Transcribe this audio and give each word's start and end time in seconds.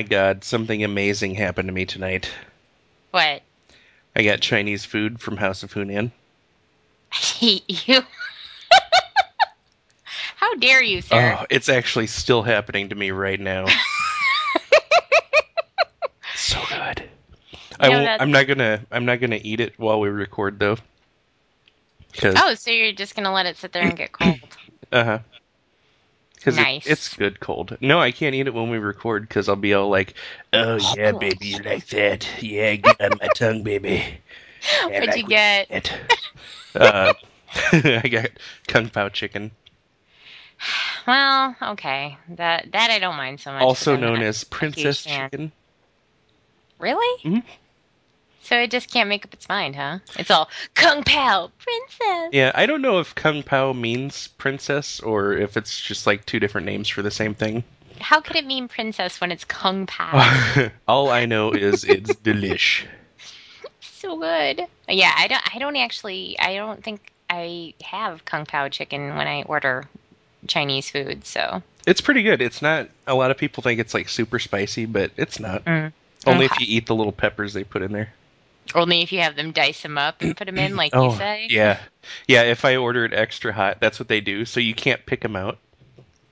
My 0.00 0.04
god, 0.04 0.44
something 0.44 0.82
amazing 0.82 1.34
happened 1.34 1.68
to 1.68 1.74
me 1.74 1.84
tonight. 1.84 2.32
What? 3.10 3.42
I 4.16 4.22
got 4.22 4.40
Chinese 4.40 4.82
food 4.82 5.20
from 5.20 5.36
House 5.36 5.62
of 5.62 5.74
Hunan. 5.74 6.10
I 7.12 7.16
hate 7.16 7.86
you. 7.86 8.00
How 10.36 10.54
dare 10.54 10.82
you, 10.82 11.02
sir? 11.02 11.36
Oh, 11.38 11.44
it's 11.50 11.68
actually 11.68 12.06
still 12.06 12.40
happening 12.40 12.88
to 12.88 12.94
me 12.94 13.10
right 13.10 13.38
now. 13.38 13.66
so 16.34 16.58
good. 16.70 17.02
I 17.78 17.88
know 17.88 17.96
won't, 17.96 18.04
that- 18.06 18.22
I'm 18.22 18.30
not 18.30 18.46
gonna. 18.46 18.80
I'm 18.90 19.04
not 19.04 19.20
gonna 19.20 19.40
eat 19.42 19.60
it 19.60 19.78
while 19.78 20.00
we 20.00 20.08
record 20.08 20.58
though. 20.58 20.78
Oh, 22.24 22.54
so 22.54 22.70
you're 22.70 22.92
just 22.92 23.14
gonna 23.14 23.34
let 23.34 23.44
it 23.44 23.58
sit 23.58 23.74
there 23.74 23.82
and 23.82 23.98
get 23.98 24.12
cold? 24.12 24.38
uh 24.92 25.04
huh. 25.04 25.18
Because 26.40 26.56
Nice. 26.56 26.86
it's 26.86 27.14
good 27.16 27.40
cold. 27.40 27.76
No, 27.80 28.00
I 28.00 28.12
can't 28.12 28.34
eat 28.34 28.46
it 28.46 28.54
when 28.54 28.70
we 28.70 28.78
record 28.78 29.28
because 29.28 29.48
I'll 29.48 29.56
be 29.56 29.74
all 29.74 29.88
like, 29.90 30.14
"Oh 30.52 30.76
yeah, 30.76 31.12
baby, 31.12 31.46
you 31.48 31.62
like 31.62 31.86
that? 31.88 32.26
Yeah, 32.42 32.74
get 32.76 33.00
on 33.00 33.18
my 33.20 33.28
tongue, 33.28 33.62
baby." 33.62 34.02
Yeah, 34.88 35.00
What'd 35.00 35.14
like 35.14 35.16
you 35.16 35.24
get? 35.24 35.92
uh, 36.74 37.14
I 37.72 38.08
got 38.10 38.30
kung 38.68 38.88
pao 38.90 39.08
chicken, 39.08 39.52
Well, 41.06 41.56
okay. 41.62 42.16
That 42.30 42.72
that 42.72 42.90
I 42.90 42.98
don't 42.98 43.16
mind 43.16 43.40
so 43.40 43.52
much. 43.52 43.68
also 43.68 43.96
known 43.96 44.22
as 44.22 44.44
princess 44.44 45.04
chicken. 45.04 45.52
Really? 46.78 47.24
Mhm. 47.24 47.42
So 48.50 48.58
it 48.58 48.72
just 48.72 48.90
can't 48.90 49.08
make 49.08 49.24
up 49.24 49.32
its 49.32 49.48
mind, 49.48 49.76
huh? 49.76 50.00
It's 50.18 50.28
all 50.28 50.50
kung 50.74 51.04
pao 51.04 51.52
princess. 51.56 52.30
Yeah, 52.32 52.50
I 52.52 52.66
don't 52.66 52.82
know 52.82 52.98
if 52.98 53.14
kung 53.14 53.44
pao 53.44 53.72
means 53.72 54.26
princess 54.26 54.98
or 54.98 55.34
if 55.34 55.56
it's 55.56 55.80
just 55.80 56.04
like 56.04 56.26
two 56.26 56.40
different 56.40 56.66
names 56.66 56.88
for 56.88 57.00
the 57.00 57.12
same 57.12 57.32
thing. 57.32 57.62
How 58.00 58.20
could 58.20 58.34
it 58.34 58.44
mean 58.44 58.66
princess 58.66 59.20
when 59.20 59.30
it's 59.30 59.44
kung 59.44 59.86
pao? 59.86 60.68
All 60.88 61.10
I 61.10 61.26
know 61.26 61.52
is 61.52 61.84
it's 61.84 62.12
delish. 62.24 62.86
so 63.82 64.18
good. 64.18 64.66
Yeah, 64.88 65.14
I 65.16 65.28
don't. 65.28 65.54
I 65.54 65.60
don't 65.60 65.76
actually. 65.76 66.36
I 66.40 66.56
don't 66.56 66.82
think 66.82 67.12
I 67.30 67.74
have 67.84 68.24
kung 68.24 68.46
pao 68.46 68.68
chicken 68.68 69.14
when 69.14 69.28
I 69.28 69.42
order 69.42 69.84
Chinese 70.48 70.90
food. 70.90 71.24
So 71.24 71.62
It's 71.86 72.00
pretty 72.00 72.24
good. 72.24 72.42
It's 72.42 72.60
not. 72.60 72.88
A 73.06 73.14
lot 73.14 73.30
of 73.30 73.38
people 73.38 73.62
think 73.62 73.78
it's 73.78 73.94
like 73.94 74.08
super 74.08 74.40
spicy, 74.40 74.86
but 74.86 75.12
it's 75.16 75.38
not. 75.38 75.64
Mm. 75.66 75.92
Only 76.26 76.46
if 76.46 76.58
you 76.58 76.66
eat 76.68 76.86
the 76.86 76.96
little 76.96 77.12
peppers 77.12 77.52
they 77.52 77.62
put 77.62 77.82
in 77.82 77.92
there. 77.92 78.12
Only 78.74 79.02
if 79.02 79.12
you 79.12 79.20
have 79.20 79.36
them 79.36 79.52
dice 79.52 79.82
them 79.82 79.98
up 79.98 80.22
and 80.22 80.36
put 80.36 80.46
them 80.46 80.58
in, 80.58 80.76
like 80.76 80.92
oh, 80.94 81.10
you 81.10 81.16
say. 81.16 81.46
yeah, 81.50 81.78
yeah. 82.26 82.42
If 82.42 82.64
I 82.64 82.76
order 82.76 83.04
it 83.04 83.12
extra 83.12 83.52
hot, 83.52 83.78
that's 83.80 83.98
what 83.98 84.08
they 84.08 84.20
do. 84.20 84.44
So 84.44 84.60
you 84.60 84.74
can't 84.74 85.04
pick 85.06 85.20
them 85.20 85.36
out. 85.36 85.58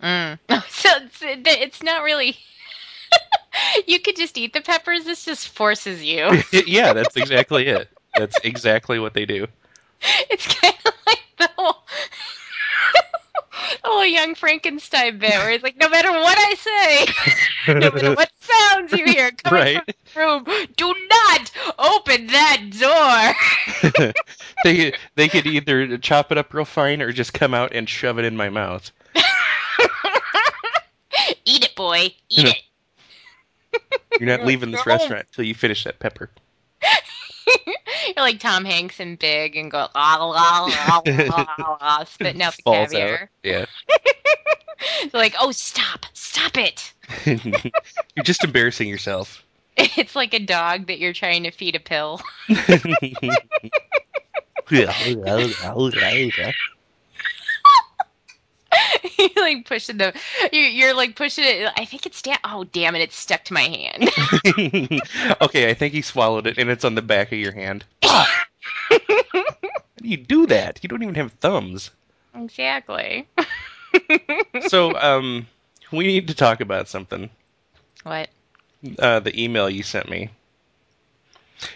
Mm. 0.03 0.39
So 0.69 0.89
it's, 1.03 1.23
it's 1.23 1.83
not 1.83 2.03
really. 2.03 2.37
you 3.87 3.99
could 4.01 4.17
just 4.17 4.39
eat 4.39 4.53
the 4.53 4.61
peppers. 4.61 5.05
This 5.05 5.25
just 5.25 5.49
forces 5.49 6.05
you. 6.05 6.43
yeah, 6.67 6.93
that's 6.93 7.17
exactly 7.17 7.67
it. 7.67 7.89
That's 8.17 8.39
exactly 8.45 8.99
what 8.99 9.15
they 9.15 9.27
do. 9.27 9.47
It's 10.31 10.47
kind 10.55 10.75
of 10.87 10.93
like 11.07 11.23
the 11.39 11.51
whole, 11.57 11.85
the 13.55 13.79
whole 13.85 14.07
young 14.07 14.35
Frankenstein 14.35 15.19
bit, 15.19 15.31
where 15.31 15.51
it's 15.51 15.65
like, 15.65 15.77
no 15.77 15.89
matter 15.89 16.11
what 16.11 16.39
I 16.39 16.55
say, 16.55 17.75
no 17.75 17.91
matter 17.91 18.15
what 18.15 18.31
sounds 18.91 19.01
you 19.01 19.07
hear 19.07 19.31
coming 19.31 19.61
Right. 19.61 19.97
from 20.05 20.45
the 20.45 20.51
room, 20.51 20.67
do 20.77 20.95
not 21.11 21.51
open 21.79 22.27
that 22.29 23.35
door. 23.83 24.13
they 24.65 24.93
they 25.15 25.29
could 25.29 25.47
either 25.47 25.99
chop 25.99 26.33
it 26.33 26.39
up 26.39 26.53
real 26.55 26.65
fine 26.65 27.01
or 27.03 27.13
just 27.13 27.33
come 27.35 27.55
out 27.55 27.73
and 27.75 27.89
shove 27.89 28.19
it 28.19 28.25
in 28.25 28.37
my 28.37 28.49
mouth. 28.49 28.91
Eat 31.45 31.65
it, 31.65 31.75
boy. 31.75 32.13
Eat 32.29 32.57
it. 33.71 33.81
You're 34.21 34.29
not 34.37 34.47
leaving 34.47 34.71
this 34.71 34.85
restaurant 34.87 35.27
until 35.31 35.45
you 35.45 35.55
finish 35.55 35.85
that 35.85 35.99
pepper. 35.99 36.31
You're 38.07 38.17
like 38.25 38.41
Tom 38.41 38.65
Hanks 38.65 39.01
and 39.01 39.19
Big 39.19 39.57
and 39.57 39.71
go 39.71 39.89
la 39.95 40.17
la 40.17 40.27
la 40.27 40.65
la 40.67 41.03
la 41.07 41.47
la, 41.59 41.79
la 41.81 42.05
spitting 42.05 42.43
out 42.43 42.55
the 42.57 42.63
Falls 42.63 42.91
caviar. 42.91 43.23
out. 43.23 43.29
Yeah. 43.43 43.65
Like, 45.13 45.35
oh, 45.41 45.53
stop, 45.53 46.07
stop 46.13 46.57
it. 46.57 46.93
You're 47.25 48.25
just 48.25 48.45
embarrassing 48.45 48.89
yourself. 48.89 49.45
It's 49.97 50.17
like 50.17 50.35
a 50.35 50.41
dog 50.41 50.89
that 50.89 50.99
you're 50.99 51.13
trying 51.13 51.45
to 51.45 51.53
feed 51.53 51.77
a 51.77 51.81
pill. 51.81 52.21
you're 52.49 52.59
like 59.37 59.67
pushing 59.67 59.99
the, 59.99 60.21
you're, 60.53 60.65
you're 60.65 60.95
like 60.95 61.15
pushing 61.15 61.45
it. 61.47 61.71
I 61.77 61.85
think 61.85 62.07
it's 62.07 62.21
down. 62.23 62.39
Oh, 62.43 62.65
damn 62.65 62.97
it! 62.97 63.03
It's 63.03 63.15
stuck 63.15 63.45
to 63.45 63.55
my 63.55 63.61
hand. 63.61 64.11
okay, 65.41 65.71
I 65.71 65.75
think 65.75 65.95
he 65.95 66.03
swallowed 66.03 66.49
it 66.49 66.59
and 66.59 66.71
it's 66.71 66.85
on 66.85 66.97
the 66.97 67.03
back 67.03 67.31
of 67.31 67.39
your 67.39 67.53
hand. 67.53 67.85
How 68.03 68.27
do 68.91 70.09
you 70.09 70.17
do 70.17 70.47
that? 70.47 70.81
You 70.83 70.89
don't 70.89 71.05
even 71.05 71.15
have 71.15 71.31
thumbs. 71.35 71.93
exactly. 72.35 73.29
So, 74.69 74.95
um, 74.97 75.47
we 75.93 76.07
need 76.07 76.29
to 76.29 76.35
talk 76.35 76.61
about 76.61 76.89
something. 76.89 77.31
What? 78.05 78.29
Uh, 78.99 79.21
the 79.21 79.43
email 79.43 79.69
you 79.69 79.83
sent 79.83 80.09
me. 80.09 80.31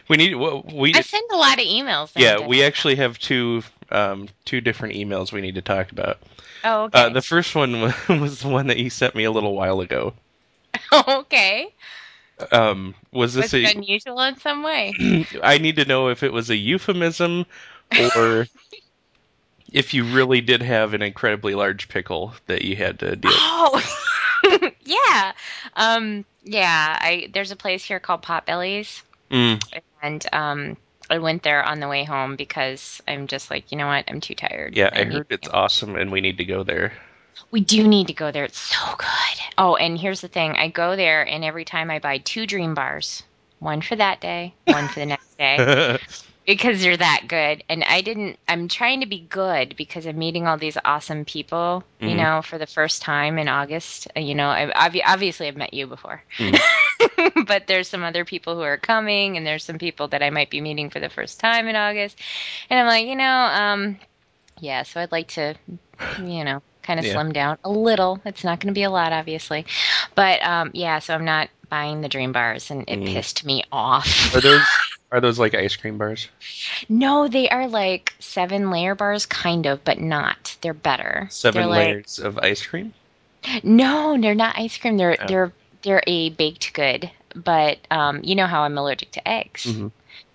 We 0.09 0.17
need. 0.17 0.35
We 0.35 0.95
I 0.95 1.01
send 1.01 1.29
a 1.33 1.37
lot 1.37 1.59
of 1.59 1.65
emails. 1.65 2.13
yeah, 2.17 2.47
we 2.47 2.63
actually 2.63 2.97
have 2.97 3.19
two 3.19 3.63
um 3.91 4.29
two 4.45 4.61
different 4.61 4.95
emails 4.95 5.33
we 5.33 5.41
need 5.41 5.57
to 5.57 5.63
talk 5.63 5.91
about. 5.91 6.19
Oh, 6.65 6.85
okay. 6.85 7.03
Uh, 7.03 7.09
the 7.09 7.23
first 7.23 7.55
one 7.55 7.81
wa- 8.09 8.17
was 8.21 8.41
the 8.41 8.49
one 8.49 8.69
that 8.69 8.79
you 8.79 8.91
sent 8.91 9.15
me 9.15 9.25
a 9.25 9.31
little 9.31 9.55
while 9.55 9.81
ago. 9.81 10.15
okay. 11.09 11.73
Um, 12.51 12.95
was 13.13 13.35
this 13.35 13.55
a? 13.55 13.65
unusual 13.65 14.21
in 14.21 14.37
some 14.37 14.63
way? 14.63 15.27
I 15.43 15.59
need 15.59 15.77
to 15.77 15.85
know 15.85 16.09
if 16.09 16.23
it 16.23 16.33
was 16.33 16.51
a 16.51 16.57
euphemism 16.57 17.47
or 17.99 18.47
if 19.73 19.95
you 19.95 20.05
really 20.05 20.41
did 20.41 20.63
have 20.63 20.95
an 20.95 21.03
incredibly 21.03 21.55
large 21.55 21.89
pickle 21.89 22.35
that 22.47 22.63
you 22.63 22.77
had 22.77 22.99
to 23.01 23.17
deal. 23.17 23.31
with. 23.31 23.41
Oh, 24.45 24.71
yeah. 24.85 25.33
Um, 25.75 26.25
yeah. 26.43 26.99
I 27.01 27.31
there's 27.33 27.51
a 27.51 27.57
place 27.57 27.85
here 27.85 28.01
called 28.01 28.23
Potbellies, 28.23 29.03
Mm, 29.31 29.63
and 30.03 30.27
um, 30.33 30.77
I 31.09 31.19
went 31.19 31.43
there 31.43 31.63
on 31.65 31.81
the 31.81 31.89
way 31.89 32.05
home 32.05 32.37
because 32.37 33.01
I'm 33.09 33.27
just 33.27 33.51
like, 33.51 33.73
you 33.73 33.79
know 33.79 33.87
what? 33.87 34.05
I'm 34.09 34.21
too 34.21 34.35
tired. 34.35 34.77
yeah, 34.77 34.91
I 34.93 35.05
need 35.05 35.15
heard 35.15 35.27
it's 35.31 35.49
awesome, 35.49 35.97
and 35.97 36.13
we 36.13 36.21
need 36.21 36.39
to 36.39 36.45
go 36.45 36.63
there. 36.63 36.93
We 37.51 37.61
do 37.61 37.87
need 37.89 38.09
to 38.09 38.13
go 38.13 38.31
there. 38.31 38.45
It's 38.45 38.59
so 38.59 38.95
good. 38.99 39.41
Oh, 39.57 39.77
and 39.77 39.99
here's 39.99 40.21
the 40.21 40.29
thing: 40.29 40.57
I 40.57 40.69
go 40.69 40.97
there, 40.97 41.27
and 41.27 41.45
every 41.45 41.65
time 41.65 41.91
I 41.91 41.99
buy 41.99 42.19
two 42.19 42.47
Dream 42.47 42.75
Bars, 42.75 43.23
one 43.59 43.81
for 43.81 43.97
that 43.97 44.21
day, 44.21 44.55
one 44.67 44.89
for 44.89 45.01
the 45.01 45.07
next 45.07 45.39
day. 45.39 45.99
because 46.47 46.85
you're 46.85 46.97
that 46.97 47.23
good 47.29 47.63
and 47.69 47.85
i 47.85 48.01
didn't 48.01 48.39
i'm 48.49 48.69
trying 48.69 49.01
to 49.01 49.07
be 49.07 49.21
good 49.21 49.75
because 49.77 50.07
i'm 50.07 50.19
meeting 50.19 50.47
all 50.47 50.57
these 50.59 50.79
awesome 50.85 51.25
people 51.25 51.85
you 52.01 52.15
Mhm. 52.15 52.17
know 52.17 52.43
for 52.43 52.59
the 52.59 52.67
first 52.67 53.03
time 53.03 53.39
in 53.39 53.49
august 53.49 54.09
Uh, 54.17 54.21
you 54.21 54.35
know 54.35 54.49
I, 54.49 54.71
obvi- 54.89 55.03
obviously 55.07 55.49
i've 55.49 55.57
met 55.57 55.75
you 55.75 55.87
before 55.87 56.23
Mhm. 56.39 56.59
but 57.47 57.67
there's 57.67 57.89
some 57.89 58.03
other 58.03 58.25
people 58.25 58.55
who 58.55 58.63
are 58.63 58.77
coming 58.79 59.37
and 59.37 59.47
there's 59.47 59.65
some 59.65 59.79
people 59.79 60.09
that 60.09 60.23
i 60.23 60.31
might 60.31 60.51
be 60.51 60.61
meeting 60.61 60.91
for 60.91 61.01
the 61.01 61.09
first 61.09 61.41
time 61.41 61.69
in 61.69 61.77
august 61.77 62.19
and 62.71 62.79
i'm 62.79 62.87
like 62.87 63.07
you 63.07 63.17
know 63.17 63.25
um 63.25 63.99
yeah 64.61 64.83
so 64.83 65.01
i'd 65.01 65.13
like 65.13 65.29
to 65.29 65.55
you 66.19 66.45
know 66.45 66.63
kind 66.83 66.99
of 66.99 67.07
Yeah. 67.07 67.13
slim 67.13 67.33
down 67.33 67.59
a 67.65 67.71
little 67.71 68.21
it's 68.25 68.45
not 68.45 68.61
going 68.61 68.73
to 68.75 68.79
be 68.79 68.83
a 68.83 68.91
lot 68.91 69.13
obviously 69.13 69.65
but 70.15 70.43
um 70.45 70.71
yeah 70.75 70.99
so 70.99 71.15
i'm 71.15 71.25
not 71.25 71.49
buying 71.69 72.01
the 72.01 72.09
dream 72.09 72.33
bars 72.33 72.71
and 72.71 72.85
it 72.89 73.01
Mm. 73.01 73.07
pissed 73.07 73.45
me 73.45 73.63
off 73.73 74.35
are 74.35 74.41
those 74.41 74.67
are 75.13 75.21
those 75.21 75.39
like 75.39 75.55
ice 75.55 75.77
cream 75.77 75.99
bars? 75.99 76.29
no, 76.89 77.29
they 77.29 77.49
are 77.49 77.69
like 77.69 78.15
seven 78.19 78.71
layer 78.71 78.95
bars, 78.97 79.27
kind 79.27 79.67
of, 79.67 79.85
but 79.85 80.01
not. 80.01 80.57
They're 80.63 80.75
better. 80.75 81.29
7 81.31 81.61
they're 81.61 81.69
like, 81.71 81.87
layers 81.87 82.19
of 82.19 82.39
ice 82.39 82.65
cream. 82.67 82.93
No, 83.63 84.17
they're 84.21 84.35
not 84.35 84.59
ice 84.59 84.79
cream. 84.79 84.97
They're 84.97 85.17
Oh. 85.21 85.27
they're 85.29 85.53
they're 85.83 86.03
a 86.07 86.31
baked 86.31 86.73
good. 86.73 87.11
But 87.35 87.79
um, 87.91 88.21
you 88.25 88.35
know 88.35 88.47
how 88.47 88.63
I'm 88.63 88.77
allergic 88.79 89.11
to 89.13 89.29
eggs. 89.29 89.67
Mhm. 89.67 89.91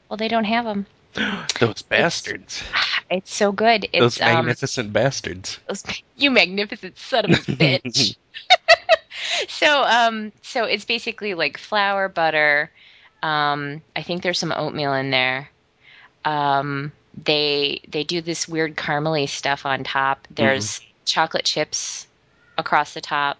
Well, 0.10 0.18
they 0.18 0.28
don't 0.28 0.44
have 0.46 0.66
them. 0.66 0.86
those 1.60 1.82
bastards. 1.82 2.64
It's 3.10 3.34
so 3.34 3.54
good. 3.54 3.86
It's 3.94 4.18
Those 4.18 4.22
um, 4.22 4.34
magnificent 4.36 4.92
bastards. 4.92 5.60
those, 5.70 5.82
you 6.18 6.30
magnificent 6.30 6.98
son 7.00 7.24
of 7.26 7.32
a 7.32 7.36
bitch. 7.54 8.18
so 9.48 9.84
um, 9.84 10.32
so 10.42 10.66
it's 10.66 10.84
basically 10.86 11.34
like 11.34 11.58
flour, 11.58 12.10
butter. 12.10 12.70
Um, 13.28 13.82
I 13.94 14.04
think 14.04 14.24
there's 14.24 14.40
some 14.40 14.54
oatmeal 14.54 14.94
in 14.94 15.12
there. 15.12 15.50
Um, 16.24 16.94
they 17.26 17.82
they 17.90 18.06
do 18.06 18.22
this 18.22 18.48
weird 18.48 18.78
caramely 18.78 19.28
stuff 19.28 19.66
on 19.66 19.84
top. 19.84 20.26
There's 20.34 20.80
chocolate 21.04 21.44
chips 21.44 22.08
across 22.58 22.94
the 22.94 23.02
top, 23.02 23.38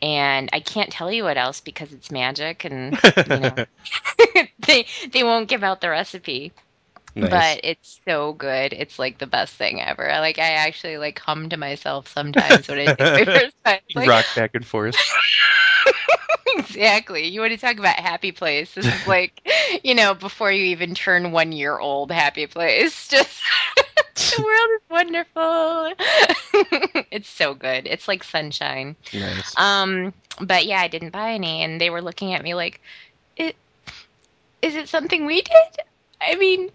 and 0.00 0.48
I 0.54 0.60
can't 0.60 0.90
tell 0.90 1.12
you 1.12 1.24
what 1.24 1.36
else 1.36 1.60
because 1.60 1.92
it's 1.92 2.10
magic, 2.10 2.64
and 2.64 2.98
you 3.28 3.38
know 3.40 3.66
they 4.60 4.86
they 5.12 5.22
won't 5.22 5.48
give 5.50 5.62
out 5.62 5.82
the 5.82 5.90
recipe. 5.90 6.52
Nice. 7.18 7.30
but 7.30 7.60
it's 7.64 8.00
so 8.06 8.32
good. 8.32 8.72
It's 8.72 8.98
like 8.98 9.18
the 9.18 9.26
best 9.26 9.54
thing 9.54 9.80
ever. 9.80 10.08
I 10.08 10.20
like 10.20 10.38
I 10.38 10.52
actually 10.52 10.98
like 10.98 11.18
hum 11.18 11.48
to 11.48 11.56
myself 11.56 12.06
sometimes 12.06 12.68
when 12.68 12.78
I 12.78 12.94
take 12.94 12.98
my 12.98 13.24
first 13.24 13.56
time. 13.64 13.80
Like, 13.94 14.08
Rock 14.08 14.24
back 14.36 14.54
and 14.54 14.64
forth. 14.64 14.94
exactly. 16.56 17.26
You 17.26 17.40
want 17.40 17.52
to 17.52 17.58
talk 17.58 17.78
about 17.78 17.96
happy 17.96 18.30
place? 18.30 18.74
This 18.74 18.86
is 18.86 19.06
like, 19.06 19.40
you 19.82 19.96
know, 19.96 20.14
before 20.14 20.52
you 20.52 20.64
even 20.66 20.94
turn 20.94 21.32
one 21.32 21.50
year 21.50 21.78
old, 21.78 22.12
happy 22.12 22.46
place. 22.46 23.08
Just 23.08 23.40
the 24.14 24.42
world 24.42 24.70
is 24.76 24.82
wonderful. 24.88 25.92
it's 27.10 27.28
so 27.28 27.54
good. 27.54 27.88
It's 27.88 28.06
like 28.06 28.22
sunshine. 28.22 28.94
Nice. 29.12 29.58
Um, 29.58 30.14
but 30.40 30.66
yeah, 30.66 30.80
I 30.80 30.88
didn't 30.88 31.10
buy 31.10 31.32
any, 31.32 31.64
and 31.64 31.80
they 31.80 31.90
were 31.90 32.02
looking 32.02 32.34
at 32.34 32.44
me 32.44 32.54
like, 32.54 32.80
"It 33.36 33.56
is 34.62 34.76
it 34.76 34.88
something 34.88 35.26
we 35.26 35.42
did?" 35.42 35.84
I 36.20 36.34
mean, 36.34 36.70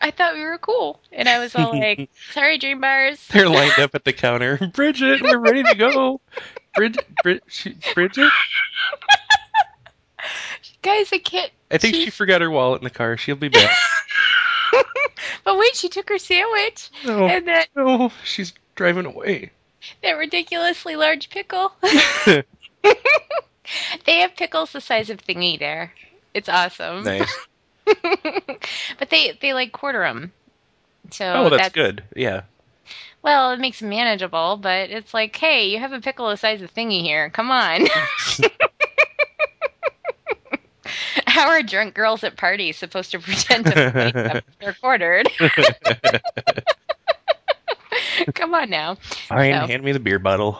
I 0.00 0.10
thought 0.10 0.34
we 0.34 0.42
were 0.44 0.58
cool, 0.58 1.00
and 1.12 1.28
I 1.28 1.38
was 1.38 1.54
all 1.54 1.70
like, 1.78 2.10
"Sorry, 2.32 2.58
Dream 2.58 2.80
Bars." 2.80 3.26
They're 3.28 3.48
lined 3.48 3.78
up 3.78 3.94
at 3.94 4.04
the 4.04 4.12
counter. 4.12 4.58
Bridget, 4.74 5.22
we're 5.22 5.38
ready 5.38 5.62
to 5.62 5.74
go. 5.74 6.20
Bridget, 6.74 7.06
Brid- 7.22 7.42
she- 7.48 7.76
Bridget. 7.94 8.30
Guys, 10.82 11.10
I 11.12 11.18
can't. 11.18 11.50
I 11.70 11.78
think 11.78 11.94
she 11.94 12.04
She- 12.06 12.10
forgot 12.10 12.40
her 12.40 12.50
wallet 12.50 12.80
in 12.80 12.84
the 12.84 12.90
car. 12.90 13.16
She'll 13.16 13.36
be 13.36 13.48
back. 13.48 13.70
But 15.44 15.58
wait, 15.58 15.74
she 15.74 15.88
took 15.88 16.08
her 16.08 16.18
sandwich 16.18 16.88
No, 17.04 17.26
and 17.26 17.48
that 17.48 17.68
no, 17.74 18.12
she's 18.24 18.52
driving 18.76 19.06
away. 19.06 19.50
that 20.02 20.12
ridiculously 20.12 20.94
large 20.96 21.30
pickle. 21.30 21.72
they 22.24 22.44
have 24.06 24.36
pickles 24.36 24.72
the 24.72 24.80
size 24.80 25.10
of 25.10 25.18
thingy 25.18 25.58
there. 25.58 25.92
It's 26.34 26.48
awesome. 26.48 27.02
Nice. 27.04 27.32
but 28.98 29.10
they 29.10 29.38
they 29.40 29.52
like 29.54 29.72
quarter 29.72 30.00
them. 30.00 30.32
So 31.10 31.32
Oh, 31.34 31.50
that's 31.50 31.72
good. 31.74 32.02
Yeah. 32.16 32.42
Well, 33.22 33.52
it 33.52 33.60
makes 33.60 33.80
it 33.82 33.86
manageable, 33.86 34.56
but 34.56 34.90
it's 34.90 35.14
like, 35.14 35.36
hey, 35.36 35.68
you 35.68 35.78
have 35.78 35.92
a 35.92 36.00
pickle 36.00 36.28
the 36.28 36.36
size 36.36 36.60
of 36.62 36.74
thingy 36.74 37.02
here. 37.02 37.30
Come 37.30 37.50
on. 37.52 37.86
How 41.26 41.48
are 41.48 41.62
drunk 41.62 41.94
girls 41.94 42.24
at 42.24 42.36
parties 42.36 42.76
supposed 42.76 43.12
to 43.12 43.18
pretend 43.20 43.66
to 43.66 44.42
they're 44.60 44.74
quartered? 44.74 45.28
Come 48.34 48.54
on 48.54 48.68
now. 48.70 48.96
Fine, 49.28 49.54
So- 49.54 49.66
hand 49.68 49.82
me 49.84 49.92
the 49.92 50.00
beer 50.00 50.18
bottle. 50.18 50.58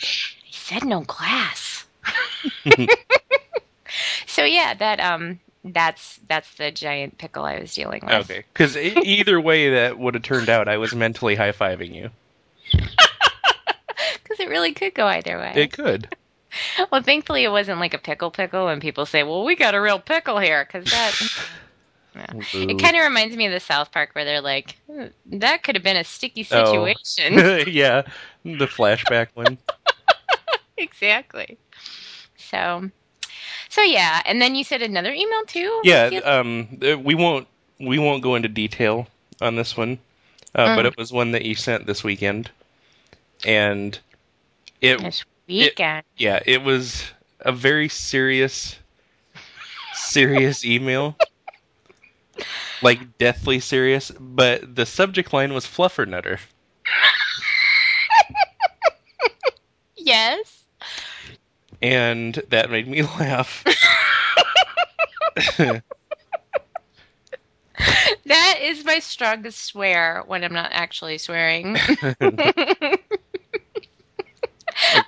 He 0.00 0.52
said 0.52 0.84
no 0.84 1.00
glass. 1.02 1.86
So 4.38 4.44
yeah, 4.44 4.74
that 4.74 5.00
um, 5.00 5.40
that's 5.64 6.20
that's 6.28 6.54
the 6.54 6.70
giant 6.70 7.18
pickle 7.18 7.44
I 7.44 7.58
was 7.58 7.74
dealing 7.74 8.02
with. 8.04 8.30
Okay. 8.30 8.44
Because 8.52 8.76
either 9.04 9.40
way 9.40 9.70
that 9.70 9.98
would 9.98 10.14
have 10.14 10.22
turned 10.22 10.48
out, 10.48 10.68
I 10.68 10.76
was 10.78 10.94
mentally 10.94 11.34
high 11.34 11.52
fiving 11.52 11.94
you. 11.94 12.10
Because 14.22 14.40
it 14.40 14.48
really 14.50 14.72
could 14.72 14.94
go 14.94 15.06
either 15.06 15.38
way. 15.38 15.52
It 15.56 15.72
could. 15.72 16.08
Well, 16.90 17.02
thankfully 17.02 17.44
it 17.44 17.50
wasn't 17.50 17.78
like 17.78 17.92
a 17.92 17.98
pickle 17.98 18.30
pickle, 18.30 18.68
and 18.68 18.80
people 18.80 19.04
say, 19.04 19.22
"Well, 19.22 19.44
we 19.44 19.54
got 19.54 19.74
a 19.74 19.80
real 19.80 19.98
pickle 19.98 20.38
here," 20.38 20.64
because 20.64 20.90
that 20.90 21.14
it 22.54 22.78
kind 22.80 22.96
of 22.96 23.02
reminds 23.02 23.36
me 23.36 23.44
of 23.46 23.52
the 23.52 23.60
South 23.60 23.92
Park 23.92 24.10
where 24.14 24.24
they're 24.24 24.40
like, 24.40 24.74
"Hmm, 24.90 25.06
"That 25.26 25.62
could 25.62 25.74
have 25.74 25.84
been 25.84 25.98
a 25.98 26.04
sticky 26.04 26.46
Oh. 26.52 26.86
situation." 26.86 27.34
yeah, 27.72 28.02
the 28.44 28.66
flashback 28.66 29.28
one. 29.34 29.58
exactly. 30.78 31.58
So, 32.36 32.90
so 33.78 33.84
yeah, 33.84 34.22
and 34.26 34.42
then 34.42 34.56
you 34.56 34.64
said 34.64 34.82
another 34.82 35.12
email 35.12 35.44
too. 35.46 35.80
Yeah, 35.84 36.06
um, 36.24 36.78
uh, 36.82 36.98
we 36.98 37.14
won't 37.14 37.46
we 37.78 37.98
won't 37.98 38.22
go 38.22 38.34
into 38.34 38.48
detail 38.48 39.06
on 39.40 39.54
this 39.54 39.76
one, 39.76 39.98
uh, 40.54 40.74
but 40.74 40.84
Mm. 40.84 40.88
it 40.88 40.98
was 40.98 41.12
one 41.12 41.30
that 41.32 41.44
you 41.44 41.54
sent 41.54 41.86
this 41.86 42.02
weekend, 42.02 42.50
and 43.46 43.98
it 44.80 45.00
this 45.00 45.24
weekend. 45.46 46.02
yeah 46.16 46.40
it 46.44 46.62
was 46.62 47.04
a 47.40 47.52
very 47.52 47.88
serious 47.88 48.76
serious 49.94 50.64
email, 50.64 51.14
like 52.82 53.18
deathly 53.18 53.60
serious. 53.60 54.10
But 54.10 54.74
the 54.74 54.86
subject 54.86 55.32
line 55.32 55.54
was 55.54 55.66
fluffernutter. 55.66 56.40
yes. 59.96 60.57
And 61.82 62.34
that 62.48 62.70
made 62.70 62.88
me 62.88 63.02
laugh. 63.18 63.64
That 68.26 68.58
is 68.62 68.84
my 68.84 68.98
strongest 68.98 69.64
swear 69.64 70.22
when 70.26 70.44
I'm 70.44 70.52
not 70.52 70.70
actually 70.72 71.16
swearing. 71.18 71.76
I 72.20 72.36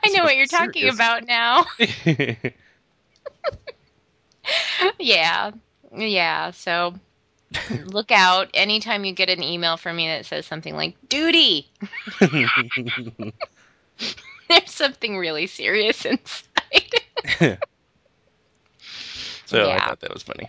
know 0.08 0.24
what 0.24 0.36
you're 0.36 0.46
talking 0.46 0.88
about 0.88 1.26
now. 1.26 1.66
yeah. 4.98 5.50
Yeah. 5.94 6.50
So 6.52 6.94
look 7.84 8.10
out 8.10 8.48
anytime 8.54 9.04
you 9.04 9.12
get 9.12 9.28
an 9.28 9.42
email 9.42 9.76
from 9.76 9.96
me 9.96 10.06
that 10.08 10.24
says 10.26 10.46
something 10.46 10.74
like 10.74 10.96
duty. 11.08 11.68
There's 12.20 12.52
something 14.66 15.18
really 15.18 15.46
serious 15.46 16.04
inside. 16.04 16.49
so 19.44 19.70
I 19.70 19.80
thought 19.80 20.00
that 20.00 20.12
was 20.12 20.22
funny. 20.22 20.48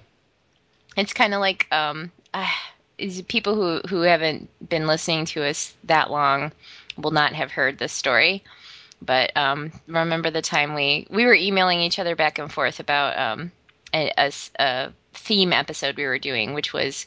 It's 0.98 1.14
kind 1.14 1.34
of 1.34 1.40
like 1.40 1.68
um, 1.72 2.12
uh, 2.34 2.50
is 2.98 3.22
people 3.24 3.56
who 3.56 3.82
who 3.88 4.02
haven't 4.02 4.50
been 4.68 4.88
listening 4.88 5.26
to 5.26 5.44
us 5.44 5.74
that 5.86 6.12
long 6.12 6.52
will 6.98 7.12
not 7.12 7.34
have 7.34 7.52
heard 7.52 7.78
this 7.78 7.94
story. 7.94 8.44
But 9.02 9.36
um, 9.36 9.72
remember 9.88 10.30
the 10.30 10.42
time 10.42 10.74
we 10.74 11.08
we 11.10 11.26
were 11.26 11.34
emailing 11.34 11.80
each 11.80 12.00
other 12.00 12.16
back 12.16 12.38
and 12.40 12.52
forth 12.52 12.80
about 12.80 13.18
um, 13.18 13.52
a, 13.94 14.12
a 14.18 14.32
a 14.60 14.94
theme 15.14 15.54
episode 15.54 15.98
we 15.98 16.06
were 16.06 16.20
doing, 16.20 16.54
which 16.54 16.74
was 16.74 17.06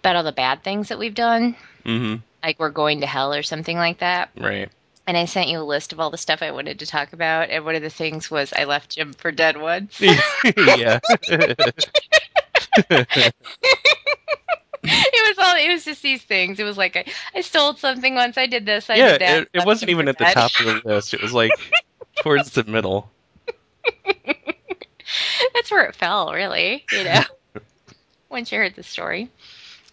about 0.00 0.16
all 0.16 0.22
the 0.22 0.32
bad 0.32 0.62
things 0.62 0.88
that 0.88 0.98
we've 0.98 1.14
done, 1.14 1.56
hmm 1.84 2.16
like 2.42 2.58
we're 2.58 2.70
going 2.70 3.00
to 3.00 3.06
hell 3.06 3.32
or 3.32 3.42
something 3.42 3.76
like 3.76 3.98
that. 3.98 4.30
Right. 4.36 4.68
And 5.06 5.16
I 5.16 5.24
sent 5.24 5.48
you 5.48 5.60
a 5.60 5.64
list 5.64 5.92
of 5.92 5.98
all 5.98 6.10
the 6.10 6.18
stuff 6.18 6.42
I 6.42 6.52
wanted 6.52 6.78
to 6.78 6.86
talk 6.86 7.12
about, 7.12 7.50
and 7.50 7.64
one 7.64 7.74
of 7.74 7.82
the 7.82 7.90
things 7.90 8.30
was 8.30 8.52
I 8.52 8.64
left 8.64 8.90
Jim 8.90 9.12
for 9.12 9.32
dead 9.32 9.60
ones. 9.60 9.96
yeah. 10.00 11.00
it 14.84 15.36
was 15.36 15.38
all 15.38 15.56
it 15.56 15.68
was 15.68 15.84
just 15.84 16.02
these 16.02 16.22
things 16.22 16.58
it 16.58 16.64
was 16.64 16.76
like 16.76 16.96
i, 16.96 17.04
I 17.34 17.40
stole 17.40 17.76
something 17.76 18.14
once 18.14 18.36
i 18.36 18.46
did 18.46 18.66
this 18.66 18.90
i 18.90 18.96
yeah. 18.96 19.12
did 19.12 19.20
that 19.20 19.42
It, 19.42 19.48
it 19.54 19.66
wasn't 19.66 19.90
even 19.90 20.08
at 20.08 20.18
the 20.18 20.24
top 20.24 20.50
of 20.58 20.66
the 20.66 20.82
list. 20.84 21.14
It 21.14 21.22
was 21.22 21.32
like 21.32 21.52
towards 22.16 22.50
the 22.50 22.64
middle. 22.64 23.08
that's 25.54 25.70
where 25.70 25.84
it 25.84 25.94
fell 25.94 26.32
really 26.32 26.84
you 26.92 27.04
know 27.04 27.22
once 28.30 28.50
you 28.50 28.58
heard 28.58 28.74
the 28.74 28.82
story 28.82 29.28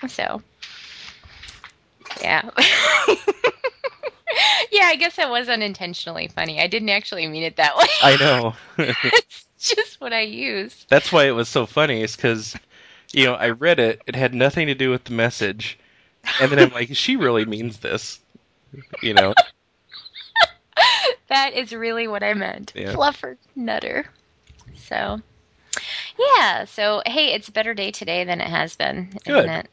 so 0.07 0.41
yeah 2.21 2.49
yeah 4.71 4.85
i 4.85 4.95
guess 4.95 5.15
that 5.15 5.29
was 5.29 5.49
unintentionally 5.49 6.27
funny 6.27 6.61
i 6.61 6.67
didn't 6.67 6.89
actually 6.89 7.27
mean 7.27 7.43
it 7.43 7.55
that 7.57 7.77
way 7.77 7.87
I 8.01 8.15
know. 8.17 8.53
it's 8.77 9.45
just 9.57 9.99
what 9.99 10.13
i 10.13 10.21
used 10.21 10.87
That's 10.89 11.11
why 11.11 11.25
it 11.25 11.31
was 11.31 11.49
so 11.49 11.65
funny. 11.65 12.01
Is 12.01 12.15
because 12.15 12.55
you 13.11 13.25
know 13.25 13.33
I 13.33 13.49
read 13.49 13.79
it. 13.79 14.01
It 14.07 14.15
had 14.15 14.33
nothing 14.33 14.67
to 14.67 14.75
do 14.75 14.89
with 14.89 15.03
the 15.03 15.13
message, 15.13 15.77
and 16.39 16.51
then 16.51 16.59
I'm 16.59 16.71
like, 16.71 16.95
she 16.95 17.15
really 17.15 17.45
means 17.45 17.79
this. 17.79 18.19
You 19.01 19.13
know. 19.13 19.33
that 21.27 21.53
is 21.53 21.73
really 21.73 22.07
what 22.07 22.23
I 22.23 22.33
meant. 22.33 22.71
Yeah. 22.75 22.93
Fluffer 22.93 23.37
nutter. 23.55 24.05
So, 24.75 25.21
yeah. 26.17 26.65
So, 26.65 27.01
hey, 27.05 27.33
it's 27.33 27.47
a 27.47 27.51
better 27.51 27.73
day 27.73 27.91
today 27.91 28.23
than 28.23 28.41
it 28.41 28.47
has 28.47 28.75
been, 28.75 29.09
Good. 29.25 29.45
isn't 29.45 29.49
it? 29.49 29.69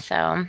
So, 0.00 0.46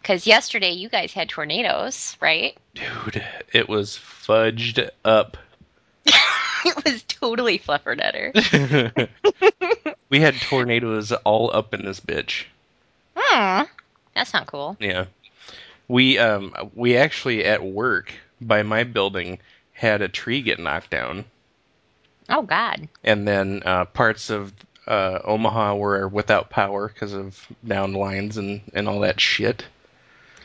because 0.00 0.26
yesterday 0.26 0.70
you 0.70 0.88
guys 0.88 1.12
had 1.12 1.28
tornadoes, 1.28 2.16
right? 2.20 2.56
Dude, 2.74 3.24
it 3.52 3.68
was 3.68 3.90
fudged 3.98 4.88
up. 5.04 5.36
it 6.06 6.84
was 6.84 7.02
totally 7.04 7.58
fluffer 7.58 7.96
nutter. 7.96 8.32
we 10.08 10.20
had 10.20 10.34
tornadoes 10.40 11.12
all 11.12 11.54
up 11.54 11.74
in 11.74 11.84
this 11.84 12.00
bitch. 12.00 12.44
Hmm. 13.16 13.64
That's 14.14 14.32
not 14.32 14.46
cool. 14.46 14.76
Yeah. 14.80 15.06
We 15.88 16.18
um 16.18 16.54
we 16.74 16.96
actually 16.96 17.44
at 17.44 17.62
work 17.64 18.12
by 18.40 18.62
my 18.62 18.84
building 18.84 19.38
had 19.72 20.02
a 20.02 20.08
tree 20.08 20.42
get 20.42 20.58
knocked 20.58 20.90
down 20.90 21.24
Oh 22.28 22.42
God. 22.42 22.88
and 23.04 23.26
then 23.26 23.62
uh 23.64 23.84
parts 23.86 24.30
of 24.30 24.52
uh 24.86 25.20
Omaha 25.24 25.74
were 25.76 26.08
without 26.08 26.50
power 26.50 26.88
because 26.88 27.12
of 27.12 27.46
down 27.66 27.92
lines 27.92 28.36
and 28.36 28.60
and 28.74 28.88
all 28.88 29.00
that 29.00 29.20
shit. 29.20 29.64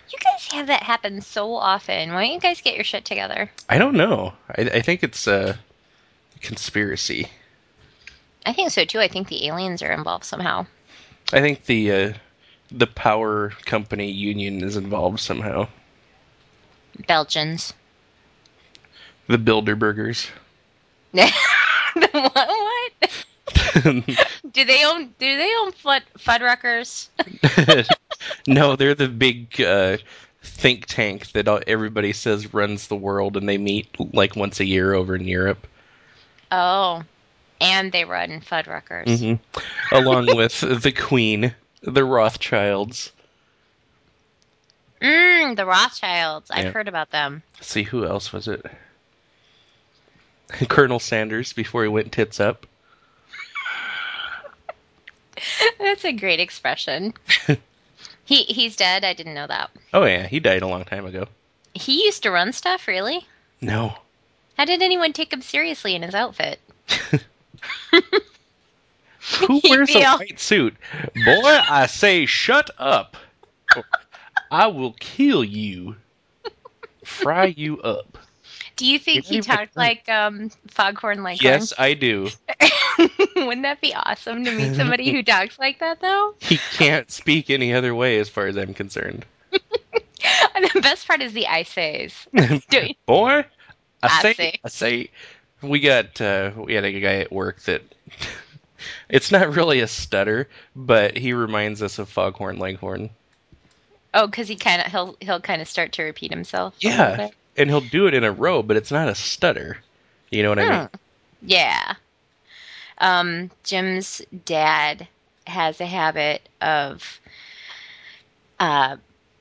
You 0.10 0.20
guys 0.20 0.48
have 0.52 0.68
that 0.68 0.84
happen 0.84 1.22
so 1.22 1.56
often. 1.56 2.14
Why 2.14 2.26
don't 2.26 2.34
you 2.34 2.40
guys 2.40 2.62
get 2.62 2.76
your 2.76 2.84
shit 2.84 3.04
together? 3.04 3.52
I 3.70 3.78
don't 3.78 3.96
know. 3.96 4.34
I 4.50 4.62
I 4.62 4.82
think 4.82 5.04
it's 5.04 5.28
a 5.28 5.58
conspiracy. 6.42 7.30
I 8.46 8.54
think 8.54 8.72
so 8.72 8.86
too. 8.86 9.00
I 9.00 9.10
think 9.10 9.28
the 9.28 9.48
aliens 9.48 9.82
are 9.82 9.92
involved 9.92 10.24
somehow. 10.24 10.66
I 11.34 11.42
think 11.42 11.66
the 11.66 11.92
uh, 11.92 12.14
the 12.72 12.88
power 12.88 13.50
company 13.66 14.10
union 14.10 14.64
is 14.64 14.78
involved 14.78 15.20
somehow. 15.20 15.68
Belgians. 17.08 17.74
The 19.28 19.38
Bilderbergers. 19.38 20.30
the 23.82 24.04
what? 24.06 24.18
what? 24.18 24.54
do 24.54 24.66
they 24.66 24.84
own? 24.86 25.14
Do 25.20 25.38
they 25.38 25.52
own 25.62 25.72
Flood, 25.72 26.04
Fuddruckers? 26.18 27.10
no, 28.48 28.76
they're 28.76 28.96
the 28.96 29.08
big 29.08 29.62
uh, 29.62 29.98
think 30.44 30.86
tank 30.86 31.32
that 31.34 31.48
everybody 31.68 32.14
says 32.14 32.54
runs 32.54 32.88
the 32.88 32.96
world, 32.96 33.38
and 33.38 33.48
they 33.48 33.58
meet 33.58 33.88
like 34.14 34.36
once 34.36 34.60
a 34.60 34.66
year 34.66 34.94
over 34.94 35.16
in 35.16 35.28
Europe. 35.28 35.68
Oh, 36.52 37.04
and 37.60 37.92
they 37.92 38.06
run 38.06 38.42
Fuddruckers. 38.42 39.20
hmm 39.20 39.36
Along 39.94 40.28
with 40.36 40.60
the 40.62 40.92
Queen, 40.92 41.54
the 41.82 42.06
Rothschilds. 42.06 43.12
Mm, 45.02 45.56
the 45.56 45.66
Rothschilds. 45.66 46.52
I've 46.52 46.66
Yeah. 46.66 46.72
heard 46.72 46.88
about 46.88 47.12
them. 47.12 47.44
Let's 47.56 47.68
see 47.68 47.84
who 47.84 48.06
else 48.06 48.32
was 48.34 48.48
it? 48.48 48.66
Colonel 50.70 51.00
Sanders 51.00 51.54
before 51.54 51.84
he 51.84 51.90
went 51.90 52.12
tits 52.12 52.40
up. 52.40 52.67
That's 55.88 56.04
a 56.04 56.12
great 56.12 56.42
expression. 56.42 57.14
he 58.26 58.44
he's 58.44 58.76
dead. 58.76 59.06
I 59.06 59.14
didn't 59.14 59.36
know 59.36 59.48
that. 59.48 59.72
Oh 59.94 60.04
yeah, 60.04 60.28
he 60.28 60.42
died 60.42 60.62
a 60.62 60.68
long 60.68 60.84
time 60.84 61.06
ago. 61.06 61.28
He 61.74 62.04
used 62.04 62.24
to 62.24 62.32
run 62.32 62.52
stuff. 62.52 62.90
Really? 62.90 63.26
No. 63.62 63.98
How 64.58 64.66
did 64.66 64.82
anyone 64.82 65.14
take 65.14 65.32
him 65.32 65.42
seriously 65.42 65.96
in 65.96 66.02
his 66.02 66.14
outfit? 66.14 66.60
Who 69.40 69.62
wears 69.64 69.96
a 69.96 70.04
all- 70.04 70.18
white 70.18 70.42
suit? 70.42 70.76
Boy, 71.24 71.60
I 71.70 71.86
say 71.86 72.26
shut 72.26 72.70
up. 72.78 73.16
I 74.52 74.68
will 74.68 74.94
kill 75.00 75.42
you. 75.42 75.96
Fry 77.06 77.46
you 77.46 77.82
up. 77.82 78.18
Do 78.78 78.86
you 78.86 79.00
think 79.00 79.26
he 79.26 79.40
not 79.40 79.44
even 79.50 79.58
talked 79.58 79.76
like 79.78 80.08
um, 80.10 80.50
Foghorn 80.68 81.24
Leghorn? 81.24 81.38
Yes, 81.42 81.74
I 81.78 81.94
do. 81.96 82.30
Wouldn't 83.36 83.64
that 83.64 83.82
be 83.82 83.94
awesome 83.94 84.46
to 84.46 84.52
meet 84.52 84.76
somebody 84.76 85.12
who 85.12 85.24
talks 85.24 85.60
like 85.60 85.80
that, 85.80 86.00
though? 86.00 86.36
He 86.40 86.58
can't 86.74 87.10
speak 87.12 87.50
any 87.50 87.74
other 87.74 87.94
way 87.96 88.20
as 88.20 88.30
far 88.30 88.48
as 88.48 88.56
I'm 88.58 88.74
concerned. 88.74 89.26
And 90.56 90.66
the 90.74 90.82
best 90.82 91.08
part 91.08 91.22
is 91.22 91.34
the 91.34 91.48
I 91.48 91.64
says. 91.64 92.28
Doing- 92.70 92.96
Boy, 93.06 93.32
I, 93.32 93.46
I 94.02 94.22
say, 94.22 94.34
say. 94.34 94.60
I 94.64 94.70
say, 94.70 95.10
we 95.62 95.80
got 95.80 96.20
uh, 96.20 96.52
we 96.56 96.74
had 96.74 96.84
a 96.86 97.00
guy 97.00 97.18
at 97.18 97.32
work 97.32 97.60
that 97.62 97.84
it's 99.10 99.32
not 99.32 99.56
really 99.56 99.80
a 99.82 99.88
stutter, 99.88 100.50
but 100.76 101.16
he 101.16 101.34
reminds 101.34 101.84
us 101.84 102.00
of 102.00 102.10
Foghorn 102.10 102.58
Leghorn. 102.58 103.12
Oh, 104.14 104.26
because 104.26 104.48
he 104.48 104.56
kind 104.56 104.82
of 104.82 104.92
he'll 104.92 105.16
he'll 105.22 105.40
kind 105.40 105.62
of 105.62 105.68
start 105.70 105.94
to 105.94 106.04
repeat 106.04 106.32
himself. 106.32 106.76
a 106.84 106.88
little 106.88 107.00
Yeah, 107.06 107.18
bit. 107.18 107.36
And 107.58 107.70
he'll 107.70 107.82
do 107.82 108.08
it 108.08 108.14
in 108.14 108.24
a 108.24 108.32
row, 108.32 108.62
but 108.62 108.78
it's 108.78 108.92
not 108.92 109.10
a 109.10 109.16
stutter. 109.16 109.78
You 110.30 110.44
know 110.44 110.50
what 110.50 110.60
I 110.60 110.70
mean? 110.70 110.90
Hmm. 110.92 110.96
Yeah. 111.42 111.96
Um, 113.00 113.52
Jim's 113.64 114.22
dad 114.46 115.08
has 115.46 115.80
a 115.82 115.86
habit 115.86 116.48
of 116.62 117.20
uh, 118.60 118.98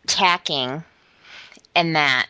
tacking 0.06 0.85
and 1.75 1.96
that 1.96 2.26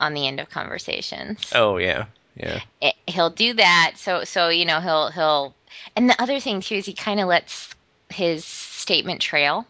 on 0.00 0.14
the 0.14 0.26
end 0.26 0.40
of 0.40 0.50
conversations. 0.50 1.50
Oh 1.54 1.78
yeah, 1.78 2.06
yeah. 2.36 2.60
it, 2.80 2.94
he'll 3.06 3.30
do 3.30 3.54
that. 3.54 3.92
So 3.96 4.24
so 4.24 4.48
you 4.48 4.64
know 4.64 4.80
he'll 4.80 5.10
he'll 5.10 5.54
and 5.96 6.08
the 6.10 6.20
other 6.22 6.40
thing 6.40 6.60
too 6.60 6.76
is 6.76 6.86
he 6.86 6.92
kind 6.92 7.20
of 7.20 7.28
lets 7.28 7.74
his 8.10 8.44
statement 8.44 9.20
trail. 9.20 9.66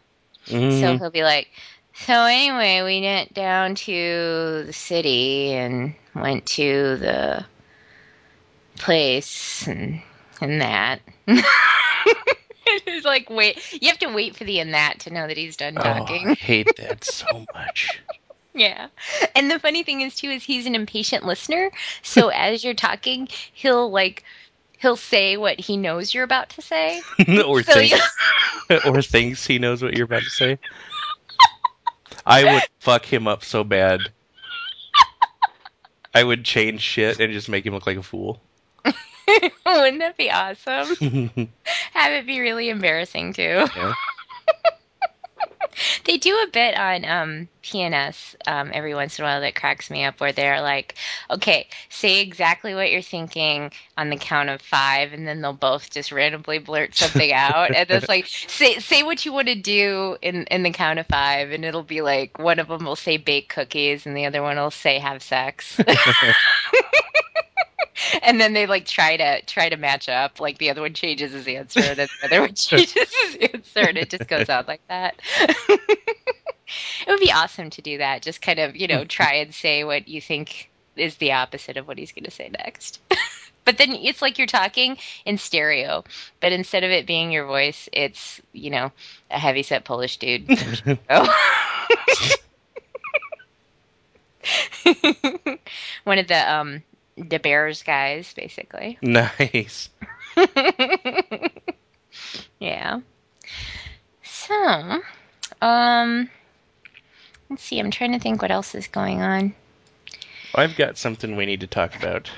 So 0.47 0.55
Mhm. 0.55 0.99
he'll 0.99 1.11
be 1.11 1.25
like, 1.25 1.49
so 1.99 2.13
anyway, 2.13 2.83
we 2.83 3.01
went 3.01 3.33
down 3.35 3.75
to 3.75 4.65
the 4.67 4.73
city 4.73 5.53
and 5.53 5.95
went 6.15 6.47
to 6.47 6.97
the 6.97 7.45
place 8.79 9.67
and 9.67 10.03
and 10.41 10.61
that. 10.61 11.01
it's 11.27 13.07
like 13.07 13.31
wait, 13.31 13.59
you 13.81 13.89
have 13.89 13.99
to 13.99 14.13
wait 14.13 14.37
for 14.37 14.45
the 14.45 14.61
and 14.61 14.75
that 14.75 15.01
to 15.01 15.13
know 15.13 15.27
that 15.27 15.37
he's 15.37 15.57
done 15.57 15.79
Oh, 15.79 15.83
talking. 15.83 16.29
I 16.29 16.35
hate 16.35 16.77
that 16.77 17.05
so 17.05 17.47
much. 17.55 18.01
Yeah. 18.57 18.89
And 19.35 19.51
the 19.51 19.59
funny 19.59 19.83
thing 19.83 20.01
is 20.01 20.15
too 20.15 20.31
is 20.31 20.43
he's 20.43 20.65
an 20.65 20.75
impatient 20.75 21.27
listener. 21.27 21.71
So 22.01 22.29
as 22.35 22.65
you're 22.65 22.73
talking, 22.73 23.29
he'll 23.53 23.91
like 23.91 24.25
he'll 24.79 24.97
say 24.97 25.37
what 25.37 25.61
he 25.61 25.77
knows 25.77 26.15
you're 26.15 26.25
about 26.25 26.49
to 26.51 26.63
say. 26.63 27.03
or 27.47 27.63
So 27.63 27.75
thinks, 27.75 28.17
or 28.87 29.03
thinks 29.03 29.47
he 29.47 29.59
knows 29.59 29.83
what 29.83 29.95
you're 29.95 30.07
about 30.07 30.23
to 30.23 30.31
say. 30.31 30.59
I 32.27 32.45
would 32.53 32.63
fuck 32.81 33.05
him 33.05 33.29
up 33.29 33.45
so 33.45 33.63
bad. 33.63 34.01
I 36.15 36.25
would 36.25 36.45
change 36.45 36.81
shit 36.81 37.21
and 37.21 37.33
just 37.33 37.49
make 37.49 37.65
him 37.65 37.75
look 37.75 37.87
like 37.87 37.99
a 37.99 38.03
fool. 38.03 38.41
Wouldn't 38.85 39.99
that 40.01 40.17
be 40.17 40.31
awesome? 40.31 40.97
Have 41.93 42.13
it 42.13 42.27
be 42.27 42.41
really 42.41 42.69
embarrassing 42.69 43.33
too. 43.33 43.67
Yeah. 43.77 43.95
they 46.05 46.17
do 46.17 46.35
a 46.35 46.51
bit 46.51 46.77
on 46.77 47.05
um, 47.05 47.49
PNS 47.63 48.37
um, 48.47 48.71
every 48.73 48.95
once 48.95 49.19
in 49.19 49.25
a 49.25 49.29
while 49.29 49.41
that 49.41 49.55
cracks 49.55 49.91
me 49.91 50.05
up, 50.05 50.21
where 50.21 50.33
they're 50.33 50.61
like, 50.61 50.95
"Okay, 51.31 51.69
say 51.89 52.21
exactly 52.21 52.75
what 52.75 52.91
you're 52.91 53.03
thinking 53.03 53.73
on 53.97 54.11
the 54.11 54.17
count 54.17 54.49
of 54.49 54.61
five, 54.61 55.13
and 55.13 55.27
then 55.27 55.41
they'll 55.41 55.53
both 55.53 55.91
just 55.91 56.13
randomly 56.13 56.59
blurt 56.59 56.95
something 56.95 57.33
out, 57.33 57.75
and 57.75 57.91
it's 57.91 58.09
like, 58.09 58.27
"Say 58.49 58.79
say 58.79 59.03
what 59.03 59.25
you 59.25 59.33
want 59.33 59.49
to 59.49 59.55
do 59.55 60.17
in 60.23 60.45
in 60.45 60.63
the 60.63 60.71
count 60.71 60.99
of 60.99 61.07
five, 61.07 61.51
and 61.51 61.65
it'll 61.65 61.83
be 61.83 62.03
like 62.03 62.39
one 62.39 62.59
of 62.59 62.69
them 62.69 62.85
will 62.85 62.97
say 62.97 63.17
bake 63.17 63.49
cookies, 63.49 64.07
and 64.07 64.17
the 64.17 64.27
other 64.27 64.43
one 64.43 64.57
will 64.57 64.71
say 64.71 64.99
have 64.99 65.23
sex. 65.23 65.81
and 68.23 68.41
then 68.41 68.53
they 68.53 68.67
like 68.67 68.87
try 68.87 69.17
to 69.17 69.43
try 69.43 69.69
to 69.69 69.77
match 69.77 70.09
up. 70.09 70.41
Like 70.41 70.59
the 70.59 70.71
other 70.71 70.81
one 70.81 70.95
changes 70.95 71.33
his 71.33 71.47
answer, 71.47 71.81
and 71.81 71.97
then 71.97 72.09
the 72.21 72.27
other 72.27 72.41
one 72.41 72.55
changes 72.55 73.15
his 73.15 73.37
answer, 73.53 73.89
and 73.89 73.99
it 73.99 74.11
just 74.11 74.29
goes 74.29 74.49
out 74.49 74.69
like 74.69 74.83
that. 74.89 75.21
it 75.39 77.09
would 77.09 77.21
be 77.21 77.33
awesome 77.33 77.71
to 77.71 77.83
do 77.83 77.99
that. 77.99 78.23
Just 78.23 78.43
kind 78.43 78.59
of 78.59 78.77
you 78.77 78.87
know 78.87 79.05
try 79.05 79.35
and 79.35 79.55
say 79.55 79.85
what 79.85 80.09
you 80.09 80.21
think 80.21 80.71
is 80.97 81.17
the 81.17 81.33
opposite 81.33 81.77
of 81.77 81.87
what 81.87 81.99
he's 81.99 82.13
going 82.13 82.25
to 82.25 82.31
say 82.31 82.49
next. 82.49 83.01
But 83.65 83.79
then 83.79 83.93
it's 83.93 84.23
like 84.23 84.39
you're 84.39 84.47
talking 84.47 84.97
in 85.25 85.39
stereo, 85.39 86.05
but 86.41 86.53
instead 86.53 86.85
of 86.85 86.91
it 86.93 87.05
being 87.05 87.33
your 87.33 87.47
voice, 87.47 87.89
it's 87.93 88.41
you 88.53 88.71
know 88.71 88.93
a 89.31 89.39
heavy 89.39 89.65
set 89.65 89.85
Polish 89.85 90.19
dude. 90.19 90.47
One 96.05 96.19
of 96.19 96.29
the 96.29 96.53
um 96.53 96.83
the 97.17 97.39
Bears 97.39 97.83
guys, 97.83 98.33
basically. 98.35 98.99
nice. 99.03 99.89
yeah. 102.61 103.01
So, 104.23 105.01
um, 105.63 106.31
let's 107.51 107.63
see. 107.63 107.79
I'm 107.79 107.91
trying 107.91 108.13
to 108.13 108.19
think 108.19 108.43
what 108.43 108.51
else 108.51 108.75
is 108.75 108.87
going 108.87 109.23
on. 109.23 109.55
I've 110.55 110.77
got 110.77 110.99
something 110.99 111.37
we 111.37 111.47
need 111.47 111.61
to 111.61 111.67
talk 111.67 111.95
about. 111.97 112.31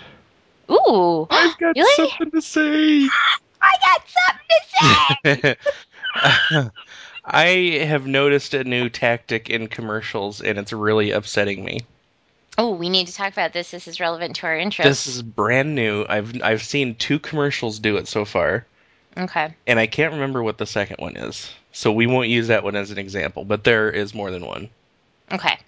Ooh, 0.71 1.27
I've 1.31 1.57
got 1.59 1.77
Really? 1.77 2.09
something 2.11 2.31
to 2.33 2.43
say. 2.43 3.09
I 3.61 3.75
got 3.85 4.03
something 4.09 5.45
to 5.45 5.57
say. 6.45 6.71
I 7.25 7.85
have 7.85 8.07
noticed 8.07 8.55
a 8.55 8.65
new 8.65 8.89
tactic 8.89 9.51
in 9.51 9.67
commercials, 9.69 10.41
and 10.41 10.59
it's 10.59 10.73
really 10.73 11.11
upsetting 11.11 11.65
me. 11.65 11.81
Oh, 12.59 12.73
we 12.73 12.91
need 12.91 13.07
to 13.07 13.15
talk 13.15 13.33
about 13.33 13.53
this. 13.53 13.71
This 13.71 13.89
is 13.89 14.01
relevant 14.01 14.37
to 14.37 14.47
our 14.47 14.59
interest. 14.59 14.89
This 14.89 15.07
is 15.07 15.23
brand 15.23 15.75
new. 15.75 16.05
I've 16.07 16.43
I've 16.43 16.63
seen 16.63 16.97
two 16.97 17.19
commercials 17.19 17.79
do 17.79 17.97
it 17.97 18.09
so 18.09 18.25
far, 18.25 18.67
okay. 19.17 19.55
and 19.67 19.79
I 19.79 19.87
can't 19.87 20.13
remember 20.13 20.43
what 20.43 20.59
the 20.59 20.67
second 20.67 20.97
one 20.99 21.17
is. 21.17 21.51
So 21.73 21.93
we 21.93 22.07
won't 22.07 22.29
use 22.29 22.49
that 22.49 22.65
one 22.65 22.77
as 22.77 22.91
an 22.91 22.99
example, 22.99 23.45
but 23.45 23.65
there 23.65 23.91
is 23.91 24.13
more 24.13 24.31
than 24.31 24.45
one. 24.45 24.69
Okay. 25.31 25.59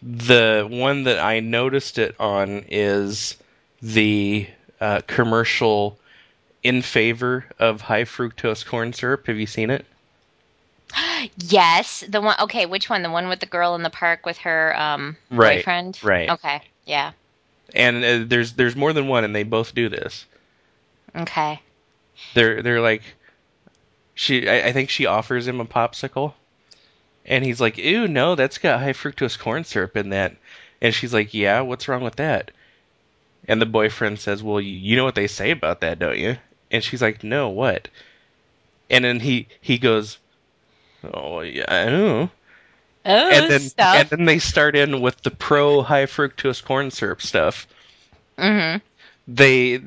The 0.00 0.66
one 0.70 1.04
that 1.04 1.18
I 1.18 1.40
noticed 1.40 1.98
it 1.98 2.14
on 2.20 2.64
is 2.68 3.36
the 3.82 4.46
uh, 4.80 5.00
commercial 5.06 5.98
in 6.62 6.82
favor 6.82 7.46
of 7.58 7.80
high 7.80 8.04
fructose 8.04 8.64
corn 8.64 8.92
syrup. 8.92 9.26
Have 9.26 9.38
you 9.38 9.46
seen 9.46 9.70
it? 9.70 9.84
Yes, 11.38 12.04
the 12.08 12.20
one. 12.20 12.36
Okay, 12.40 12.66
which 12.66 12.88
one? 12.88 13.02
The 13.02 13.10
one 13.10 13.28
with 13.28 13.40
the 13.40 13.46
girl 13.46 13.74
in 13.74 13.82
the 13.82 13.90
park 13.90 14.24
with 14.26 14.38
her 14.38 14.78
um 14.78 15.16
Right, 15.30 15.58
boyfriend. 15.58 15.98
right. 16.02 16.28
Okay. 16.30 16.62
Yeah. 16.84 17.12
And 17.74 18.04
uh, 18.04 18.24
there's 18.26 18.52
there's 18.54 18.76
more 18.76 18.92
than 18.92 19.08
one, 19.08 19.24
and 19.24 19.34
they 19.34 19.42
both 19.42 19.74
do 19.74 19.88
this. 19.88 20.26
Okay. 21.14 21.60
They're 22.34 22.62
they're 22.62 22.80
like, 22.80 23.02
she 24.14 24.48
I, 24.48 24.68
I 24.68 24.72
think 24.72 24.90
she 24.90 25.06
offers 25.06 25.46
him 25.46 25.60
a 25.60 25.64
popsicle, 25.66 26.34
and 27.24 27.44
he's 27.44 27.60
like, 27.60 27.78
"Ew, 27.78 28.06
no, 28.08 28.34
that's 28.34 28.58
got 28.58 28.80
high 28.80 28.92
fructose 28.92 29.38
corn 29.38 29.64
syrup 29.64 29.96
in 29.96 30.10
that." 30.10 30.36
And 30.80 30.94
she's 30.94 31.12
like, 31.14 31.34
"Yeah, 31.34 31.60
what's 31.62 31.88
wrong 31.88 32.02
with 32.02 32.16
that?" 32.16 32.50
And 33.48 33.60
the 33.60 33.66
boyfriend 33.66 34.20
says, 34.20 34.42
"Well, 34.42 34.60
you, 34.60 34.72
you 34.72 34.96
know 34.96 35.04
what 35.04 35.14
they 35.14 35.26
say 35.26 35.50
about 35.50 35.80
that, 35.80 35.98
don't 35.98 36.18
you?" 36.18 36.38
And 36.70 36.82
she's 36.84 37.02
like, 37.02 37.22
"No, 37.24 37.48
what?" 37.48 37.88
And 38.90 39.04
then 39.04 39.20
he 39.20 39.48
he 39.60 39.78
goes, 39.78 40.18
"Oh 41.04 41.40
yeah, 41.40 41.64
I 41.68 41.84
know." 41.86 42.30
Oh, 43.06 43.30
and 43.30 43.50
then 43.50 43.60
stuff. 43.60 43.96
and 43.96 44.10
then 44.10 44.24
they 44.26 44.38
start 44.38 44.76
in 44.76 45.00
with 45.00 45.22
the 45.22 45.30
pro 45.30 45.82
high 45.82 46.06
fructose 46.06 46.62
corn 46.62 46.90
syrup 46.90 47.22
stuff. 47.22 47.66
hmm 48.38 48.76
They 49.26 49.80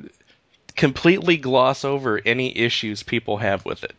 completely 0.74 1.36
gloss 1.36 1.84
over 1.84 2.20
any 2.24 2.56
issues 2.56 3.02
people 3.02 3.36
have 3.38 3.64
with 3.64 3.84
it. 3.84 3.94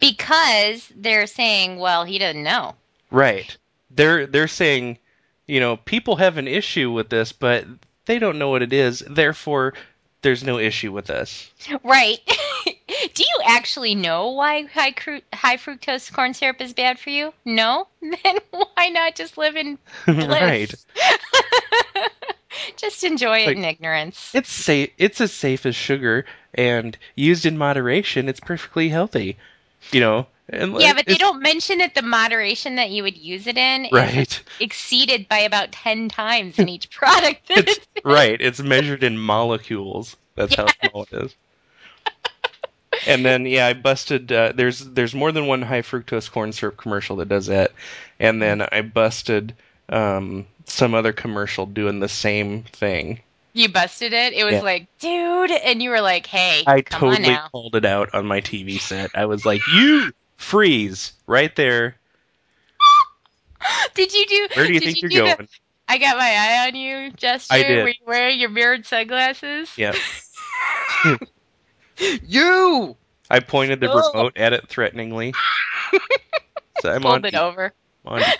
Because 0.00 0.90
they're 0.96 1.26
saying, 1.26 1.76
well, 1.78 2.04
he 2.04 2.18
doesn't 2.18 2.42
know. 2.42 2.74
Right. 3.10 3.56
They're 3.90 4.26
they're 4.26 4.48
saying, 4.48 4.98
you 5.46 5.60
know, 5.60 5.76
people 5.76 6.16
have 6.16 6.38
an 6.38 6.48
issue 6.48 6.90
with 6.90 7.08
this, 7.08 7.32
but 7.32 7.66
they 8.06 8.18
don't 8.18 8.38
know 8.38 8.48
what 8.48 8.62
it 8.62 8.72
is. 8.72 9.04
Therefore, 9.08 9.74
there's 10.22 10.44
no 10.44 10.58
issue 10.58 10.92
with 10.92 11.06
this. 11.06 11.50
Right. 11.82 12.18
Do 13.14 13.22
you 13.22 13.40
actually 13.44 13.94
know 13.94 14.30
why 14.30 14.64
high, 14.64 14.92
cru- 14.92 15.22
high 15.32 15.56
fructose 15.56 16.12
corn 16.12 16.34
syrup 16.34 16.60
is 16.60 16.72
bad 16.72 16.98
for 16.98 17.10
you? 17.10 17.32
No? 17.44 17.86
Then 18.00 18.38
why 18.50 18.88
not 18.88 19.14
just 19.14 19.38
live 19.38 19.56
in 19.56 19.78
bliss? 20.06 20.26
right. 20.26 20.74
just 22.76 23.04
enjoy 23.04 23.38
it 23.40 23.46
Like- 23.48 23.56
in 23.56 23.64
ignorance. 23.64 24.32
It's 24.34 24.50
safe. 24.50 24.90
It's 24.98 25.20
as 25.20 25.32
safe 25.32 25.66
as 25.66 25.76
sugar, 25.76 26.24
and 26.54 26.96
used 27.14 27.46
in 27.46 27.56
moderation, 27.58 28.28
it's 28.28 28.40
perfectly 28.40 28.88
healthy. 28.88 29.36
You 29.92 30.00
know. 30.00 30.26
And 30.52 30.80
Yeah, 30.80 30.94
but 30.94 31.06
they 31.06 31.14
don't 31.14 31.40
mention 31.42 31.78
that 31.78 31.94
the 31.94 32.02
moderation 32.02 32.74
that 32.74 32.90
you 32.90 33.04
would 33.04 33.16
use 33.16 33.46
it 33.46 33.56
in 33.56 33.84
is 33.84 33.92
Right. 33.92 34.42
exceeded 34.58 35.28
by 35.28 35.38
about 35.38 35.70
10 35.70 36.08
times 36.08 36.58
in 36.58 36.68
each 36.68 36.90
product. 36.90 37.46
that 37.48 37.58
It's 37.58 37.78
it's- 37.78 38.04
right. 38.04 38.40
It's 38.40 38.60
measured 38.60 39.04
in 39.04 39.16
molecules. 39.16 40.16
That's 40.34 40.56
how 40.56 40.66
small 40.66 41.04
it 41.04 41.12
is. 41.24 41.34
And 43.06 43.24
then 43.24 43.46
yeah, 43.46 43.66
I 43.66 43.72
busted. 43.74 44.30
Uh, 44.32 44.52
there's 44.54 44.80
there's 44.80 45.14
more 45.14 45.32
than 45.32 45.46
one 45.46 45.62
high 45.62 45.82
fructose 45.82 46.30
corn 46.30 46.52
syrup 46.52 46.76
commercial 46.76 47.16
that 47.16 47.28
does 47.28 47.46
that, 47.46 47.72
and 48.18 48.40
then 48.42 48.62
I 48.72 48.82
busted 48.82 49.54
um, 49.88 50.46
some 50.66 50.94
other 50.94 51.12
commercial 51.12 51.66
doing 51.66 52.00
the 52.00 52.08
same 52.08 52.62
thing. 52.64 53.20
you 53.54 53.68
busted 53.68 54.12
it. 54.12 54.32
It 54.34 54.44
was 54.44 54.54
Yeah. 54.54 54.60
like, 54.62 54.86
dude. 55.00 55.50
And 55.50 55.82
you 55.82 55.90
were 55.90 56.00
like, 56.00 56.26
hey, 56.26 56.62
I 56.66 56.82
come 56.82 57.08
on 57.08 57.16
totally 57.16 57.36
called 57.50 57.74
it 57.74 57.84
out 57.84 58.14
on 58.14 58.26
my 58.26 58.40
TV 58.40 58.78
set. 58.80 59.10
I 59.14 59.26
was 59.26 59.44
like, 59.44 59.60
"You 59.74 60.12
freeze 60.36 61.12
right 61.26 61.54
there. 61.56 61.96
Did 63.94 64.12
you 64.14 64.26
do? 64.26 64.48
Where 64.54 64.66
do 64.66 64.72
you 64.72 64.80
think 64.80 64.96
you 65.02 65.08
you're 65.10 65.24
do 65.24 65.30
the- 65.30 65.36
going?" 65.36 65.48
I 65.88 65.98
got 65.98 66.16
my 66.16 66.22
eye 66.24 66.68
on 66.68 66.76
you 66.76 67.10
gesture. 67.16 67.52
I 67.54 67.62
did. 67.64 67.82
Were 67.82 67.88
you 67.88 67.94
wearing 68.06 68.38
your 68.38 68.48
mirrored 68.50 68.86
sunglasses? 68.86 69.76
Yeah. 69.76 69.92
You 72.26 72.96
I 73.30 73.40
pointed 73.40 73.80
the 73.80 73.90
Oh. 73.90 74.10
remote 74.12 74.36
at 74.36 74.52
it 74.52 74.68
threateningly. 74.68 75.32
So 76.80 76.92
I'm 76.92 77.02
pulled 77.02 77.06
on. 77.06 77.24
it 77.24 77.34
over. 77.34 77.72
on 78.04 78.20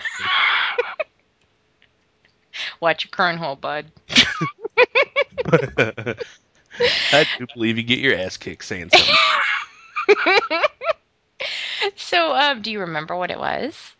Watch 2.81 3.05
your 3.05 3.11
cornhole, 3.11 3.59
bud. 3.59 3.91
I 7.11 7.25
do 7.37 7.47
believe 7.53 7.77
you 7.77 7.83
get 7.83 7.99
your 7.99 8.17
ass 8.17 8.37
kicked 8.37 8.65
saying 8.65 8.89
something. 8.89 9.15
so, 11.95 12.33
um, 12.35 12.61
do 12.61 12.71
you 12.71 12.79
remember 12.79 13.15
what 13.15 13.31
it 13.31 13.39
was? 13.39 13.95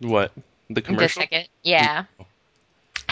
What? 0.00 0.32
The 0.70 0.82
The 0.88 0.92
commercial? 0.92 1.08
second, 1.08 1.48
yeah. 1.62 2.04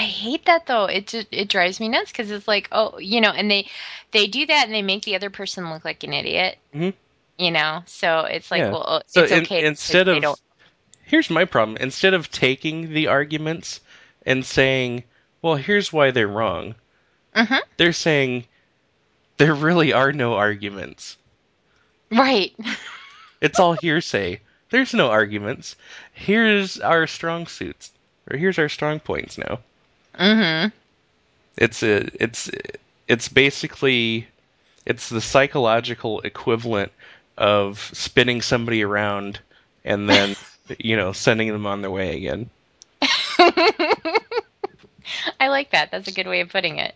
I 0.01 0.05
hate 0.05 0.47
that 0.47 0.65
though. 0.65 0.87
It 0.87 1.09
just 1.09 1.27
it 1.31 1.51
drives 1.51 1.79
me 1.79 1.91
nuts 1.91 2.11
because 2.11 2.31
it's 2.31 2.49
like, 2.49 2.69
oh, 2.73 2.99
you 2.99 3.21
know, 3.21 3.33
and 3.33 3.51
they 3.51 3.69
they 4.13 4.27
do 4.29 4.47
that 4.47 4.65
and 4.65 4.75
they 4.75 4.81
make 4.81 5.03
the 5.05 5.15
other 5.15 5.29
person 5.29 5.69
look 5.71 5.85
like 5.85 6.03
an 6.05 6.15
idiot. 6.15 6.57
Mhm. 6.75 6.95
You 7.37 7.51
know, 7.51 7.83
so 7.85 8.21
it's 8.21 8.51
like, 8.51 8.61
Yeah. 8.61 8.71
well, 8.71 9.03
So 9.07 9.25
it's 9.25 9.33
in- 9.33 9.43
okay. 9.43 9.63
instead 9.63 10.09
of 10.09 10.41
here's 11.05 11.29
my 11.29 11.45
problem. 11.45 11.77
Instead 11.77 12.15
of 12.15 12.31
taking 12.31 12.95
the 12.95 13.09
arguments 13.09 13.81
and 14.25 14.43
saying, 14.43 15.05
"Well, 15.43 15.57
here's 15.57 15.93
why 15.93 16.13
they're 16.13 16.27
wrong," 16.27 16.77
Mhm. 17.37 17.61
they're 17.77 17.93
saying 17.93 18.47
there 19.37 19.55
really 19.55 19.93
are 19.93 20.13
no 20.13 20.35
arguments. 20.35 21.19
right, 22.11 22.55
It's 23.43 23.61
all 23.61 23.75
hearsay. 23.75 24.41
There's 24.71 24.95
no 24.95 25.11
arguments. 25.11 25.77
Here's 26.13 26.81
our 26.81 27.07
strong 27.07 27.47
suits, 27.47 27.93
or 28.31 28.39
here's 28.39 28.59
our 28.59 28.69
strong 28.71 28.99
points 28.99 29.37
now. 29.37 29.61
Mm-hmm. 30.21 30.69
It's 31.57 31.83
a, 31.83 32.09
it's 32.23 32.51
it's 33.09 33.29
basically 33.29 34.29
it's 34.87 35.09
the 35.09 35.21
psychological 35.21 36.21
equivalent 36.21 36.93
of 37.37 37.79
spinning 37.93 38.41
somebody 38.43 38.83
around 38.83 39.41
and 39.85 40.09
then 40.09 40.37
you 40.79 40.97
know 40.97 41.13
sending 41.13 41.49
them 41.49 41.67
on 41.67 41.83
their 41.83 41.91
way 41.91 42.17
again. 42.17 42.49
I 45.41 45.49
like 45.49 45.71
that. 45.73 45.91
That's 45.91 46.09
a 46.09 46.13
good 46.13 46.27
way 46.29 46.41
of 46.41 46.51
putting 46.51 46.79
it. 46.79 46.95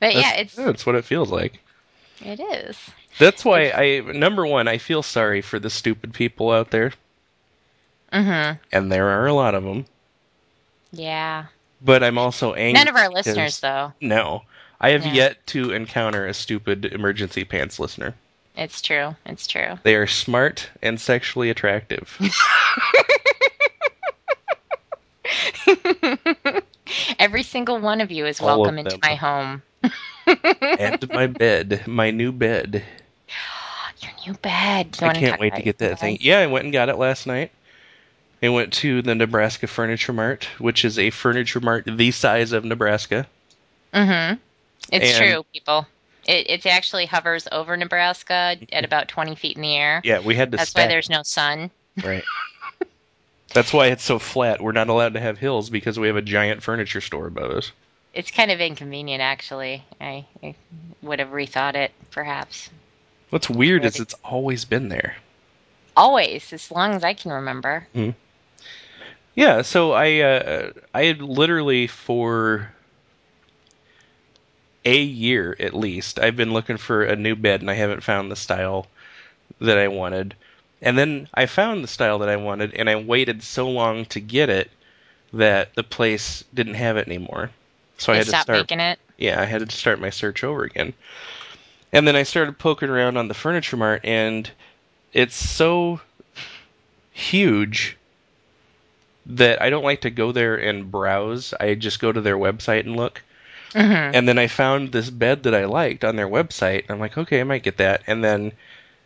But 0.00 0.14
yeah, 0.14 0.22
That's- 0.22 0.40
it's 0.46 0.54
that's 0.54 0.86
what 0.86 0.94
it 0.94 1.04
feels 1.04 1.30
like. 1.30 1.60
it 2.24 2.40
is. 2.40 2.78
That's 3.18 3.44
why 3.44 3.70
I 3.70 4.00
number 4.00 4.46
one 4.46 4.68
I 4.68 4.78
feel 4.78 5.02
sorry 5.02 5.42
for 5.42 5.58
the 5.58 5.70
stupid 5.70 6.14
people 6.14 6.50
out 6.50 6.70
there, 6.70 6.92
Mm-hmm. 8.12 8.58
and 8.72 8.92
there 8.92 9.08
are 9.08 9.26
a 9.26 9.34
lot 9.34 9.54
of 9.54 9.64
them. 9.64 9.84
Yeah. 10.92 11.46
But 11.80 12.02
I'm 12.02 12.18
also 12.18 12.54
angry. 12.54 12.72
None 12.84 12.88
of 12.88 12.96
our 12.96 13.08
listeners, 13.10 13.60
though. 13.60 13.92
No, 14.00 14.42
I 14.80 14.90
have 14.90 15.06
Yeah. 15.06 15.12
yet 15.12 15.46
to 15.48 15.72
encounter 15.72 16.26
a 16.26 16.34
stupid 16.34 16.84
emergency 16.86 17.44
pants 17.44 17.78
listener. 17.78 18.14
It's 18.56 18.82
true. 18.82 19.14
It's 19.24 19.46
true. 19.46 19.78
They 19.84 19.94
are 19.94 20.08
smart 20.08 20.68
and 20.82 21.00
sexually 21.00 21.48
attractive. 21.50 22.18
Every 27.18 27.42
single 27.42 27.78
one 27.78 28.00
of 28.00 28.10
you 28.10 28.26
is 28.26 28.40
All 28.40 28.60
welcome 28.60 28.78
into 28.78 28.98
my 29.02 29.14
home. 29.14 29.62
and 30.78 31.08
my 31.10 31.26
bed, 31.26 31.86
my 31.86 32.10
new 32.10 32.32
bed. 32.32 32.82
Your 34.00 34.12
new 34.26 34.34
bed. 34.34 34.96
You 35.00 35.06
I 35.06 35.14
can't 35.14 35.40
wait 35.40 35.54
to 35.54 35.62
get 35.62 35.78
that 35.78 36.00
thing. 36.00 36.18
Yeah, 36.20 36.38
I 36.40 36.46
went 36.46 36.64
and 36.64 36.72
got 36.72 36.88
it 36.88 36.96
last 36.96 37.26
night. 37.26 37.50
I 38.42 38.48
went 38.50 38.72
to 38.74 39.02
the 39.02 39.14
Nebraska 39.14 39.66
Furniture 39.66 40.12
Mart, 40.12 40.44
which 40.58 40.84
is 40.84 40.98
a 40.98 41.10
furniture 41.10 41.60
mart 41.60 41.84
the 41.86 42.10
size 42.12 42.52
of 42.52 42.64
Nebraska. 42.64 43.26
Mm-hmm. 43.92 44.36
It's 44.92 45.18
And- 45.18 45.32
true, 45.32 45.44
people. 45.52 45.86
It 46.26 46.50
it 46.50 46.66
actually 46.66 47.06
hovers 47.06 47.48
over 47.50 47.74
Nebraska 47.76 48.56
at 48.70 48.84
about 48.84 49.08
twenty 49.08 49.34
feet 49.34 49.56
in 49.56 49.62
the 49.62 49.74
air. 49.74 50.02
Yeah, 50.04 50.20
we 50.20 50.34
had 50.34 50.52
to 50.52 50.58
That's 50.58 50.74
why 50.74 50.86
there's 50.86 51.08
no 51.08 51.22
sun. 51.22 51.70
Right. 52.04 52.22
That's 53.54 53.72
why 53.72 53.86
it's 53.86 54.04
so 54.04 54.18
flat. 54.18 54.60
We're 54.60 54.72
not 54.72 54.88
allowed 54.90 55.14
to 55.14 55.20
have 55.20 55.38
hills 55.38 55.70
because 55.70 55.98
we 55.98 56.06
have 56.06 56.16
a 56.16 56.22
giant 56.22 56.62
furniture 56.62 57.00
store 57.00 57.26
above 57.26 57.50
us. 57.52 57.72
It's 58.12 58.30
kind 58.30 58.50
of 58.50 58.60
inconvenient, 58.60 59.22
actually. 59.22 59.82
I, 60.00 60.26
I 60.42 60.54
would 61.02 61.18
have 61.18 61.30
rethought 61.30 61.74
it, 61.74 61.92
perhaps. 62.10 62.68
What's 63.30 63.48
weird 63.48 63.86
is 63.86 63.98
it's 63.98 64.14
always 64.22 64.66
been 64.66 64.90
there. 64.90 65.16
Always, 65.96 66.52
as 66.52 66.70
long 66.70 66.92
as 66.92 67.04
I 67.04 67.14
can 67.14 67.32
remember. 67.32 67.86
Yeah, 69.38 69.62
so 69.62 69.92
I 69.92 70.18
uh, 70.18 70.72
I 70.92 71.04
had 71.04 71.22
literally 71.22 71.86
for 71.86 72.72
a 74.84 75.00
year 75.00 75.54
at 75.60 75.74
least 75.74 76.18
I've 76.18 76.34
been 76.34 76.52
looking 76.52 76.76
for 76.76 77.04
a 77.04 77.14
new 77.14 77.36
bed 77.36 77.60
and 77.60 77.70
I 77.70 77.74
haven't 77.74 78.02
found 78.02 78.32
the 78.32 78.36
style 78.36 78.88
that 79.60 79.78
I 79.78 79.86
wanted. 79.86 80.34
And 80.82 80.98
then 80.98 81.28
I 81.32 81.46
found 81.46 81.84
the 81.84 81.88
style 81.88 82.18
that 82.18 82.28
I 82.28 82.34
wanted 82.34 82.74
and 82.74 82.90
I 82.90 82.96
waited 82.96 83.44
so 83.44 83.70
long 83.70 84.06
to 84.06 84.18
get 84.18 84.50
it 84.50 84.72
that 85.32 85.72
the 85.76 85.84
place 85.84 86.42
didn't 86.52 86.74
have 86.74 86.96
it 86.96 87.06
anymore. 87.06 87.50
So 87.98 88.12
I 88.12 88.16
they 88.16 88.18
had 88.18 88.26
to 88.26 88.40
start 88.40 88.58
making 88.58 88.80
it. 88.80 88.98
yeah, 89.18 89.40
I 89.40 89.44
had 89.44 89.70
to 89.70 89.76
start 89.76 90.00
my 90.00 90.10
search 90.10 90.42
over 90.42 90.64
again. 90.64 90.94
And 91.92 92.08
then 92.08 92.16
I 92.16 92.24
started 92.24 92.58
poking 92.58 92.88
around 92.88 93.16
on 93.16 93.28
the 93.28 93.34
furniture 93.34 93.76
mart, 93.76 94.00
and 94.04 94.50
it's 95.12 95.36
so 95.36 96.00
huge 97.12 97.96
that 99.28 99.60
I 99.60 99.70
don't 99.70 99.84
like 99.84 100.02
to 100.02 100.10
go 100.10 100.32
there 100.32 100.56
and 100.56 100.90
browse. 100.90 101.54
I 101.58 101.74
just 101.74 102.00
go 102.00 102.10
to 102.10 102.20
their 102.20 102.36
website 102.36 102.80
and 102.80 102.96
look. 102.96 103.22
Mm-hmm. 103.72 104.14
And 104.14 104.28
then 104.28 104.38
I 104.38 104.46
found 104.46 104.92
this 104.92 105.10
bed 105.10 105.42
that 105.42 105.54
I 105.54 105.66
liked 105.66 106.04
on 106.04 106.16
their 106.16 106.28
website. 106.28 106.84
I'm 106.88 106.98
like, 106.98 107.18
okay, 107.18 107.40
I 107.40 107.44
might 107.44 107.62
get 107.62 107.76
that. 107.78 108.02
And 108.06 108.24
then 108.24 108.52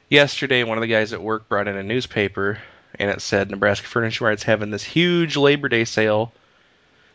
yesterday, 0.09 0.63
one 0.63 0.79
of 0.79 0.83
the 0.83 0.89
guys 0.89 1.13
at 1.13 1.23
work 1.23 1.49
brought 1.49 1.67
in 1.67 1.77
a 1.77 1.83
newspaper, 1.83 2.59
and 2.99 3.11
it 3.11 3.21
said 3.21 3.51
Nebraska 3.51 3.87
Furniture 3.87 4.25
Mart's 4.25 4.45
having 4.45 4.71
this 4.71 4.85
huge 4.85 5.37
Labor 5.37 5.69
Day 5.69 5.85
sale, 5.85 6.33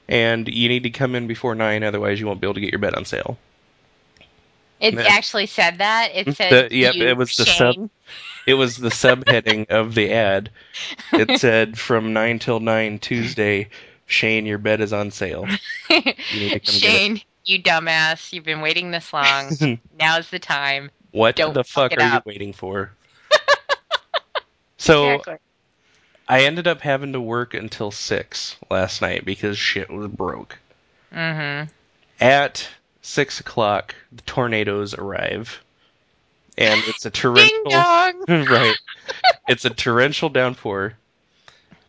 and 0.10 0.48
you 0.48 0.68
need 0.68 0.84
to 0.84 0.90
come 0.90 1.16
in 1.16 1.28
before 1.28 1.56
nine, 1.56 1.84
otherwise 1.84 2.20
you 2.20 2.28
won't 2.28 2.42
be 2.42 2.48
able 2.48 2.56
to 2.56 2.62
get 2.62 2.72
your 2.72 2.80
bed 2.80 2.96
on 2.96 3.06
sale. 3.06 3.38
It 4.80 4.96
actually 4.98 5.46
said 5.48 5.80
that. 5.80 6.10
It 6.14 6.36
said, 6.36 6.70
The- 6.70 6.76
yep, 6.76 6.94
you, 6.96 7.08
it 7.08 7.18
was 7.18 7.36
the 7.36 7.46
sub- 7.46 7.90
It 8.46 8.54
was 8.54 8.78
the 8.78 8.90
subheading 8.90 9.70
of 9.70 9.96
the 9.96 10.12
ad. 10.14 10.50
It 11.14 11.40
said 11.40 11.78
from 11.78 12.14
nine 12.14 12.40
till 12.40 12.60
nine 12.60 13.00
Tuesday, 13.00 13.70
Shane, 14.06 14.46
your 14.46 14.58
bed 14.58 14.80
is 14.82 14.94
on 14.94 15.12
sale. 15.12 15.46
need 15.46 15.58
to 15.90 16.04
come 16.04 16.14
get 16.32 16.56
it. 16.64 16.68
Shane, 16.68 17.22
you 17.46 17.62
dumbass. 17.62 18.32
You've 18.32 18.46
been 18.46 18.62
waiting 18.62 18.92
this 18.92 19.12
long. 19.12 19.80
Now's 20.00 20.30
the 20.30 20.40
time. 20.40 20.92
what 21.12 21.36
Don't 21.36 21.54
the 21.54 21.64
fuck 21.64 21.92
fuck 21.92 22.00
are 22.00 22.04
up. 22.18 22.26
you 22.26 22.32
waiting 22.32 22.54
for? 22.54 22.92
so 24.78 25.12
Exactly. 25.16 25.38
I 26.30 26.44
ended 26.44 26.68
up 26.68 26.82
having 26.82 27.14
to 27.14 27.22
work 27.22 27.54
until 27.54 27.90
six 27.90 28.58
last 28.70 29.02
night 29.02 29.24
because 29.26 29.58
shit 29.58 29.90
was 29.90 30.08
broke. 30.08 30.58
Mm-hmm. 31.14 31.70
At 32.20 32.68
six 33.08 33.40
o'clock, 33.40 33.96
the 34.12 34.22
tornadoes 34.24 34.94
arrive, 34.94 35.64
and 36.58 36.82
it's 36.88 37.06
a 37.06 37.10
torrential. 37.22 37.54
Right. 38.28 38.76
It's 39.48 39.64
a 39.64 39.70
torrential 39.70 40.30
downpour, 40.30 40.94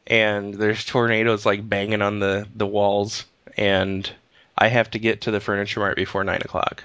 and 0.07 0.55
there's 0.55 0.85
tornadoes 0.85 1.45
like 1.45 1.69
banging 1.69 2.03
on 2.03 2.21
the 2.21 2.47
the 2.55 2.67
walls, 2.67 3.25
and 3.57 4.09
I 4.57 4.69
have 4.69 4.91
to 4.93 4.99
get 4.99 5.23
to 5.23 5.33
the 5.33 5.41
furniture 5.41 5.81
mart 5.81 5.97
before 5.97 6.23
nine 6.23 6.41
o'clock. 6.43 6.85